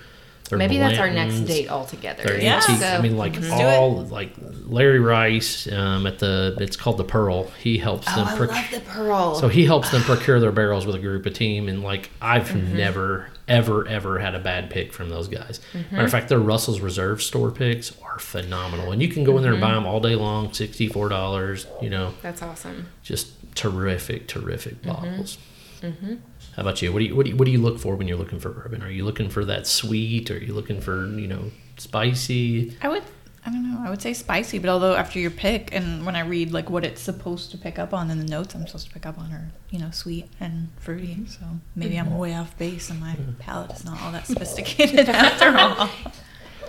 Their 0.53 0.59
Maybe 0.59 0.77
that's 0.79 0.99
our 0.99 1.09
next 1.11 1.41
date 1.41 1.71
altogether. 1.71 2.25
Their 2.25 2.41
Yeah. 2.41 2.57
antique. 2.57 2.77
So- 2.77 2.87
I 2.87 3.01
mean, 3.01 3.17
like 3.17 3.41
do 3.41 3.51
all 3.53 4.03
like 4.05 4.35
Larry 4.67 5.01
Rice 5.01 5.71
um, 5.73 6.07
at 6.07 6.19
the. 6.19 6.57
It's 6.61 6.77
called 6.77 6.99
the 6.99 7.05
Pearl. 7.05 7.45
He 7.63 7.79
helps 7.79 8.07
oh, 8.11 8.17
them. 8.17 8.29
I 8.29 8.37
proc- 8.37 8.51
love 8.51 8.71
the 8.71 8.81
pearl. 8.81 9.35
so 9.35 9.49
he 9.49 9.65
helps 9.65 9.91
them 9.91 10.03
procure 10.03 10.41
their 10.41 10.53
barrels 10.53 10.85
with 10.87 10.95
a 10.95 10.99
group 10.99 11.25
of 11.27 11.33
team, 11.35 11.69
and 11.69 11.83
like 11.83 12.11
I've 12.21 12.49
Mm-hmm. 12.49 12.77
never, 12.77 13.29
ever, 13.49 13.87
ever 13.89 14.19
had 14.19 14.35
a 14.35 14.39
bad 14.39 14.69
pick 14.71 14.93
from 14.93 15.09
those 15.09 15.29
guys. 15.29 15.61
Mm-hmm. 15.73 15.95
Matter 15.95 16.05
of 16.07 16.11
fact, 16.11 16.29
their 16.29 16.39
Russell's 16.39 16.81
Reserve 16.81 17.23
store 17.23 17.51
picks 17.51 17.93
are 18.03 18.19
phenomenal, 18.19 18.93
and 18.93 19.01
you 19.01 19.09
can 19.09 19.25
go 19.25 19.37
in 19.39 19.43
there 19.43 19.53
and 19.53 19.61
buy 19.61 19.69
Mm-hmm. 19.69 19.75
them 19.77 19.87
all 19.87 20.01
day 20.01 20.15
long, 20.17 20.53
sixty 20.53 20.87
four 20.87 21.09
dollars. 21.09 21.67
You 21.81 21.89
know, 21.91 22.15
that's 22.23 22.43
awesome. 22.43 22.89
just 23.03 23.29
terrific, 23.55 24.29
terrific 24.29 24.83
bottles. 24.83 25.39
Mm-hmm. 25.81 26.15
Bottles. 26.53 26.57
How 26.57 26.63
about 26.63 26.83
you? 26.83 26.93
What 26.93 27.01
do 27.01 27.05
you 27.07 27.17
what 27.17 27.25
do 27.25 27.31
you 27.31 27.37
what 27.37 27.45
do 27.47 27.51
you 27.51 27.59
look 27.59 27.79
for 27.79 27.97
when 27.97 28.09
you're 28.09 28.17
looking 28.17 28.41
for 28.41 28.51
bourbon? 28.51 28.83
Are 28.83 28.91
you 28.91 29.05
looking 29.05 29.29
for 29.29 29.45
that 29.45 29.67
sweet? 29.67 30.31
or 30.31 30.35
Are 30.35 30.39
you 30.39 30.55
looking 30.55 30.81
for 30.81 31.07
you 31.07 31.29
know 31.29 31.51
spicy? 31.77 32.77
I 32.83 32.89
would, 32.89 33.03
I 33.45 33.51
don't 33.51 33.71
know, 33.71 33.81
I 33.85 33.91
would 33.91 34.03
say 34.03 34.13
spicy, 34.13 34.59
but 34.59 34.69
although 34.69 34.95
after 34.95 35.19
your 35.19 35.31
pick 35.31 35.75
and 35.75 36.07
when 36.07 36.17
I 36.17 36.21
read 36.21 36.53
like 36.53 36.71
what 36.71 36.85
it's 36.85 37.01
supposed 37.01 37.51
to 37.53 37.59
pick 37.59 37.79
up 37.79 37.93
on 37.93 38.11
in 38.11 38.19
the 38.19 38.25
notes, 38.25 38.55
I'm 38.55 38.67
supposed 38.67 38.87
to 38.89 38.93
pick 38.93 39.07
up 39.07 39.19
on 39.19 39.33
are, 39.33 39.51
you 39.71 39.79
know, 39.79 39.91
sweet 39.91 40.29
and 40.41 40.69
fruity. 40.79 41.27
So 41.27 41.41
maybe 41.75 41.99
I'm 41.99 42.07
mm-hmm. 42.07 42.19
way 42.19 42.35
off 42.35 42.57
base 42.59 42.91
and 42.91 43.01
my 43.01 43.13
mm-hmm. 43.13 43.33
palate 43.41 43.73
is 43.73 43.85
not 43.85 44.01
all 44.03 44.13
that 44.13 44.27
sophisticated 44.29 45.09
after 45.09 45.57
all. 45.59 45.89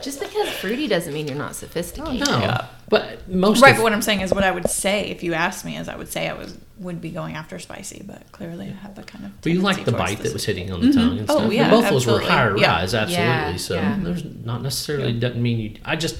Just 0.03 0.19
because 0.19 0.49
fruity 0.49 0.87
doesn't 0.87 1.13
mean 1.13 1.27
you're 1.27 1.37
not 1.37 1.55
sophisticated. 1.55 2.27
Oh, 2.27 2.31
no, 2.31 2.39
Yeah. 2.39 2.65
but 2.89 3.27
most 3.29 3.61
Right, 3.61 3.71
of- 3.71 3.77
but 3.77 3.83
what 3.83 3.93
I'm 3.93 4.01
saying 4.01 4.21
is 4.21 4.33
what 4.33 4.43
I 4.43 4.51
would 4.51 4.69
say 4.69 5.05
if 5.09 5.23
you 5.23 5.33
asked 5.33 5.63
me 5.63 5.77
is 5.77 5.87
I 5.87 5.95
would 5.95 6.11
say 6.11 6.27
I 6.29 6.33
was 6.33 6.57
would 6.79 6.99
be 7.01 7.11
going 7.11 7.35
after 7.35 7.59
spicy, 7.59 8.03
but 8.05 8.23
clearly 8.31 8.67
I 8.67 8.83
have 8.83 8.97
a 8.97 9.03
kind 9.03 9.25
of. 9.25 9.41
But 9.41 9.51
you 9.53 9.61
like 9.61 9.85
the 9.85 9.91
towards 9.91 9.97
bite 9.97 10.23
that 10.23 10.33
was 10.33 10.43
hitting 10.43 10.71
on 10.71 10.81
the 10.81 10.87
mm-hmm. 10.87 10.99
tongue 10.99 11.17
and 11.19 11.31
Oh, 11.31 11.37
stuff. 11.37 11.53
yeah, 11.53 11.61
and 11.63 11.71
both 11.71 11.89
those 11.89 12.05
were 12.05 12.13
absolutely. 12.13 12.29
higher 12.29 12.57
Yeah. 12.57 12.75
rise, 12.79 12.93
absolutely. 12.93 13.25
Yeah, 13.25 13.55
so 13.57 13.75
yeah. 13.75 13.97
there's 14.01 14.23
not 14.25 14.61
necessarily 14.61 15.13
doesn't 15.13 15.41
mean 15.41 15.59
you. 15.59 15.75
I 15.85 15.95
just 15.95 16.17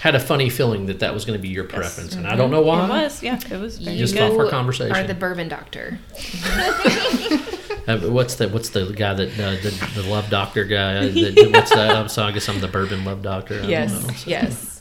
had 0.00 0.14
a 0.14 0.20
funny 0.20 0.48
feeling 0.48 0.86
that 0.86 1.00
that 1.00 1.12
was 1.12 1.24
going 1.24 1.38
to 1.38 1.42
be 1.42 1.48
your 1.48 1.64
preference, 1.64 2.14
and 2.14 2.26
I 2.26 2.30
mm-hmm. 2.30 2.38
don't 2.38 2.50
know 2.50 2.62
why. 2.62 2.86
It 2.86 3.02
was, 3.04 3.22
yeah, 3.22 3.38
it 3.50 3.60
was 3.60 3.78
very 3.78 3.98
Just 3.98 4.14
good. 4.14 4.32
off 4.32 4.38
our 4.38 4.46
You 4.46 4.50
conversation. 4.50 4.96
Are 4.96 5.06
the 5.06 5.14
bourbon 5.14 5.48
doctor? 5.48 5.98
Uh, 7.86 7.98
what's 8.10 8.34
the 8.36 8.48
what's 8.48 8.70
the 8.70 8.86
guy 8.92 9.14
that 9.14 9.28
uh, 9.38 9.50
the, 9.62 9.90
the 9.94 10.02
love 10.08 10.28
doctor 10.30 10.64
guy? 10.64 11.08
That, 11.08 11.50
what's 11.52 11.70
that? 11.70 11.96
I'm 11.96 12.08
sorry, 12.08 12.30
I 12.30 12.34
guess 12.34 12.48
I'm 12.48 12.60
the 12.60 12.68
bourbon 12.68 13.04
love 13.04 13.22
doctor. 13.22 13.62
I 13.62 13.66
don't 13.66 14.06
know. 14.06 14.14
yes. 14.26 14.80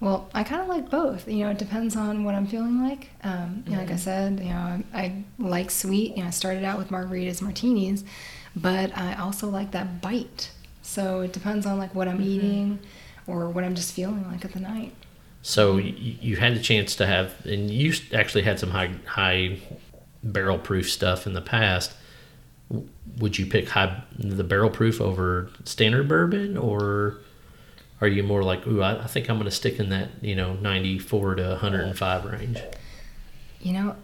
Well, 0.00 0.28
I 0.34 0.42
kind 0.44 0.60
of 0.60 0.68
like 0.68 0.90
both. 0.90 1.26
You 1.28 1.44
know, 1.44 1.50
it 1.50 1.58
depends 1.58 1.96
on 1.96 2.24
what 2.24 2.34
I'm 2.34 2.46
feeling 2.46 2.82
like. 2.82 3.08
Um, 3.22 3.64
you 3.66 3.72
know, 3.72 3.78
like 3.78 3.90
I 3.90 3.96
said, 3.96 4.38
you 4.40 4.50
know, 4.50 4.82
I, 4.92 5.00
I 5.00 5.24
like 5.38 5.70
sweet. 5.70 6.16
You 6.16 6.22
know, 6.22 6.28
I 6.28 6.30
started 6.30 6.62
out 6.64 6.76
with 6.76 6.88
margaritas, 6.90 7.40
martinis, 7.40 8.04
but 8.54 8.96
I 8.96 9.14
also 9.14 9.48
like 9.48 9.70
that 9.70 10.02
bite. 10.02 10.50
So 10.82 11.20
it 11.20 11.32
depends 11.32 11.64
on 11.64 11.78
like 11.78 11.94
what 11.94 12.08
I'm 12.08 12.20
eating 12.20 12.80
or 13.26 13.48
what 13.48 13.64
I'm 13.64 13.74
just 13.74 13.94
feeling 13.94 14.26
like 14.30 14.44
at 14.44 14.52
the 14.52 14.60
night. 14.60 14.92
So 15.40 15.76
you, 15.78 16.16
you 16.20 16.36
had 16.36 16.54
the 16.54 16.60
chance 16.60 16.96
to 16.96 17.06
have, 17.06 17.32
and 17.46 17.70
you 17.70 17.94
actually 18.12 18.42
had 18.42 18.58
some 18.58 18.70
high 18.70 18.90
high 19.06 19.58
barrel 20.24 20.58
proof 20.58 20.90
stuff 20.90 21.26
in 21.26 21.34
the 21.34 21.40
past. 21.40 21.92
Would 23.18 23.38
you 23.38 23.46
pick 23.46 23.68
high 23.68 24.02
the 24.18 24.42
barrel 24.42 24.70
proof 24.70 25.00
over 25.00 25.50
standard 25.64 26.08
bourbon, 26.08 26.56
or 26.56 27.18
are 28.00 28.08
you 28.08 28.22
more 28.22 28.42
like, 28.42 28.66
ooh, 28.66 28.82
I, 28.82 29.04
I 29.04 29.06
think 29.06 29.28
I'm 29.28 29.36
going 29.36 29.44
to 29.44 29.50
stick 29.54 29.78
in 29.78 29.90
that 29.90 30.08
you 30.22 30.34
know 30.34 30.54
94 30.54 31.36
to 31.36 31.42
105 31.50 32.24
range? 32.24 32.58
You 33.60 33.72
know, 33.74 33.96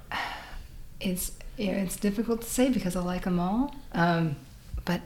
it's 1.00 1.32
you 1.56 1.72
know, 1.72 1.78
it's 1.78 1.96
difficult 1.96 2.42
to 2.42 2.48
say 2.48 2.68
because 2.70 2.94
I 2.96 3.00
like 3.00 3.24
them 3.24 3.40
all. 3.40 3.74
Um, 3.92 4.36
but 4.84 5.00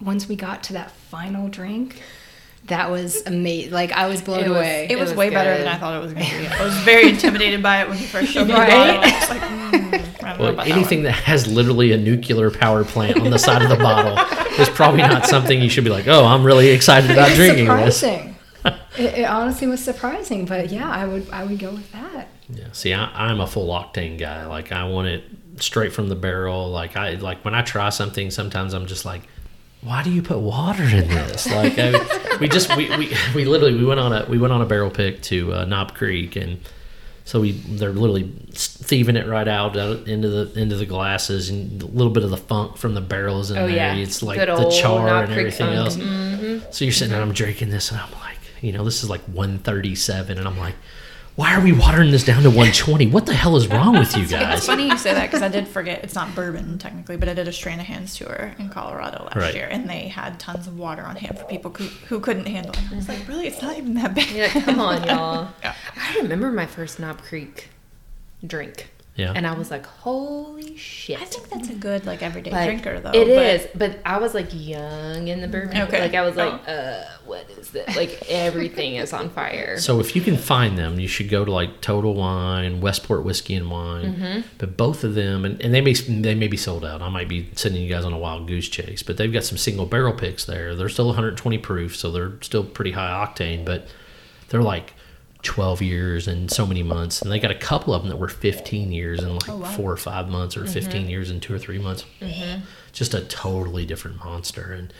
once 0.00 0.28
we 0.28 0.36
got 0.36 0.62
to 0.64 0.72
that 0.74 0.90
final 0.90 1.48
drink, 1.48 2.02
that 2.66 2.90
was 2.90 3.22
amazing. 3.26 3.72
Like 3.72 3.92
I 3.92 4.06
was 4.08 4.20
blown 4.22 4.40
It 4.44 4.48
was- 4.48 4.56
away. 4.56 4.86
It 4.90 4.98
was, 4.98 5.10
was 5.10 5.18
way 5.18 5.30
better 5.30 5.56
than 5.56 5.68
I 5.68 5.78
thought 5.78 5.96
it 5.96 6.02
was 6.04 6.12
going 6.14 6.26
to 6.26 6.38
be. 6.38 6.46
I 6.48 6.64
was 6.64 6.74
very 6.78 7.08
intimidated 7.10 7.62
by 7.62 7.82
it 7.82 7.88
when 7.88 7.98
you 7.98 8.06
first 8.06 8.32
showed 8.32 8.48
me 8.48 8.54
Right? 8.54 8.68
the. 8.70 8.74
I 9.06 9.20
was 9.20 9.28
like, 9.30 9.40
mm, 9.40 9.44
I 9.44 9.70
don't 9.70 9.90
know 9.90 9.93
Well, 10.44 10.54
about 10.54 10.68
anything 10.68 11.02
that. 11.02 11.10
that 11.10 11.24
has 11.24 11.46
literally 11.46 11.92
a 11.92 11.96
nuclear 11.96 12.50
power 12.50 12.84
plant 12.84 13.20
on 13.20 13.30
the 13.30 13.38
side 13.38 13.62
of 13.62 13.68
the 13.68 13.76
bottle 13.76 14.18
is 14.60 14.68
probably 14.70 15.02
not 15.02 15.26
something 15.26 15.60
you 15.60 15.68
should 15.68 15.84
be 15.84 15.90
like, 15.90 16.06
oh, 16.06 16.24
I'm 16.24 16.44
really 16.44 16.68
excited 16.68 17.10
about 17.10 17.28
It's 17.28 17.36
drinking 17.36 17.66
this. 17.66 18.02
it, 18.02 18.34
it 18.98 19.24
honestly 19.24 19.66
was 19.66 19.82
surprising, 19.82 20.46
but 20.46 20.70
yeah, 20.70 20.88
I 20.88 21.06
would 21.06 21.28
I 21.30 21.44
would 21.44 21.58
go 21.58 21.72
with 21.72 21.90
that. 21.92 22.28
Yeah. 22.48 22.66
See, 22.72 22.92
I, 22.92 23.04
I'm 23.28 23.40
a 23.40 23.46
full 23.46 23.68
octane 23.68 24.18
guy. 24.18 24.46
Like 24.46 24.72
I 24.72 24.88
want 24.88 25.08
it 25.08 25.24
straight 25.58 25.92
from 25.92 26.08
the 26.08 26.16
barrel. 26.16 26.70
Like 26.70 26.96
I 26.96 27.14
like 27.14 27.44
when 27.44 27.54
I 27.54 27.62
try 27.62 27.88
something, 27.90 28.30
sometimes 28.30 28.74
I'm 28.74 28.86
just 28.86 29.04
like, 29.04 29.22
why 29.82 30.02
do 30.02 30.10
you 30.10 30.22
put 30.22 30.38
water 30.38 30.82
in 30.82 31.08
this? 31.08 31.46
Like 31.50 31.74
I, 31.78 32.38
we 32.40 32.48
just 32.48 32.74
we, 32.76 32.88
we, 32.96 33.14
we 33.34 33.44
literally 33.44 33.74
we 33.74 33.84
went 33.84 34.00
on 34.00 34.12
a 34.12 34.26
we 34.26 34.38
went 34.38 34.52
on 34.52 34.62
a 34.62 34.66
barrel 34.66 34.90
pick 34.90 35.22
to 35.22 35.52
uh, 35.52 35.64
Knob 35.64 35.94
Creek 35.94 36.36
and 36.36 36.60
So 37.26 37.40
we 37.40 37.52
they're 37.52 37.92
literally 37.92 38.30
thieving 38.52 39.16
it 39.16 39.26
right 39.26 39.48
out, 39.48 39.76
out 39.78 40.06
into 40.08 40.28
the 40.28 40.60
into 40.60 40.76
the 40.76 40.84
glasses, 40.84 41.48
and 41.48 41.82
a 41.82 41.86
little 41.86 42.12
bit 42.12 42.22
of 42.22 42.28
the 42.30 42.36
funk 42.36 42.76
from 42.76 42.92
the 42.94 43.00
barrels 43.00 43.50
in 43.50 43.56
Oh, 43.56 43.66
there. 43.66 43.76
yeah. 43.76 43.94
It's 43.94 44.22
like 44.22 44.38
Good 44.38 44.48
the 44.48 44.70
char 44.70 45.08
and 45.24 45.32
everything 45.32 45.66
funk. 45.68 45.76
else. 45.78 45.96
Mm-hmm. 45.96 46.70
So 46.70 46.84
you're 46.84 46.92
sitting 46.92 47.12
there, 47.12 47.22
I'm 47.22 47.32
drinking 47.32 47.70
this, 47.70 47.90
and 47.90 47.98
I'm 47.98 48.12
like, 48.12 48.36
you 48.60 48.72
know, 48.72 48.84
this 48.84 49.02
is 49.02 49.08
like 49.08 49.22
137, 49.22 50.36
and 50.38 50.46
I'm 50.46 50.58
like, 50.58 50.74
why 51.36 51.52
are 51.54 51.60
we 51.60 51.72
watering 51.72 52.12
this 52.12 52.24
down 52.24 52.42
to 52.44 52.48
120? 52.48 53.08
What 53.08 53.26
the 53.26 53.34
hell 53.34 53.56
is 53.56 53.66
wrong 53.66 53.98
with 53.98 54.16
you 54.16 54.26
guys? 54.28 54.58
It's 54.58 54.66
funny 54.66 54.86
you 54.88 54.96
say 54.96 55.14
that 55.14 55.26
because 55.26 55.42
I 55.42 55.48
did 55.48 55.66
forget 55.66 56.04
it's 56.04 56.14
not 56.14 56.32
bourbon 56.34 56.78
technically, 56.78 57.16
but 57.16 57.28
I 57.28 57.34
did 57.34 57.48
a 57.48 57.50
Stranahan's 57.50 58.16
tour 58.16 58.54
in 58.58 58.68
Colorado 58.68 59.24
last 59.24 59.36
Right. 59.36 59.54
year, 59.54 59.66
and 59.68 59.88
they 59.90 60.08
had 60.08 60.38
tons 60.38 60.68
of 60.68 60.78
water 60.78 61.02
on 61.02 61.16
hand 61.16 61.36
for 61.38 61.44
people 61.46 61.72
who, 61.72 61.84
who 62.06 62.20
couldn't 62.20 62.46
handle 62.46 62.72
it. 62.72 62.92
I 62.92 62.94
was 62.94 63.08
like, 63.08 63.18
mm-hmm. 63.18 63.32
really, 63.32 63.46
it's 63.48 63.60
not 63.60 63.76
even 63.76 63.94
that 63.94 64.14
bad. 64.14 64.30
Yeah, 64.30 64.48
come 64.48 64.78
on, 64.78 65.02
y'all. 65.08 65.48
Yeah. 65.62 65.74
I 65.96 66.18
remember 66.18 66.52
my 66.52 66.66
first 66.66 67.00
Knob 67.00 67.20
Creek 67.22 67.68
drink. 68.46 68.90
Yeah. 69.16 69.32
And 69.34 69.46
I 69.46 69.52
was 69.54 69.70
like, 69.70 69.86
holy 69.86 70.76
shit. 70.76 71.20
I 71.20 71.24
think 71.24 71.48
that's 71.48 71.68
a 71.68 71.74
good 71.74 72.04
like 72.04 72.20
everyday 72.22 72.50
like, 72.50 72.66
drinker 72.66 72.98
though. 72.98 73.12
It 73.12 73.26
but- 73.26 73.46
is, 73.46 73.68
but 73.76 73.98
I 74.04 74.18
was 74.18 74.34
like 74.34 74.48
young 74.50 75.28
in 75.28 75.40
the 75.40 75.46
bourbon. 75.46 75.82
Okay. 75.82 76.00
Like 76.00 76.14
I 76.14 76.22
was 76.22 76.34
like, 76.34 76.52
Oh. 76.66 76.72
uh, 76.72 77.04
what 77.24 77.48
is 77.50 77.70
this? 77.70 77.94
Like 77.96 78.24
everything 78.28 78.96
is 78.96 79.12
on 79.12 79.30
fire. 79.30 79.78
So 79.78 80.00
if 80.00 80.16
you 80.16 80.22
can 80.22 80.36
find 80.36 80.76
them, 80.76 80.98
you 80.98 81.06
should 81.06 81.28
go 81.28 81.44
to 81.44 81.52
like 81.52 81.80
Total 81.80 82.12
Wine, 82.12 82.80
Westport 82.80 83.24
Whiskey 83.24 83.54
and 83.54 83.70
Wine. 83.70 84.16
Mm-hmm. 84.16 84.40
But 84.58 84.76
both 84.76 85.04
of 85.04 85.14
them, 85.14 85.44
and, 85.44 85.60
and 85.62 85.72
they 85.72 85.80
may 85.80 85.92
they 85.92 86.34
may 86.34 86.48
be 86.48 86.56
sold 86.56 86.84
out. 86.84 87.00
I 87.00 87.08
might 87.08 87.28
be 87.28 87.50
sending 87.54 87.82
you 87.82 87.88
guys 87.88 88.04
on 88.04 88.12
a 88.12 88.18
wild 88.18 88.48
goose 88.48 88.68
chase. 88.68 89.04
But 89.04 89.16
they've 89.16 89.32
got 89.32 89.44
some 89.44 89.58
single 89.58 89.86
barrel 89.86 90.12
picks 90.12 90.44
there. 90.44 90.74
They're 90.74 90.88
still 90.88 91.06
120 91.06 91.58
proof, 91.58 91.94
so 91.96 92.10
they're 92.10 92.32
still 92.40 92.64
pretty 92.64 92.90
high 92.92 93.24
octane. 93.24 93.64
But 93.64 93.86
they're 94.48 94.60
like 94.62 94.92
12 95.44 95.82
years 95.82 96.26
and 96.26 96.50
so 96.50 96.66
many 96.66 96.82
months. 96.82 97.22
And 97.22 97.30
they 97.30 97.38
got 97.38 97.50
a 97.50 97.54
couple 97.56 97.94
of 97.94 98.02
them 98.02 98.10
that 98.10 98.16
were 98.16 98.28
15 98.28 98.90
years 98.92 99.20
and 99.22 99.34
like 99.34 99.48
Oh, 99.48 99.58
wow. 99.58 99.70
four 99.70 99.92
or 99.92 99.96
five 99.96 100.28
months, 100.28 100.56
or 100.56 100.60
Mm-hmm. 100.64 100.72
15 100.72 101.08
years 101.08 101.30
and 101.30 101.40
two 101.40 101.54
or 101.54 101.58
three 101.58 101.78
months. 101.78 102.04
Just 102.92 103.14
a 103.14 103.20
totally 103.22 103.86
different 103.86 104.24
monster. 104.24 104.72
And 104.72 104.92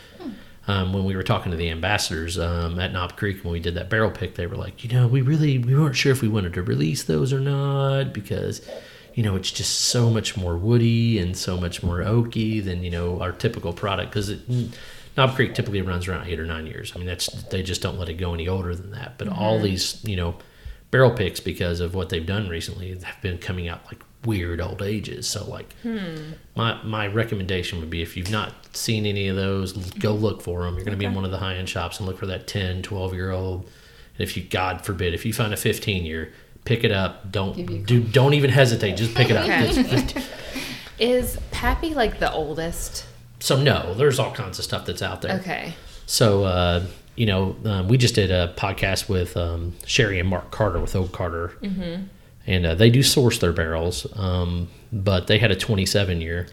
um, 0.66 0.92
when 0.92 1.05
we 1.05 1.14
were 1.16 1.22
talking 1.22 1.51
to 1.53 1.59
the 1.59 1.68
ambassadors 1.70 2.38
um, 2.38 2.78
at 2.78 2.92
Knob 2.92 3.16
Creek 3.16 3.45
when 3.45 3.53
we 3.53 3.61
did 3.61 3.74
that 3.74 3.90
barrel 3.90 4.11
pick, 4.11 4.34
they 4.36 4.47
were 4.47 4.57
like, 4.57 4.82
you 4.84 4.90
know, 4.90 5.07
we 5.07 5.20
really 5.22 5.59
we 5.59 5.74
weren't 5.74 5.97
sure 5.97 6.12
if 6.12 6.22
we 6.22 6.28
wanted 6.28 6.55
to 6.55 6.62
release 6.62 7.05
those 7.05 7.32
or 7.32 7.40
not 7.40 8.12
because, 8.14 8.66
you 9.14 9.22
know, 9.22 9.36
it's 9.36 9.51
just 9.51 9.78
so 9.78 10.09
much 10.11 10.36
more 10.36 10.57
woody 10.57 11.18
and 11.18 11.36
so 11.36 11.57
much 11.59 11.82
more 11.82 11.99
oaky 11.99 12.64
than 12.64 12.82
you 12.82 12.90
know 12.90 13.20
our 13.20 13.30
typical 13.32 13.72
product 13.72 14.11
because 14.12 14.32
Knob 15.16 15.34
Creek 15.34 15.54
typically 15.54 15.82
runs 15.82 16.08
around 16.08 16.26
eight 16.28 16.40
or 16.40 16.46
nine 16.46 16.66
years. 16.66 16.92
I 16.94 16.98
mean, 16.98 17.06
that's 17.06 17.26
they 17.44 17.62
just 17.62 17.82
don't 17.82 17.98
let 17.98 18.08
it 18.08 18.14
go 18.14 18.34
any 18.34 18.48
older 18.48 18.74
than 18.74 18.90
that. 18.92 19.18
But 19.18 19.28
all 19.28 19.54
mm-hmm. 19.54 19.64
these, 19.64 20.04
you 20.04 20.16
know, 20.16 20.36
barrel 20.90 21.10
picks 21.10 21.40
because 21.40 21.80
of 21.80 21.94
what 21.94 22.08
they've 22.08 22.26
done 22.26 22.48
recently 22.48 22.98
have 23.00 23.20
been 23.20 23.38
coming 23.38 23.68
out 23.68 23.84
like 23.86 24.02
weird 24.24 24.60
old 24.60 24.82
ages. 24.82 25.26
So 25.26 25.44
like 25.44 25.72
hmm. 25.82 26.32
my 26.56 26.82
my 26.82 27.06
recommendation 27.06 27.80
would 27.80 27.90
be 27.90 28.02
if 28.02 28.16
you've 28.16 28.30
not 28.30 28.52
seen 28.76 29.06
any 29.06 29.28
of 29.28 29.36
those, 29.36 29.72
go 29.72 30.12
look 30.12 30.42
for 30.42 30.62
them. 30.62 30.74
You're 30.74 30.84
going 30.84 30.96
to 30.96 30.98
be 30.98 31.04
in 31.04 31.14
one 31.14 31.24
of 31.24 31.30
the 31.30 31.38
high 31.38 31.56
end 31.56 31.68
shops 31.68 31.98
and 31.98 32.08
look 32.08 32.18
for 32.18 32.26
that 32.26 32.46
10, 32.46 32.82
12 32.82 33.14
year 33.14 33.30
old. 33.30 33.62
And 33.62 34.20
if 34.28 34.36
you 34.36 34.42
God 34.42 34.84
forbid, 34.84 35.14
if 35.14 35.24
you 35.24 35.32
find 35.32 35.52
a 35.52 35.56
15 35.56 36.04
year, 36.04 36.32
pick 36.64 36.84
it 36.84 36.92
up. 36.92 37.30
Don't 37.30 37.56
Give 37.56 37.70
you 37.70 37.76
a 37.76 37.84
do 37.84 38.00
don't 38.00 38.34
even 38.34 38.50
hesitate. 38.50 38.96
Just 38.96 39.14
pick 39.14 39.30
it 39.30 39.36
up. 39.36 39.44
Okay. 39.44 40.22
Is 41.00 41.38
Pappy 41.50 41.92
like 41.92 42.20
the 42.20 42.32
oldest? 42.32 43.06
So 43.45 43.61
no, 43.61 43.92
there's 43.92 44.18
all 44.18 44.32
kinds 44.32 44.59
of 44.59 44.64
stuff 44.64 44.86
that's 44.86 45.03
out 45.03 45.20
there. 45.20 45.38
Okay. 45.40 45.74
So, 46.07 46.45
uh, 46.45 46.86
you 47.14 47.26
know, 47.26 47.55
um, 47.66 47.88
we 47.88 47.99
just 47.99 48.14
did 48.14 48.30
a 48.30 48.55
podcast 48.57 49.11
with 49.11 49.36
um, 49.36 49.74
Sherry 49.84 50.18
and 50.18 50.26
Mark 50.26 50.51
Carter 50.51 50.80
with 50.80 50.97
Oak 50.97 51.12
Carter, 51.12 51.53
mm-hmm. 51.61 52.05
and 52.47 52.66
uh, 52.66 52.74
they 52.74 52.88
do 52.88 53.03
source 53.03 53.38
their 53.38 53.53
barrels, 53.53 54.07
um, 54.18 54.68
but 54.90 55.26
they 55.26 55.38
had 55.38 55.51
a 55.51 55.57
27 55.57 56.22
year, 56.22 56.47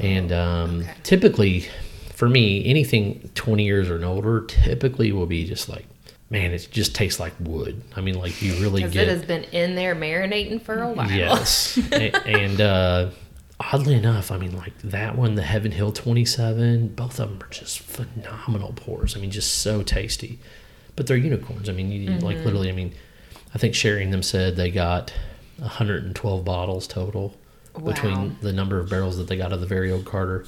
and 0.00 0.32
um, 0.32 0.80
okay. 0.80 0.94
typically, 1.02 1.66
for 2.14 2.30
me, 2.30 2.64
anything 2.64 3.30
20 3.34 3.62
years 3.62 3.90
or 3.90 4.02
older 4.06 4.46
typically 4.46 5.12
will 5.12 5.26
be 5.26 5.44
just 5.44 5.68
like, 5.68 5.84
man, 6.30 6.52
it 6.52 6.66
just 6.70 6.94
tastes 6.94 7.20
like 7.20 7.34
wood. 7.40 7.82
I 7.94 8.00
mean, 8.00 8.14
like 8.14 8.40
you 8.40 8.54
really 8.54 8.80
get 8.88 9.06
it 9.06 9.08
has 9.08 9.24
been 9.26 9.44
in 9.44 9.74
there 9.74 9.94
marinating 9.94 10.62
for 10.62 10.82
a 10.82 10.88
while. 10.88 11.10
Yes. 11.10 11.78
A- 11.92 12.26
and 12.26 12.60
uh, 12.60 13.10
oddly 13.60 13.94
enough, 13.94 14.30
I 14.30 14.38
mean, 14.38 14.56
like 14.56 14.76
that 14.82 15.16
one, 15.16 15.34
the 15.34 15.42
Heaven 15.42 15.72
Hill 15.72 15.92
27, 15.92 16.88
both 16.88 17.18
of 17.20 17.30
them 17.30 17.42
are 17.42 17.50
just 17.52 17.78
phenomenal 17.80 18.72
pours. 18.76 19.16
I 19.16 19.20
mean, 19.20 19.30
just 19.30 19.58
so 19.58 19.82
tasty. 19.82 20.38
But 20.96 21.06
they're 21.06 21.16
unicorns. 21.16 21.68
I 21.68 21.72
mean, 21.72 21.90
you, 21.90 22.12
you- 22.12 22.18
like 22.18 22.36
literally, 22.44 22.68
I 22.68 22.72
mean, 22.72 22.92
I 23.54 23.58
think 23.58 23.74
Sherry 23.74 24.02
and 24.04 24.12
them 24.12 24.22
said 24.22 24.56
they 24.56 24.70
got 24.70 25.12
112 25.58 26.44
bottles 26.44 26.86
total 26.86 27.34
Wow. 27.76 27.90
between 27.92 28.36
the 28.40 28.52
number 28.52 28.78
of 28.78 28.88
barrels 28.88 29.16
that 29.16 29.26
they 29.26 29.36
got 29.36 29.52
of 29.52 29.60
the 29.60 29.66
very 29.66 29.90
old 29.90 30.04
Carter. 30.04 30.46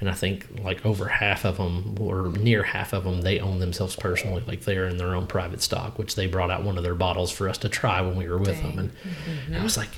And 0.00 0.08
I 0.08 0.14
think 0.14 0.46
like 0.62 0.84
over 0.84 1.06
half 1.08 1.44
of 1.44 1.58
them, 1.58 1.96
or 2.00 2.28
near 2.28 2.62
half 2.62 2.92
of 2.94 3.04
them, 3.04 3.20
they 3.20 3.38
own 3.38 3.58
themselves 3.58 3.96
personally. 3.96 4.42
Like 4.46 4.62
they're 4.62 4.88
in 4.88 4.96
their 4.96 5.14
own 5.14 5.26
private 5.26 5.60
stock, 5.62 5.98
which 5.98 6.14
they 6.14 6.26
brought 6.26 6.50
out 6.50 6.62
one 6.64 6.76
of 6.78 6.82
their 6.82 6.94
bottles 6.94 7.30
for 7.30 7.48
us 7.50 7.58
to 7.58 7.68
try 7.68 8.00
when 8.00 8.16
we 8.16 8.26
were 8.28 8.38
with 8.38 8.60
them. 8.62 8.78
And 8.78 8.90
Mm-hmm. 8.90 9.56
I 9.56 9.62
was 9.62 9.76
like, 9.76 9.90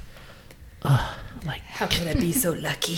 oh, 0.82 1.18
like 1.44 1.60
How 1.62 1.86
could 1.86 2.06
I 2.08 2.14
be 2.14 2.32
so 2.32 2.52
lucky? 2.52 2.96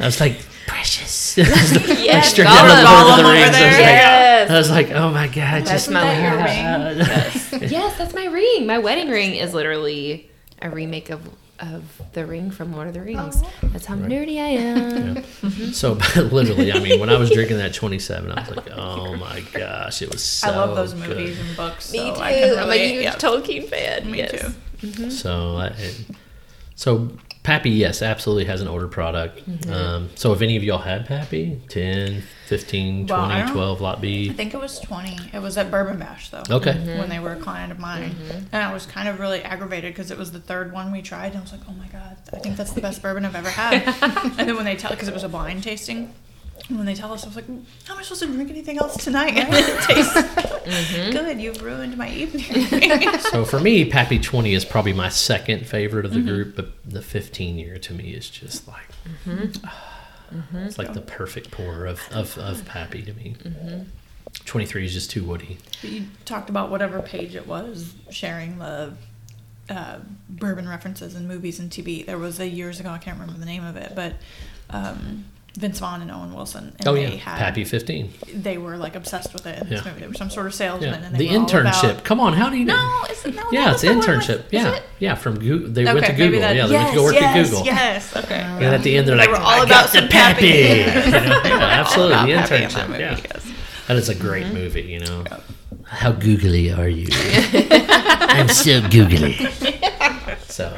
I 0.00 0.06
was 0.06 0.20
like 0.20 0.38
precious. 0.66 1.36
like 1.38 1.46
Yes, 1.98 2.30
straight 2.30 2.46
Gollum. 2.46 2.70
out 2.70 2.78
of 2.78 2.84
Lord 2.84 3.10
of 3.10 3.16
the 3.16 3.22
Gollum 3.22 3.24
over 3.24 3.32
Rings. 3.32 3.56
I 3.56 3.68
was, 3.68 3.76
there. 3.76 4.40
like, 4.40 4.50
I 4.50 4.58
was 4.58 4.70
like, 4.70 4.90
oh 4.92 5.10
my 5.10 5.26
god, 5.26 5.34
That's 5.64 5.70
just 5.70 5.90
my 5.90 6.00
that 6.04 7.50
ring. 7.52 7.60
ring? 7.60 7.70
yes, 7.70 7.98
that's 7.98 8.14
my 8.14 8.26
ring. 8.26 8.66
My 8.66 8.78
wedding 8.78 9.08
ring 9.08 9.34
is 9.34 9.54
literally 9.54 10.30
a 10.62 10.70
remake 10.70 11.10
of 11.10 11.20
of 11.60 11.82
the 12.12 12.24
ring 12.24 12.52
from 12.52 12.72
Lord 12.72 12.86
of 12.86 12.94
the 12.94 13.02
Rings. 13.02 13.42
Oh. 13.42 13.50
That's 13.64 13.84
how 13.84 13.96
Right. 13.96 14.08
nerdy 14.08 14.36
I 14.38 14.48
am. 14.50 15.16
Mm-hmm. 15.16 15.70
so 15.72 15.94
literally. 16.22 16.72
I 16.72 16.78
mean, 16.78 17.00
when 17.00 17.10
I 17.10 17.18
was 17.18 17.30
drinking 17.30 17.56
that 17.58 17.74
27, 17.74 18.30
I 18.30 18.40
was 18.46 18.56
like, 18.56 18.70
oh 18.76 19.16
my 19.16 19.40
gosh, 19.52 20.00
it 20.00 20.08
was 20.12 20.22
so 20.22 20.48
I 20.52 20.56
love 20.56 20.76
those 20.76 20.94
good. 20.94 21.08
movies 21.16 21.36
and 21.40 21.56
books. 21.56 21.90
Me 21.92 21.98
so 21.98 22.14
too. 22.14 22.20
I 22.20 22.32
can 22.32 22.58
I'm 22.60 22.70
a 22.70 22.74
huge 22.76 23.02
yeah. 23.02 23.14
Tolkien 23.16 23.68
fan. 23.68 24.08
Me 24.08 24.18
yes. 24.18 24.30
too. 24.30 24.46
Mm-hmm. 24.86 25.10
So, 25.10 25.56
I, 25.56 25.72
so 26.78 27.10
Pappy, 27.42 27.70
yes, 27.70 28.02
absolutely 28.02 28.44
has 28.44 28.60
an 28.60 28.68
older 28.68 28.86
product. 28.86 29.38
Mm-hmm. 29.48 29.72
Um, 29.72 30.10
so, 30.14 30.32
if 30.32 30.42
any 30.42 30.56
of 30.56 30.62
y'all 30.62 30.78
had 30.78 31.06
Pappy, 31.06 31.60
10, 31.70 32.22
15, 32.46 33.06
Well, 33.06 33.26
20, 33.26 33.40
don't- 33.40 33.52
12, 33.52 33.80
lot 33.80 34.00
B. 34.00 34.30
I 34.30 34.32
think 34.32 34.54
it 34.54 34.60
was 34.60 34.78
20. 34.78 35.30
It 35.32 35.40
was 35.40 35.58
at 35.58 35.70
Bourbon 35.72 35.98
Bash, 35.98 36.30
though. 36.30 36.44
Okay. 36.48 36.74
When 36.98 37.08
they 37.08 37.18
were 37.18 37.32
a 37.32 37.36
client 37.36 37.72
of 37.72 37.80
mine. 37.80 38.10
Mm-hmm. 38.10 38.46
And 38.52 38.62
I 38.62 38.72
was 38.72 38.86
kind 38.86 39.08
of 39.08 39.18
really 39.18 39.42
aggravated 39.42 39.92
because 39.92 40.12
it 40.12 40.18
was 40.18 40.30
the 40.30 40.40
third 40.40 40.72
one 40.72 40.92
we 40.92 41.02
tried. 41.02 41.32
And 41.32 41.38
I 41.38 41.40
was 41.40 41.50
like, 41.50 41.62
oh 41.68 41.72
my 41.72 41.88
God, 41.88 42.16
I 42.32 42.38
think 42.38 42.56
that's 42.56 42.72
the 42.72 42.80
best 42.80 43.02
bourbon 43.02 43.24
I've 43.24 43.34
ever 43.34 43.50
had. 43.50 43.82
and 44.38 44.48
then 44.48 44.54
when 44.54 44.64
they 44.64 44.76
tell, 44.76 44.90
because 44.92 45.08
it 45.08 45.14
was 45.14 45.24
a 45.24 45.28
blind 45.28 45.64
tasting, 45.64 46.14
and 46.68 46.76
when 46.76 46.86
they 46.86 46.94
tell 46.94 47.12
us, 47.12 47.24
I 47.24 47.28
was 47.28 47.36
like, 47.36 47.46
"Mm, 47.46 47.64
how 47.86 47.94
am 47.94 48.00
I 48.00 48.02
supposed 48.02 48.22
to 48.22 48.26
drink 48.26 48.50
anything 48.50 48.78
else 48.78 49.02
tonight? 49.02 49.36
And 49.36 49.48
it 49.52 49.80
tastes 49.82 50.14
Mm-hmm. 50.68 51.10
good. 51.12 51.40
You've 51.40 51.62
ruined 51.62 51.96
my 51.96 52.10
evening. 52.10 53.18
So, 53.20 53.44
for 53.44 53.58
me, 53.60 53.84
Pappy 53.84 54.18
20 54.18 54.54
is 54.54 54.64
probably 54.64 54.92
my 54.92 55.08
second 55.08 55.66
favorite 55.66 56.04
of 56.04 56.12
the 56.12 56.18
Mm-hmm. 56.20 56.28
group, 56.28 56.56
but 56.56 56.72
the 56.84 57.02
15 57.02 57.58
year 57.58 57.78
to 57.78 57.92
me 57.94 58.10
is 58.12 58.28
just 58.30 58.66
like, 58.68 58.88
Mm-hmm. 59.24 60.58
it's 60.58 60.78
like 60.78 60.92
the 60.94 61.00
perfect 61.00 61.50
pour 61.50 61.86
of, 61.86 62.00
of, 62.12 62.36
of 62.38 62.64
Pappy 62.66 63.02
to 63.02 63.12
me. 63.14 63.34
Mm-hmm. 63.42 63.82
23 64.44 64.84
is 64.84 64.92
just 64.92 65.10
too 65.10 65.24
woody. 65.24 65.58
But 65.80 65.90
you 65.90 66.04
talked 66.24 66.50
about 66.50 66.70
whatever 66.70 67.00
page 67.00 67.34
it 67.34 67.46
was 67.46 67.94
sharing 68.10 68.58
the 68.58 68.92
uh, 69.70 69.98
bourbon 70.28 70.68
references 70.68 71.14
and 71.14 71.26
movies 71.26 71.58
and 71.58 71.70
TV. 71.70 72.04
There 72.04 72.18
was 72.18 72.38
a 72.40 72.46
years 72.48 72.78
ago, 72.80 72.90
I 72.90 72.98
can't 72.98 73.18
remember 73.18 73.38
the 73.40 73.46
name 73.46 73.64
of 73.64 73.76
it, 73.76 73.92
but 73.94 74.14
um, 74.70 75.24
Vince 75.56 75.80
Vaughn 75.80 76.02
and 76.02 76.10
Owen 76.10 76.32
Wilson. 76.34 76.72
And 76.78 76.86
Oh, 76.86 76.94
yeah. 76.94 77.08
had, 77.08 77.38
Pappy 77.38 77.64
15. 77.64 78.12
They 78.32 78.58
were 78.58 78.76
like 78.76 78.94
obsessed 78.94 79.32
with 79.32 79.44
it 79.46 79.60
in 79.60 79.68
this 79.68 79.84
Yeah. 79.84 79.90
movie. 79.90 80.02
They 80.02 80.06
were 80.08 80.14
some 80.14 80.30
sort 80.30 80.46
of 80.46 80.54
salesman. 80.54 80.90
Yeah. 81.00 81.06
And 81.06 81.14
they 81.16 81.26
The 81.26 81.34
internship. 81.34 81.90
about- 81.90 82.04
Come 82.04 82.20
on, 82.20 82.34
how 82.34 82.48
do 82.48 82.56
you 82.56 82.64
know? 82.64 82.76
No, 82.76 83.04
it's 83.10 83.24
it, 83.26 83.34
no, 83.34 83.42
Yeah, 83.50 83.72
it's 83.72 83.82
the 83.82 83.88
with- 83.94 84.04
internship. 84.06 84.44
Yeah, 84.52 84.74
it? 84.74 84.82
yeah. 85.00 85.14
From 85.16 85.38
Google, 85.40 85.70
they 85.72 85.84
went 85.84 86.06
to 86.06 86.12
Google. 86.12 86.40
that- 86.40 86.54
yeah, 86.54 86.66
they 86.66 86.72
yes, 86.74 86.82
went 86.84 86.88
to 86.90 86.94
go 86.96 87.04
work 87.04 87.14
yes, 87.14 87.24
at 87.36 87.44
Google. 87.50 87.64
Yes, 87.66 88.16
okay. 88.16 88.34
And 88.40 88.64
at 88.66 88.82
the 88.82 88.96
end, 88.96 89.08
they're 89.08 89.16
like, 89.16 89.30
were 89.30 89.36
all 89.36 89.62
"I 89.62 89.64
about 89.64 89.90
the 89.92 90.02
Pappy." 90.02 90.84
Pappy. 90.84 91.08
You 91.08 91.12
know? 91.12 91.42
Yeah, 91.44 91.80
absolutely, 91.80 92.32
the 92.32 92.38
Pappy 92.38 92.54
in 92.56 92.62
internship. 92.70 92.88
that 92.88 93.00
yeah, 93.00 93.16
yes. 93.16 93.46
that 93.88 93.96
is 93.96 94.08
a 94.08 94.14
great 94.14 94.46
movie. 94.52 94.82
You 94.82 95.00
know, 95.00 95.24
how 95.84 96.12
googly 96.12 96.70
are 96.72 96.88
you? 96.88 97.08
I'm 98.30 98.48
so 98.48 98.80
googly. 98.88 99.34
so, 100.46 100.76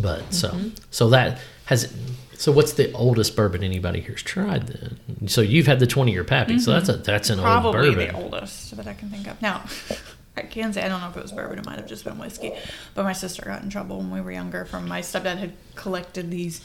but 0.00 0.32
so 0.32 0.48
mm-hmm. 0.50 0.68
so 0.90 1.10
that 1.10 1.38
has. 1.66 1.92
So 2.38 2.52
what's 2.52 2.72
the 2.72 2.92
oldest 2.92 3.34
bourbon 3.34 3.64
anybody 3.64 4.00
here's 4.00 4.22
tried 4.22 4.68
then? 4.68 5.28
So 5.28 5.40
you've 5.40 5.66
had 5.66 5.80
the 5.80 5.88
twenty 5.88 6.12
year 6.12 6.22
Pappy. 6.24 6.60
So 6.60 6.70
that's 6.70 6.88
a 6.88 6.94
mm-hmm. 6.94 7.02
that's 7.02 7.30
an 7.30 7.40
Probably 7.40 7.66
old 7.66 7.74
bourbon. 7.74 7.94
Probably 7.94 8.06
the 8.06 8.12
bourbon. 8.12 8.32
oldest 8.34 8.76
that 8.76 8.86
I 8.86 8.94
can 8.94 9.10
think 9.10 9.26
of. 9.26 9.42
Now, 9.42 9.64
I 10.36 10.42
can 10.42 10.72
say 10.72 10.82
I 10.84 10.88
don't 10.88 11.00
know 11.00 11.08
if 11.08 11.16
it 11.16 11.22
was 11.22 11.32
bourbon. 11.32 11.58
It 11.58 11.66
might 11.66 11.78
have 11.78 11.88
just 11.88 12.04
been 12.04 12.16
whiskey. 12.18 12.52
But 12.94 13.02
my 13.02 13.12
sister 13.12 13.42
got 13.44 13.62
in 13.62 13.70
trouble 13.70 13.98
when 13.98 14.12
we 14.12 14.20
were 14.20 14.30
younger. 14.30 14.64
From 14.64 14.86
my 14.86 15.00
stepdad 15.00 15.38
had 15.38 15.52
collected 15.74 16.30
these 16.30 16.64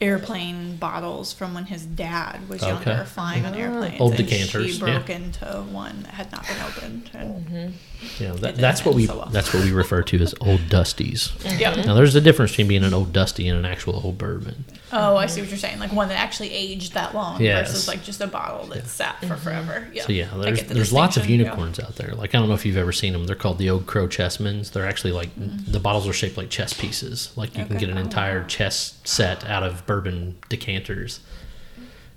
airplane 0.00 0.76
bottles 0.76 1.32
from 1.32 1.54
when 1.54 1.66
his 1.66 1.86
dad 1.86 2.48
was 2.48 2.62
Okay. 2.62 2.72
younger 2.72 3.04
flying 3.04 3.46
on 3.46 3.54
ah. 3.54 3.58
airplanes. 3.58 4.00
Old 4.00 4.14
and 4.14 4.28
decanters, 4.28 4.74
She 4.74 4.78
broke 4.80 5.10
into 5.10 5.46
one 5.70 6.02
that 6.02 6.14
had 6.14 6.32
not 6.32 6.46
been 6.46 6.60
opened. 6.62 7.10
And 7.14 7.46
mm-hmm. 7.46 7.95
Yeah, 8.18 8.32
that, 8.32 8.56
that's 8.56 8.84
what 8.84 8.94
we 8.94 9.06
so 9.06 9.16
well. 9.18 9.28
that's 9.30 9.52
what 9.52 9.64
we 9.64 9.72
refer 9.72 10.02
to 10.02 10.20
as 10.22 10.34
old 10.40 10.60
dusties. 10.60 11.32
Yeah. 11.58 11.72
Mm-hmm. 11.72 11.86
Now, 11.86 11.94
there's 11.94 12.14
a 12.14 12.20
difference 12.20 12.52
between 12.52 12.68
being 12.68 12.84
an 12.84 12.94
old 12.94 13.12
dusty 13.12 13.48
and 13.48 13.58
an 13.58 13.64
actual 13.64 14.00
old 14.04 14.18
bourbon. 14.18 14.64
Oh, 14.92 15.16
I 15.16 15.26
see 15.26 15.40
what 15.40 15.50
you're 15.50 15.58
saying. 15.58 15.78
Like 15.78 15.92
one 15.92 16.08
that 16.08 16.18
actually 16.18 16.52
aged 16.52 16.94
that 16.94 17.14
long 17.14 17.40
Yes. 17.40 17.68
versus 17.68 17.88
like 17.88 18.02
just 18.02 18.20
a 18.20 18.26
bottle 18.26 18.66
that 18.68 18.86
sat 18.86 19.18
for 19.20 19.26
mm-hmm. 19.26 19.36
forever. 19.36 19.88
Yeah. 19.92 20.04
So 20.04 20.12
yeah, 20.12 20.30
there's 20.36 20.62
the 20.64 20.74
there's 20.74 20.92
lots 20.92 21.16
of 21.16 21.22
distinction, 21.22 21.46
yeah. 21.46 21.52
unicorns 21.52 21.80
out 21.80 21.96
there. 21.96 22.14
Like 22.14 22.34
I 22.34 22.38
don't 22.38 22.48
know 22.48 22.54
if 22.54 22.64
you've 22.64 22.76
ever 22.76 22.92
seen 22.92 23.12
them. 23.12 23.26
They're 23.26 23.36
called 23.36 23.58
the 23.58 23.70
Old 23.70 23.86
Crow 23.86 24.06
Chessmans. 24.06 24.72
They're 24.72 24.86
actually 24.86 25.12
like 25.12 25.34
mm-hmm. 25.36 25.70
the 25.70 25.80
bottles 25.80 26.06
are 26.08 26.12
shaped 26.12 26.36
like 26.36 26.50
chess 26.50 26.72
pieces. 26.72 27.32
Like 27.36 27.56
you 27.56 27.64
can 27.64 27.78
get 27.78 27.88
an 27.88 27.98
Oh, 27.98 28.02
entire 28.02 28.44
chess 28.44 28.98
set 29.04 29.44
out 29.44 29.62
of 29.62 29.84
bourbon 29.86 30.36
decanters, 30.48 31.20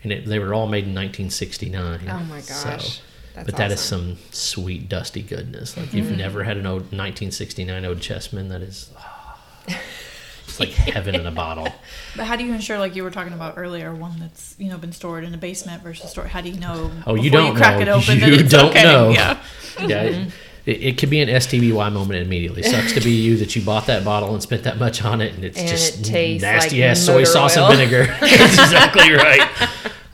and 0.03 0.11
it, 0.11 0.25
they 0.25 0.39
were 0.39 0.53
all 0.53 0.67
made 0.67 0.83
in 0.85 0.93
1969. 0.93 2.07
Oh 2.07 2.19
my 2.25 2.41
So- 2.41 2.69
gosh. 2.69 3.01
That's 3.33 3.45
but 3.45 3.57
that 3.57 3.71
is 3.71 3.79
awesome. 3.79 4.17
some 4.17 4.17
sweet 4.31 4.89
dusty 4.89 5.21
goodness. 5.21 5.77
Like 5.77 5.93
you've 5.93 6.07
mm-hmm. 6.07 6.17
never 6.17 6.43
had 6.43 6.57
an 6.57 6.65
old 6.65 6.81
1969 6.81 7.85
Old 7.85 7.99
Chessman. 7.99 8.49
That 8.49 8.61
is. 8.61 8.91
Ah, 8.97 9.39
it's 9.67 10.59
like 10.59 10.69
heaven 10.93 11.15
in 11.15 11.25
a 11.25 11.31
bottle. 11.31 11.67
But 12.15 12.25
how 12.25 12.35
do 12.35 12.43
you 12.43 12.53
ensure, 12.53 12.79
like 12.79 12.95
you 12.95 13.03
were 13.03 13.11
talking 13.11 13.33
about 13.33 13.55
earlier, 13.57 13.93
one 13.93 14.19
that's 14.19 14.55
you 14.57 14.69
know 14.69 14.77
been 14.77 14.91
stored 14.91 15.23
in 15.23 15.33
a 15.33 15.37
basement 15.37 15.83
versus 15.83 16.11
stored? 16.11 16.27
How 16.27 16.41
do 16.41 16.49
you 16.49 16.59
know? 16.59 16.91
Oh, 17.05 17.15
you 17.15 17.29
don't 17.29 17.55
crack 17.55 17.75
know. 17.75 17.81
It 17.81 17.87
open 17.87 18.19
you 18.19 18.35
it's 18.35 18.51
don't 18.51 18.71
okay? 18.71 18.83
know. 18.83 19.09
Yeah. 19.09 19.41
Yeah. 19.79 20.01
It, 20.01 20.33
it, 20.69 20.81
it 20.83 20.97
could 20.97 21.09
be 21.09 21.19
an 21.21 21.29
STBY 21.29 21.91
moment 21.91 22.21
immediately. 22.25 22.63
Sucks 22.63 22.93
to 22.93 23.01
be 23.01 23.11
you 23.11 23.37
that 23.37 23.55
you 23.55 23.61
bought 23.61 23.87
that 23.87 24.05
bottle 24.05 24.33
and 24.33 24.41
spent 24.41 24.63
that 24.63 24.77
much 24.77 25.03
on 25.03 25.21
it, 25.21 25.33
and 25.33 25.43
it's 25.43 25.57
And 25.57 25.67
just 25.67 26.09
it 26.09 26.41
nasty 26.41 26.81
like 26.81 26.91
ass 26.91 26.99
soy 27.01 27.23
sauce 27.23 27.57
oil. 27.57 27.65
and 27.67 27.77
vinegar. 27.77 28.05
That's 28.19 28.53
exactly 28.59 29.11
right. 29.13 29.49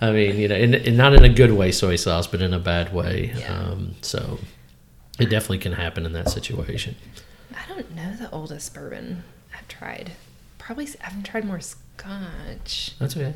I 0.01 0.12
mean, 0.12 0.38
you 0.38 0.47
know, 0.47 0.56
and, 0.56 0.76
and 0.76 0.97
not 0.97 1.14
in 1.14 1.24
a 1.24 1.30
good 1.30 1.51
way, 1.53 1.72
soy 1.72 1.95
sauce, 1.95 2.28
but 2.28 2.41
in 2.41 2.53
a 2.53 2.60
bad 2.60 2.93
way. 2.93 3.34
Yeah. 3.38 3.53
Um, 3.58 3.95
so 4.01 4.39
it 5.20 5.30
definitely 5.30 5.60
can 5.60 5.74
happen 5.74 6.06
in 6.06 6.14
that 6.14 6.30
situation. 6.30 6.95
I 7.53 7.68
don't 7.74 7.95
know 7.95 8.14
the 8.16 8.30
oldest 8.32 8.74
bourbon 8.74 9.24
I've 9.58 9.68
tried. 9.68 10.12
Probably 10.58 10.88
I 11.01 11.06
haven't 11.06 11.24
tried 11.24 11.45
more 11.45 11.60
scotch. 11.62 12.93
That's 12.99 13.16
okay. 13.16 13.34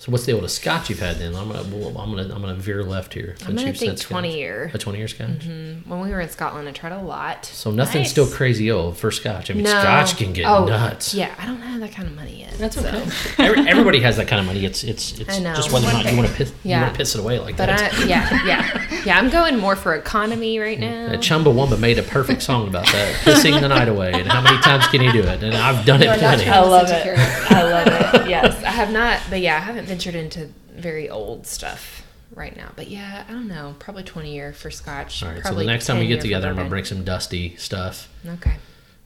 So 0.00 0.12
what's 0.12 0.26
the 0.26 0.32
oldest 0.32 0.60
Scotch 0.62 0.90
you've 0.90 1.00
had 1.00 1.16
then? 1.16 1.34
I'm 1.34 1.48
gonna 1.50 1.64
well, 1.76 1.88
I'm 1.98 2.10
gonna 2.14 2.32
I'm 2.32 2.40
gonna 2.40 2.54
veer 2.54 2.84
left 2.84 3.14
here. 3.14 3.34
I'm 3.44 3.56
gonna 3.56 3.72
think 3.72 3.98
said 3.98 4.06
20 4.06 4.28
Scotch. 4.28 4.36
year. 4.38 4.70
A 4.72 4.78
20 4.78 4.96
year 4.98 5.08
Scotch. 5.08 5.28
Mm, 5.40 5.84
When 5.88 6.00
we 6.00 6.10
were 6.10 6.20
in 6.20 6.28
Scotland, 6.28 6.68
I 6.68 6.72
tried 6.72 6.92
a 6.92 7.02
lot. 7.02 7.44
So 7.46 7.72
nothing's 7.72 8.02
Nice. 8.04 8.10
still 8.12 8.28
crazy 8.28 8.70
old 8.70 8.96
for 8.96 9.10
Scotch. 9.10 9.50
I 9.50 9.54
mean, 9.54 9.64
No. 9.64 9.70
Scotch 9.70 10.16
can 10.16 10.32
get 10.32 10.46
Oh, 10.46 10.66
nuts. 10.66 11.14
Yeah, 11.14 11.34
I 11.36 11.46
don't 11.46 11.60
have 11.62 11.80
that 11.80 11.90
kind 11.90 12.06
of 12.06 12.14
money 12.14 12.38
yet. 12.38 12.52
That's 12.58 12.76
so- 12.76 12.86
okay. 12.86 13.10
Every, 13.44 13.68
everybody 13.68 13.98
has 14.00 14.16
that 14.18 14.28
kind 14.28 14.38
of 14.38 14.46
money. 14.46 14.64
It's 14.64 14.84
it's 14.84 15.18
it's 15.18 15.36
I 15.36 15.40
know. 15.40 15.52
just 15.56 15.72
whether 15.72 15.88
or 15.88 15.92
not 15.92 16.08
you 16.08 16.16
want 16.16 16.28
to 16.28 16.34
piss 16.34 16.50
you 16.62 16.70
Yeah. 16.70 16.82
want 16.82 16.94
to 16.94 16.98
piss 16.98 17.16
it 17.16 17.20
away 17.20 17.40
like 17.40 17.56
But 17.56 17.66
that. 17.66 17.92
I, 17.94 18.04
yeah, 18.04 18.46
yeah, 18.46 19.02
yeah. 19.04 19.18
I'm 19.18 19.30
going 19.30 19.58
more 19.58 19.74
for 19.74 19.96
economy 19.96 20.60
right 20.60 20.78
now. 20.78 21.06
Uh, 21.06 21.16
Chumbawamba 21.16 21.76
made 21.80 21.98
a 21.98 22.04
perfect 22.04 22.42
song 22.42 22.68
about 22.68 22.86
that, 22.86 23.14
pissing 23.24 23.60
the 23.60 23.66
night 23.68 23.88
away. 23.88 24.12
And 24.12 24.28
how 24.28 24.42
many 24.42 24.58
times 24.62 24.86
can 24.86 25.02
you 25.02 25.10
do 25.10 25.22
it? 25.22 25.42
And 25.42 25.56
I've 25.56 25.84
done 25.84 26.02
it 26.02 26.16
plenty. 26.20 26.48
I 26.48 26.60
love 26.60 26.88
it. 26.88 27.18
I 27.50 27.62
love 27.64 27.86
it. 27.88 28.28
Yes, 28.30 28.62
I 28.62 28.67
have 28.78 28.90
not, 28.92 29.20
but 29.30 29.40
yeah, 29.40 29.56
I 29.56 29.60
haven't 29.60 29.86
ventured 29.86 30.14
into 30.14 30.48
very 30.72 31.08
old 31.10 31.46
stuff 31.46 32.02
right 32.34 32.56
now. 32.56 32.70
But 32.76 32.88
yeah, 32.88 33.24
I 33.28 33.32
don't 33.32 33.48
know. 33.48 33.74
Probably 33.78 34.02
20 34.04 34.32
year 34.32 34.52
for 34.52 34.70
Scotch. 34.70 35.22
All 35.22 35.28
right. 35.28 35.36
So 35.38 35.42
probably 35.42 35.64
the 35.66 35.72
next 35.72 35.86
time 35.86 35.98
we 35.98 36.06
get 36.06 36.20
together, 36.20 36.48
I'm 36.48 36.56
gonna 36.56 36.68
bring 36.68 36.84
some 36.84 37.04
dusty 37.04 37.56
stuff. 37.56 38.08
Okay. 38.26 38.56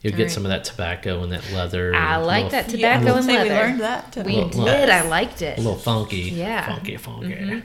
You'll 0.02 0.12
All 0.14 0.16
get 0.16 0.24
right. 0.24 0.32
some 0.32 0.44
of 0.44 0.50
that 0.50 0.64
tobacco 0.64 1.22
and 1.22 1.30
that 1.32 1.48
leather. 1.52 1.94
I 1.94 2.16
like 2.16 2.44
little- 2.46 2.50
that 2.62 2.76
Yeah, 2.76 2.90
I 2.94 2.98
tobacco 2.98 3.16
was 3.16 3.26
and 3.26 3.36
leather. 3.36 3.48
We 3.50 3.56
learned 3.56 3.80
that. 3.80 4.16
We 4.26 4.36
Well, 4.36 4.48
did. 4.48 4.58
well, 4.58 5.04
I 5.04 5.08
liked 5.08 5.42
it. 5.42 5.58
A 5.58 5.60
little 5.60 5.78
funky. 5.78 6.16
Yeah. 6.22 6.62
Mm-hmm. 6.64 6.72
Funky, 6.74 6.96
funky. 6.96 7.62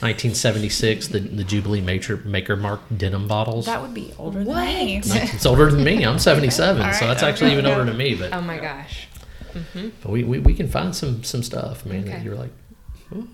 1976, 0.00 1.08
the, 1.08 1.18
the 1.20 1.44
Jubilee 1.44 1.80
Maker, 1.80 2.16
Maker 2.18 2.56
Mark 2.56 2.80
denim 2.96 3.26
bottles. 3.28 3.66
That 3.66 3.82
would 3.82 3.92
be 3.94 4.12
older 4.18 4.42
What? 4.42 4.64
than 4.64 4.86
me. 4.86 5.02
it's 5.04 5.44
older 5.46 5.70
than 5.70 5.82
me. 5.84 6.04
I'm 6.04 6.18
77, 6.20 6.80
All 6.82 6.92
so 6.92 7.00
right, 7.00 7.06
that's 7.08 7.22
actually 7.22 7.52
even 7.52 7.66
older 7.66 7.84
than 7.84 7.96
me. 7.96 8.14
But 8.14 8.32
Oh 8.32 8.40
my 8.40 8.58
gosh. 8.58 9.08
Mm-hmm. 9.54 9.88
But 10.02 10.10
we, 10.12 10.24
we, 10.24 10.38
we 10.40 10.54
can 10.54 10.68
find 10.68 10.94
some 10.94 11.22
some 11.24 11.42
stuff, 11.42 11.84
man. 11.86 12.04
That 12.04 12.14
Okay. 12.16 12.24
you're 12.24 12.34
like, 12.36 12.50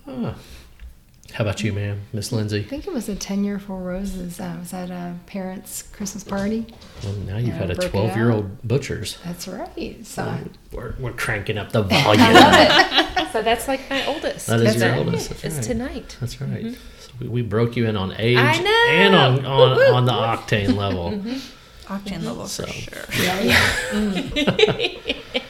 ah. 0.07 0.35
how 1.33 1.45
about 1.45 1.63
you, 1.63 1.73
ma'am, 1.73 2.01
Miss 2.13 2.33
Lindsay? 2.33 2.61
I 2.61 2.65
think 2.65 2.87
it 2.87 2.93
was 2.93 3.09
a 3.09 3.15
10 3.17 3.45
year 3.45 3.59
Four 3.59 3.81
Roses. 3.83 4.39
It 4.41 4.59
was 4.59 4.73
at 4.75 4.91
a 4.91 5.15
parents' 5.27 5.83
Christmas 5.93 6.25
party. 6.25 6.67
Well, 7.03 7.13
now 7.15 7.37
you've 7.39 7.55
had 7.55 7.71
a 7.71 7.75
12 7.75 8.17
year 8.17 8.31
old 8.31 8.67
butcher's. 8.67 9.19
That's 9.25 9.49
right. 9.49 10.05
So 10.07 10.39
We're, 10.73 10.95
we're 10.99 11.13
cranking 11.13 11.57
up 11.59 11.73
the 11.73 11.83
volume. 11.85 13.29
So 13.33 13.43
that's 13.43 13.69
like 13.69 13.89
my 13.89 14.05
oldest. 14.07 14.49
That 14.49 14.61
is 14.61 14.65
That's 14.65 14.79
your 14.81 14.91
right. 14.91 14.99
oldest. 14.99 15.29
That's 15.31 15.45
It's 15.45 15.57
right. 15.57 15.65
tonight. 15.65 16.17
That's 16.21 16.41
right. 16.41 16.65
Mm-hmm. 16.65 16.75
So 17.01 17.11
we, 17.21 17.29
we 17.29 17.43
broke 17.43 17.77
you 17.77 17.87
in 17.87 17.97
on 17.97 18.13
age 18.19 18.37
and 18.37 19.15
on 19.15 19.47
on, 19.47 19.71
Woo-woo. 19.77 19.95
on 19.95 20.05
the 20.05 20.13
octane 20.13 20.75
level. 20.77 21.13
Mm-hmm. 21.13 21.39
Octane 21.93 22.25
level 22.25 22.47
So. 22.47 22.67
for 22.67 22.73
sure. 22.73 23.03
Mm. 23.91 25.43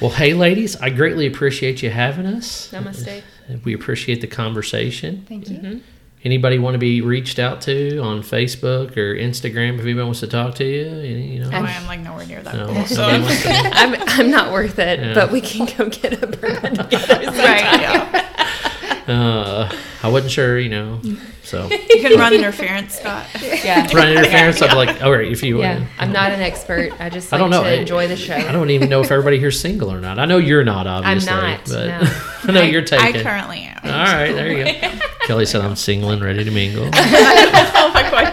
Well, 0.00 0.10
hey, 0.10 0.34
ladies, 0.34 0.76
I 0.76 0.90
greatly 0.90 1.26
appreciate 1.26 1.82
you 1.82 1.90
having 1.90 2.26
us. 2.26 2.70
Namaste. 2.72 3.22
We 3.64 3.74
appreciate 3.74 4.20
the 4.20 4.26
conversation. 4.26 5.24
thank 5.28 5.48
you. 5.48 5.80
Anybody 6.24 6.58
want 6.58 6.74
to 6.74 6.78
be 6.78 7.00
reached 7.00 7.38
out 7.38 7.60
to 7.62 7.98
on 8.00 8.22
Facebook 8.22 8.96
or 8.96 9.14
Instagram 9.14 9.74
if 9.74 9.80
anybody 9.82 10.02
wants 10.04 10.18
to 10.20 10.26
talk 10.26 10.56
to 10.56 10.64
you? 10.64 10.84
Any- 10.86 11.34
You 11.34 11.40
know, 11.44 11.50
Oh, 11.52 11.62
I 11.62 11.70
am 11.70 11.86
like 11.86 12.00
nowhere 12.00 12.26
near 12.26 12.42
that. 12.42 12.54
No, 12.56 12.84
so. 12.86 13.06
to- 13.08 13.70
I'm 13.74 13.94
I'm 14.08 14.30
not 14.30 14.52
worth 14.52 14.78
it, 14.80 14.98
Yeah. 14.98 15.14
but 15.14 15.30
we 15.30 15.40
can 15.40 15.66
go 15.76 15.88
get 15.88 16.20
a 16.20 16.26
bourbon 16.26 16.74
together. 16.76 17.14
right. 17.30 17.80
Yeah. 17.80 19.04
uh, 19.06 19.76
I 20.02 20.08
wasn't 20.08 20.30
sure, 20.32 20.58
you 20.58 20.68
know. 20.68 21.00
So 21.42 21.66
You 21.70 22.00
can 22.00 22.18
run 22.18 22.32
interference, 22.32 22.98
Scott. 22.98 23.26
Yeah. 23.42 23.86
run 23.92 24.10
interference. 24.12 24.62
I'm 24.62 24.76
like, 24.76 25.02
all 25.02 25.10
right, 25.10 25.26
if 25.30 25.42
you. 25.42 25.60
Yeah, 25.60 25.84
I'm 25.98 26.12
not 26.12 26.30
an 26.30 26.40
expert. 26.40 26.92
I 27.00 27.08
just 27.10 27.32
I 27.32 27.38
don't 27.38 27.50
know. 27.50 27.64
to 27.64 27.80
enjoy 27.80 28.06
the 28.06 28.16
show. 28.16 28.34
I 28.34 28.52
don't 28.52 28.70
even 28.70 28.88
know 28.88 29.00
if 29.00 29.10
everybody 29.10 29.38
here's 29.38 29.58
single 29.60 29.90
or 29.92 30.00
not. 30.00 30.18
I 30.18 30.24
know 30.26 30.38
you're 30.38 30.62
not, 30.64 30.86
obviously. 30.86 31.32
I'm 31.32 31.42
not, 31.58 31.64
But 31.64 31.86
no. 31.88 32.00
I 32.44 32.52
know 32.52 32.62
you're 32.62 32.82
taking. 32.82 33.04
I 33.06 33.12
taken. 33.12 33.26
currently 33.26 33.58
am. 33.60 33.78
All 33.84 33.90
right, 33.90 34.32
there 34.32 34.52
you 34.52 34.64
go. 34.80 34.98
Kelly 35.26 35.46
said 35.46 35.60
I'm 35.62 35.76
single 35.76 36.10
and 36.10 36.22
ready 36.22 36.44
to 36.44 36.50
mingle. 36.50 36.88
Oh, 36.92 37.90
my 37.94 38.02
God. 38.10 38.27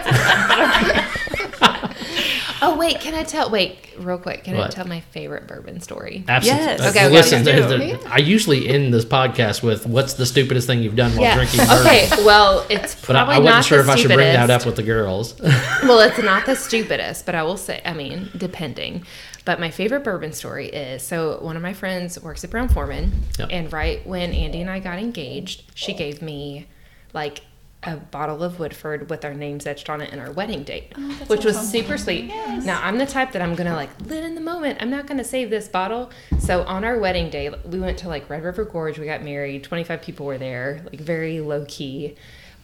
Oh 2.62 2.76
wait, 2.76 3.00
can 3.00 3.14
I 3.14 3.22
tell? 3.22 3.50
Wait, 3.50 3.76
real 3.98 4.18
quick. 4.18 4.44
Can 4.44 4.56
I 4.56 4.68
tell 4.68 4.86
my 4.86 5.00
favorite 5.00 5.46
bourbon 5.46 5.80
story? 5.80 6.24
Absolutely. 6.28 6.64
Yes. 6.64 6.80
Uh, 6.80 6.88
Okay, 6.88 7.06
okay, 7.06 7.14
listen, 7.14 7.42
okay. 7.42 7.60
there- 7.60 7.78
there- 7.78 7.98
I 8.10 8.18
usually 8.18 8.68
end 8.68 8.94
this 8.94 9.04
podcast 9.04 9.62
with 9.62 9.86
"What's 9.86 10.14
the 10.14 10.26
stupidest 10.26 10.66
thing 10.66 10.82
you've 10.82 10.96
done 10.96 11.12
while 11.12 11.22
Yeah. 11.22 11.34
drinking?" 11.34 11.60
bourbon?" 11.66 11.86
Okay. 11.86 12.08
Well, 12.24 12.64
it's 12.68 12.94
But 13.06 13.16
I, 13.16 13.24
probably 13.24 13.34
I 13.34 13.38
wasn't 13.38 13.64
sure 13.66 13.80
if 13.80 13.88
I 13.88 13.96
should 13.96 14.08
bring 14.12 14.32
that 14.32 14.50
up 14.50 14.64
with 14.66 14.76
the 14.76 14.82
girls. 14.82 15.34
well, 15.82 16.00
it's 16.00 16.18
not 16.22 16.46
the 16.46 16.56
stupidest, 16.56 17.26
but 17.26 17.34
I 17.34 17.42
will 17.42 17.56
say, 17.56 17.80
I 17.84 17.92
mean, 17.92 18.30
depending. 18.36 19.04
But 19.44 19.60
my 19.60 19.70
favorite 19.70 20.02
bourbon 20.02 20.32
story 20.32 20.66
is 20.68 21.02
so 21.02 21.38
one 21.40 21.54
of 21.56 21.62
my 21.62 21.72
friends 21.72 22.20
works 22.20 22.42
at 22.42 22.50
Brown-Forman, 22.50 23.12
Yep. 23.38 23.48
and 23.52 23.72
right 23.72 24.04
when 24.06 24.32
Andy 24.32 24.60
and 24.60 24.68
I 24.70 24.80
got 24.80 24.98
engaged, 24.98 25.62
she 25.74 25.92
gave 25.94 26.20
me 26.20 26.66
like 27.14 27.42
a 27.86 27.96
bottle 27.96 28.42
of 28.42 28.58
Woodford 28.58 29.08
with 29.08 29.24
our 29.24 29.34
names 29.34 29.66
etched 29.66 29.88
on 29.88 30.00
it 30.00 30.10
and 30.12 30.20
our 30.20 30.30
wedding 30.32 30.64
date, 30.64 30.92
oh, 30.96 31.00
which 31.28 31.44
was 31.44 31.56
super 31.58 31.96
sweet. 31.96 32.26
Now 32.26 32.80
I'm 32.82 32.98
the 32.98 33.06
type 33.06 33.32
that 33.32 33.42
I'm 33.42 33.54
gonna 33.54 33.74
like 33.74 33.90
live 34.02 34.24
in 34.24 34.34
the 34.34 34.40
moment. 34.40 34.78
I'm 34.82 34.90
not 34.90 35.06
gonna 35.06 35.24
save 35.24 35.50
this 35.50 35.68
bottle. 35.68 36.10
So 36.38 36.62
on 36.64 36.84
our 36.84 36.98
wedding 36.98 37.30
day, 37.30 37.50
we 37.64 37.78
went 37.78 37.98
to 37.98 38.08
like 38.08 38.28
Red 38.28 38.42
River 38.42 38.64
Gorge. 38.64 38.98
We 38.98 39.06
got 39.06 39.22
married. 39.22 39.64
25 39.64 40.02
people 40.02 40.26
were 40.26 40.38
there, 40.38 40.82
like 40.90 41.00
very 41.00 41.40
low 41.40 41.64
key. 41.68 42.16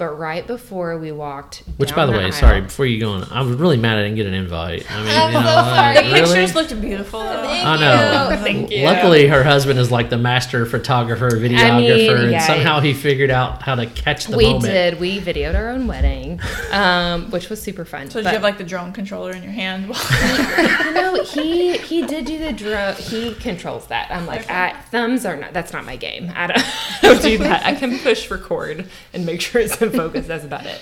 But 0.03 0.18
right 0.18 0.44
before 0.44 0.98
we 0.98 1.12
walked, 1.12 1.62
Which, 1.76 1.90
down 1.90 1.96
by 1.96 2.07
the 2.07 2.12
way, 2.18 2.24
aisle- 2.24 2.32
sorry, 2.32 2.61
before 2.62 2.86
you 2.86 3.00
go 3.00 3.12
on, 3.12 3.22
I 3.30 3.40
was 3.42 3.57
really 3.57 3.76
mad 3.76 3.98
I 3.98 4.03
didn't 4.03 4.16
get 4.16 4.26
an 4.26 4.34
invite. 4.34 4.84
I 4.90 5.00
mean, 5.00 5.09
I'm 5.16 5.32
you 5.32 5.38
know, 5.38 5.46
so 5.46 5.55
like. 5.55 5.94
The 5.94 6.03
really? 6.03 6.24
pictures 6.24 6.55
looked 6.57 6.80
beautiful. 6.80 7.20
Though. 7.20 7.44
I 7.44 7.78
know. 7.78 8.30
you. 8.30 8.36
Thank 8.42 8.70
you. 8.72 8.84
Luckily, 8.84 9.28
her 9.28 9.44
husband 9.44 9.78
is 9.78 9.92
like 9.92 10.11
the 10.11 10.18
master 10.18 10.66
photographer, 10.66 11.30
videographer, 11.30 12.20
and 12.20 12.32
yeah. 12.32 12.44
somehow 12.44 12.80
he 12.80 12.94
figured 12.94 13.30
out 13.30 13.62
how 13.62 13.76
to 13.76 13.86
catch 13.86 14.26
the 14.26 14.36
we 14.36 14.46
moment. 14.46 14.64
did. 14.64 14.98
We 14.98 15.20
videoed 15.20 15.55
our 15.55 15.68
own 15.68 15.86
wedding, 15.86 16.40
um, 16.72 17.30
which 17.30 17.48
was 17.48 17.62
super 17.62 17.84
fun. 17.84 18.11
So 18.11 18.20
did 18.20 18.26
you 18.26 18.32
have 18.32 18.42
like 18.42 18.59
the 18.59 18.64
drone 18.64 18.92
controller 18.92 19.30
in 19.30 19.44
your 19.44 19.53
hand? 19.53 19.86
you 19.86 20.94
know, 20.94 21.22
he 21.22 21.76
he 21.78 22.05
did 22.05 22.24
do 22.24 22.40
the 22.40 22.53
drone. 22.53 22.96
He 22.96 23.34
controls 23.34 23.86
that. 23.86 24.11
I'm 24.11 24.26
like, 24.26 24.50
I, 24.50 24.72
thumbs 24.90 25.24
are 25.24 25.36
not. 25.36 25.53
That's 25.53 25.72
not 25.72 25.84
my 25.84 25.94
game. 25.94 26.32
I 26.34 26.48
don't, 26.48 26.59
I 26.59 26.98
don't 27.03 27.22
do 27.22 27.38
that. 27.38 27.64
I 27.64 27.76
can 27.76 28.00
push 28.00 28.28
record 28.32 28.88
and 29.12 29.24
make 29.24 29.40
sure 29.40 29.61
it's 29.61 29.80
in 29.80 29.91
focus. 29.97 30.26
That's 30.26 30.45
about 30.45 30.66
it. 30.66 30.80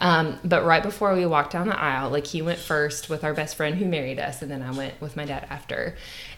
Um, 0.00 0.38
but 0.44 0.64
right 0.64 0.82
before 0.82 1.14
we 1.14 1.24
walked 1.24 1.52
down 1.52 1.68
the 1.68 1.78
aisle, 1.80 2.10
like 2.10 2.26
he 2.26 2.42
went 2.42 2.58
first 2.58 3.08
with 3.08 3.22
our 3.24 3.32
best 3.32 3.54
friend 3.56 3.76
who 3.76 3.86
married 3.86 4.18
us, 4.18 4.42
and 4.42 4.50
then 4.50 4.60
I 4.62 4.72
went 4.72 5.00
with 5.00 5.16
my 5.16 5.24
dad 5.24 5.46
after. 5.50 5.96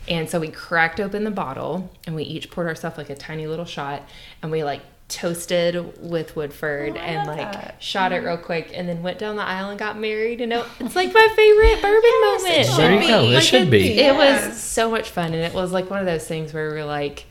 And 0.09 0.29
so 0.29 0.39
we 0.39 0.49
cracked 0.49 1.01
open 1.01 1.25
the 1.25 1.31
bottle, 1.31 1.91
and 2.07 2.15
we 2.15 2.23
each 2.23 2.51
poured 2.51 2.67
ourselves 2.69 2.99
like 2.99 3.09
a 3.11 3.15
tiny 3.17 3.47
little 3.47 3.65
shot, 3.65 4.03
and 4.43 4.53
we 4.53 4.63
like 4.63 4.83
toasted 5.09 6.01
with 6.03 6.35
Woodford 6.37 6.97
Oh, 6.97 7.01
and 7.01 7.27
like 7.29 7.39
that. 7.53 7.77
shot 7.83 8.13
it 8.13 8.19
real 8.25 8.37
quick, 8.37 8.73
and 8.75 8.89
then 8.89 9.03
went 9.03 9.19
down 9.19 9.37
the 9.37 9.43
aisle 9.43 9.71
and 9.71 9.79
got 9.79 9.99
married. 9.99 10.41
And 10.43 10.53
it, 10.53 10.65
it's 10.79 10.95
like 10.95 11.13
my 11.15 11.29
favorite 11.35 11.81
bourbon 11.81 12.21
moment. 12.21 12.77
There 12.77 13.03
you 13.03 13.09
go. 13.09 13.23
It 13.31 13.35
Like, 13.37 13.43
should 13.43 13.71
be. 13.71 13.99
It 14.01 14.15
was 14.15 14.61
so 14.61 14.91
much 14.91 15.09
fun, 15.11 15.33
and 15.33 15.43
it 15.43 15.55
was 15.55 15.73
like 15.73 15.89
one 15.91 16.01
of 16.01 16.07
those 16.07 16.27
things 16.29 16.53
where 16.53 16.69
we 16.69 16.75
were 16.77 16.85
like, 16.85 17.25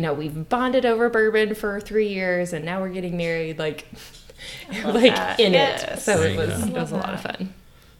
you 0.00 0.06
know, 0.06 0.14
we've 0.14 0.48
bonded 0.48 0.86
over 0.86 1.10
bourbon 1.10 1.54
for 1.54 1.78
three 1.78 2.08
years, 2.08 2.54
and 2.54 2.64
now 2.64 2.80
we're 2.80 2.88
getting 2.88 3.18
married, 3.18 3.58
like, 3.58 3.86
like 4.82 5.14
that. 5.14 5.38
in 5.38 5.54
it. 5.54 5.98
So 5.98 6.16
There 6.16 6.28
it 6.30 6.38
was 6.38 6.66
it 6.66 6.72
was 6.72 6.90
a 6.90 6.96
lot 6.96 7.12
of 7.12 7.20
fun. 7.20 7.52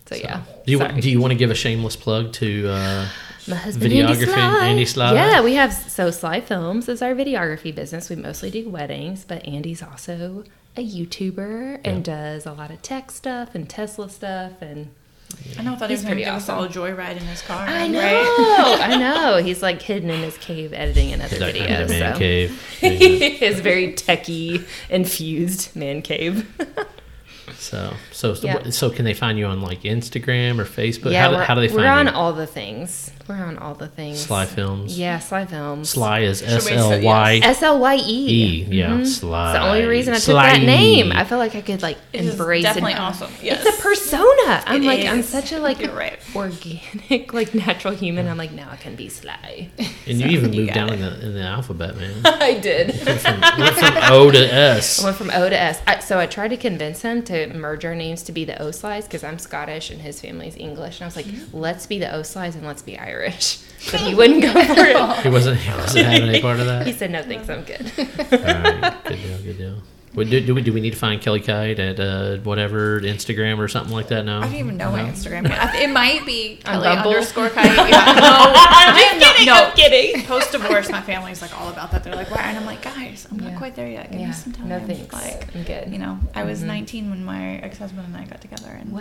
So, 0.06 0.14
yeah. 0.14 0.42
Do 0.64 0.72
you, 0.72 0.78
Sorry. 0.78 0.98
do 0.98 1.10
you 1.10 1.20
want 1.20 1.32
to 1.32 1.36
give 1.36 1.50
a 1.50 1.54
shameless 1.54 1.96
plug 1.96 2.32
to 2.32 2.68
uh, 2.70 3.06
My 3.46 3.54
husband, 3.56 3.92
Videography, 3.92 4.28
Andy 4.28 4.32
Slye. 4.32 4.62
Andy 4.62 4.84
Slye. 4.86 5.12
Yeah, 5.12 5.42
we 5.42 5.52
have 5.56 5.74
so 5.74 6.08
Slye 6.08 6.42
Films 6.42 6.88
is 6.88 7.02
our 7.02 7.14
videography 7.14 7.74
business. 7.74 8.08
We 8.08 8.16
mostly 8.16 8.50
do 8.50 8.66
weddings, 8.70 9.26
but 9.26 9.46
Andy's 9.46 9.82
also 9.82 10.44
a 10.78 10.82
YouTuber 10.82 11.82
and 11.84 12.02
does 12.02 12.46
a 12.46 12.52
lot 12.54 12.70
of 12.70 12.80
tech 12.80 13.10
stuff 13.10 13.54
and 13.54 13.68
Tesla 13.68 14.08
stuff. 14.08 14.52
And 14.62 14.88
I 15.58 15.62
know. 15.62 15.72
I 15.74 15.76
thought 15.76 15.90
He's 15.90 16.00
he 16.00 16.04
was 16.06 16.14
going 16.14 16.14
pretty 16.14 16.20
to 16.22 16.24
give 16.26 16.34
us 16.34 16.48
awesome. 16.48 16.54
all 16.58 16.64
a 16.64 16.68
joyride 16.68 17.16
in 17.16 17.24
his 17.24 17.42
car. 17.42 17.66
I 17.66 17.86
know, 17.88 17.98
Right? 18.00 18.78
I 18.90 18.96
know. 18.96 19.42
He's 19.42 19.62
like 19.62 19.82
hidden 19.82 20.08
in 20.10 20.20
his 20.20 20.36
cave 20.38 20.72
editing 20.72 21.12
another 21.12 21.38
that 21.38 21.52
video. 21.54 21.66
kind 21.68 21.82
of 21.82 21.88
man 21.90 22.12
so. 22.14 22.18
cave? 22.18 22.76
Yeah. 22.82 22.88
his 22.90 23.60
very 23.60 23.92
techie 23.92 24.64
infused 24.88 25.74
man 25.76 26.02
cave. 26.02 26.46
So, 27.60 27.92
so, 28.10 28.32
so, 28.34 28.46
Yeah. 28.46 28.54
what- 28.54 28.72
so 28.74 28.88
can 28.88 29.04
they 29.04 29.12
find 29.14 29.38
you 29.38 29.44
on 29.46 29.60
like 29.60 29.82
Instagram 29.82 30.58
or 30.58 30.64
Facebook? 30.64 31.12
yeah, 31.12 31.24
how, 31.28 31.32
we're, 31.32 31.44
how 31.44 31.54
do 31.54 31.60
they 31.60 31.68
find 31.68 31.78
you? 31.80 31.84
we're 31.84 31.90
on 31.92 32.06
you? 32.06 32.12
all 32.12 32.32
the 32.32 32.46
things. 32.46 33.10
We're 33.28 33.36
on 33.44 33.58
all 33.58 33.74
the 33.74 33.86
things. 33.86 34.26
Slye 34.26 34.46
Films. 34.46 34.98
Yeah, 34.98 35.18
Slye 35.18 35.48
Films. 35.48 35.94
Slye 35.94 36.22
is 36.22 36.40
we 36.42 36.48
S 36.48 36.64
say 36.64 36.74
L 36.76 37.00
Y 37.02 37.40
S 37.44 37.62
L 37.62 37.78
Y 37.78 37.94
E. 37.96 38.00
E. 38.00 38.66
Yeah, 38.70 38.88
Mhm. 38.90 39.02
Slye. 39.02 39.50
It's 39.50 39.58
the 39.60 39.62
only 39.62 39.84
reason 39.84 40.14
I 40.14 40.16
took 40.18 40.34
Slye. 40.34 40.52
that 40.54 40.62
name. 40.62 41.12
I 41.12 41.22
felt 41.24 41.38
like 41.38 41.54
I 41.54 41.60
could 41.60 41.80
like 41.82 41.98
It 42.12 42.22
is 42.22 42.30
embrace 42.32 42.64
definitely 42.64 42.92
it. 42.94 42.98
awesome. 42.98 43.30
Yes. 43.42 43.64
It's 43.64 43.78
a 43.78 43.82
persona. 43.82 44.62
I'm 44.66 44.82
It 44.82 44.86
like 44.86 45.04
I'm 45.06 45.22
such 45.22 45.52
a 45.52 45.60
like 45.60 45.80
right. 45.94 46.18
organic, 46.34 47.32
like 47.40 47.54
natural 47.54 47.94
human. 47.94 48.26
I'm 48.26 48.36
like 48.38 48.52
now 48.52 48.68
I 48.72 48.76
can 48.76 48.96
be 48.96 49.08
Sly. 49.08 49.68
And 50.06 50.18
you 50.20 50.26
even 50.28 50.52
You 50.52 50.62
moved 50.62 50.74
got 50.74 50.88
down 50.88 50.92
in 50.94 51.00
the 51.00 51.20
in 51.26 51.34
the 51.34 51.42
alphabet, 51.42 51.96
man. 51.96 52.12
I 52.24 52.54
did. 52.58 52.88
went, 53.06 53.20
from, 53.20 53.40
went 53.40 53.76
from 53.76 53.94
O 54.10 54.30
to 54.30 54.52
S. 54.54 55.00
I 55.02 55.04
went 55.04 55.16
from 55.16 55.30
O 55.32 55.48
to 55.48 55.60
S. 55.60 55.80
I, 55.86 56.00
so 56.00 56.18
I 56.18 56.26
tried 56.26 56.48
to 56.48 56.56
convince 56.56 57.02
him 57.02 57.22
to 57.24 57.49
merge 57.54 57.84
our 57.84 57.94
names 57.94 58.22
to 58.24 58.32
be 58.32 58.44
the 58.44 58.60
O 58.60 58.70
Slides 58.70 59.06
because 59.06 59.24
I'm 59.24 59.38
Scottish 59.38 59.90
and 59.90 60.00
his 60.00 60.20
family's 60.20 60.56
English. 60.56 60.98
And 60.98 61.04
I 61.04 61.06
was 61.06 61.16
like, 61.16 61.26
mm-hmm. 61.26 61.56
let's 61.56 61.86
be 61.86 61.98
the 61.98 62.12
O 62.14 62.22
Slides 62.22 62.56
and 62.56 62.66
let's 62.66 62.82
be 62.82 62.98
Irish. 62.98 63.58
But 63.90 64.02
he 64.02 64.14
wouldn't 64.14 64.42
go 64.42 64.52
for 64.52 64.84
it. 64.84 65.22
He 65.22 65.30
wasn't 65.30 65.58
he 65.58 65.70
wasn't 65.70 66.04
having 66.04 66.28
any 66.28 66.42
part 66.42 66.60
of 66.60 66.66
that. 66.66 66.86
He 66.86 66.92
said, 66.92 67.10
no, 67.10 67.22
thanks, 67.22 67.48
I'm 67.48 67.64
good. 67.64 67.80
All 67.96 68.38
right, 68.38 69.04
good 69.04 69.16
deal, 69.16 69.38
good 69.38 69.56
deal. 69.56 69.82
Well, 70.12 70.26
do, 70.26 70.40
do 70.40 70.56
we 70.56 70.62
do 70.62 70.72
we 70.72 70.80
need 70.80 70.90
to 70.90 70.98
find 70.98 71.20
Kelly 71.20 71.38
Kite 71.38 71.78
at 71.78 72.00
uh, 72.00 72.38
whatever 72.38 73.00
Instagram 73.00 73.58
or 73.58 73.68
something 73.68 73.94
like 73.94 74.08
that 74.08 74.24
now? 74.24 74.40
I 74.40 74.46
don't 74.46 74.54
even 74.56 74.76
know 74.76 74.90
No? 74.90 74.96
my 75.04 75.08
Instagram. 75.08 75.48
I 75.48 75.82
It 75.82 75.88
might 75.90 76.26
be 76.26 76.56
Kelly 76.64 76.88
underscore 76.88 77.48
Kite. 77.50 77.66
Yeah, 77.90 78.04
no, 78.18 78.52
I 78.56 79.08
am 79.12 79.18
not- 79.20 79.36
kidding, 79.36 79.46
no. 79.46 79.54
I'm 79.54 79.72
kidding. 79.76 80.22
Post 80.26 80.50
divorce, 80.50 80.90
my 80.90 81.00
family's 81.00 81.40
like 81.40 81.56
all 81.60 81.68
about 81.68 81.92
that. 81.92 82.02
They're 82.02 82.16
like, 82.16 82.28
why? 82.30 82.40
And 82.42 82.58
I'm 82.58 82.66
like, 82.66 82.82
guys, 82.82 83.28
I'm 83.30 83.38
Yeah. 83.38 83.50
not 83.50 83.58
quite 83.58 83.76
there 83.76 83.86
yet. 83.88 84.10
Give 84.10 84.20
Yeah, 84.20 84.26
me 84.28 84.32
some 84.32 84.52
time. 84.52 84.68
no 84.68 84.80
thanks. 84.80 85.12
Like, 85.12 85.54
I'm 85.54 85.62
good. 85.62 85.92
you 85.92 85.98
know, 85.98 86.18
I 86.34 86.42
was 86.42 86.62
19 86.64 87.08
when 87.10 87.24
my 87.24 87.58
ex-husband 87.58 88.04
and 88.06 88.16
I 88.16 88.24
got 88.24 88.40
together, 88.40 88.70
and 88.70 88.90
Wow. 88.92 89.00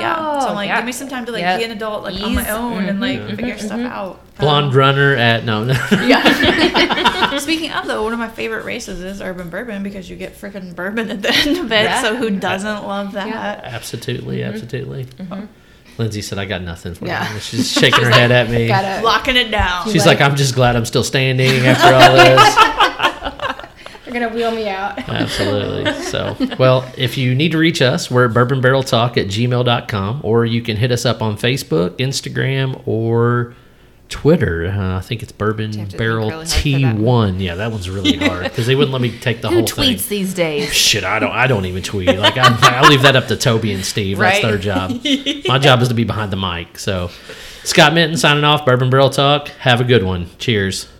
yeah, 0.00 0.40
so 0.40 0.48
I'm 0.48 0.54
like, 0.56 0.68
Yeah. 0.68 0.78
give 0.78 0.86
me 0.86 0.92
some 0.92 1.08
time 1.08 1.26
to 1.26 1.32
like 1.32 1.42
Yeah. 1.42 1.58
be 1.58 1.64
an 1.64 1.70
adult, 1.70 2.02
like 2.02 2.20
on 2.20 2.34
my 2.34 2.42
Ease. 2.42 2.48
own, 2.48 2.84
and 2.86 3.00
like 3.00 3.20
Mhm, 3.20 3.36
figure 3.36 3.56
stuff 3.58 3.78
mhm. 3.78 3.88
out. 3.88 4.20
Blonde 4.38 4.72
Um, 4.72 4.76
runner 4.76 5.14
at 5.14 5.44
no. 5.44 5.62
no. 5.64 5.74
Yeah. 5.92 7.36
Speaking 7.38 7.70
of 7.72 7.86
though, 7.86 8.02
one 8.02 8.12
of 8.12 8.18
my 8.18 8.28
favorite 8.28 8.64
races 8.64 9.00
is 9.00 9.20
urban 9.20 9.48
bourbon 9.50 9.82
because 9.82 10.08
you 10.10 10.16
get 10.16 10.34
freaking 10.40 10.74
bourbon 10.74 11.10
at 11.10 11.22
the 11.22 11.30
end 11.34 11.58
of 11.58 11.70
it. 11.72 11.84
Yeah. 11.84 12.02
So 12.02 12.16
who 12.16 12.30
doesn't 12.30 12.86
love 12.86 13.12
that? 13.12 13.64
absolutely, 13.64 14.38
Mm-hmm. 14.38 14.54
absolutely. 14.54 15.06
Lindsay 15.98 16.22
said, 16.22 16.38
"I 16.38 16.46
got 16.46 16.62
nothing 16.62 16.94
for 16.94 17.06
Yeah. 17.06 17.32
you." 17.34 17.40
She's 17.40 17.70
shaking 17.70 18.04
her 18.04 18.10
head 18.10 18.30
at 18.32 18.48
me. 18.48 18.68
Gotta, 18.68 19.04
Locking 19.04 19.36
it 19.36 19.50
down. 19.50 19.90
She's 19.90 20.06
like, 20.06 20.20
"I'm 20.20 20.34
just 20.36 20.54
glad 20.54 20.74
I'm 20.76 20.86
still 20.86 21.04
standing 21.04 21.66
after 21.66 21.94
all 21.94 22.14
this." 22.16 22.54
they're 24.04 24.12
gonna 24.14 24.34
wheel 24.34 24.50
me 24.50 24.68
out. 24.68 24.98
Absolutely. 25.08 25.92
So, 26.04 26.36
well, 26.58 26.90
if 26.96 27.18
you 27.18 27.34
need 27.34 27.52
to 27.52 27.58
reach 27.58 27.82
us, 27.82 28.10
we're 28.10 28.26
at 28.26 28.32
bourbonbarreltalk 28.34 29.16
at 29.18 29.26
gmail.com, 29.26 30.20
or 30.24 30.44
you 30.46 30.62
can 30.62 30.76
hit 30.76 30.90
us 30.90 31.04
up 31.04 31.20
on 31.22 31.36
Facebook, 31.36 31.90
Instagram, 31.98 32.82
or 32.86 33.54
Twitter. 34.10 34.66
Uh, 34.66 34.98
I 34.98 35.00
think 35.00 35.22
it's 35.22 35.32
Bourbon 35.32 35.72
You 35.72 35.78
have 35.80 35.88
to 35.88 35.92
think 35.92 35.98
Barrel 35.98 36.28
really 36.28 36.30
hard 36.46 36.48
for 36.48 36.54
that 36.54 36.96
T1. 36.96 37.40
Yeah, 37.40 37.54
that 37.54 37.70
one's 37.72 37.88
really 37.88 38.16
hard 38.16 38.44
because 38.44 38.66
they 38.66 38.74
wouldn't 38.74 38.92
let 38.92 39.00
me 39.00 39.18
take 39.18 39.40
the 39.40 39.48
Who 39.50 39.54
whole 39.56 39.64
tweets 39.64 40.00
thing. 40.02 40.18
these 40.18 40.34
days? 40.34 40.72
Shit, 40.74 41.04
I 41.04 41.18
don't. 41.18 41.32
I 41.32 41.46
don't 41.46 41.64
even 41.66 41.82
tweet. 41.82 42.08
Like 42.18 42.36
I, 42.36 42.56
I 42.82 42.88
leave 42.88 43.02
that 43.02 43.16
up 43.16 43.26
to 43.28 43.36
Toby 43.36 43.72
and 43.72 43.84
Steve. 43.84 44.18
That's 44.18 44.42
Right. 44.42 44.48
their 44.50 44.58
job. 44.58 44.90
My 45.46 45.58
job 45.58 45.80
is 45.82 45.88
to 45.88 45.94
be 45.94 46.04
behind 46.04 46.32
the 46.32 46.36
mic. 46.36 46.78
So, 46.78 47.10
Scott 47.64 47.94
Minton 47.94 48.16
signing 48.18 48.44
off. 48.44 48.64
Bourbon 48.66 48.90
Barrel 48.90 49.10
Talk. 49.10 49.48
Have 49.48 49.80
a 49.80 49.84
good 49.84 50.02
one. 50.02 50.26
Cheers. 50.38 50.86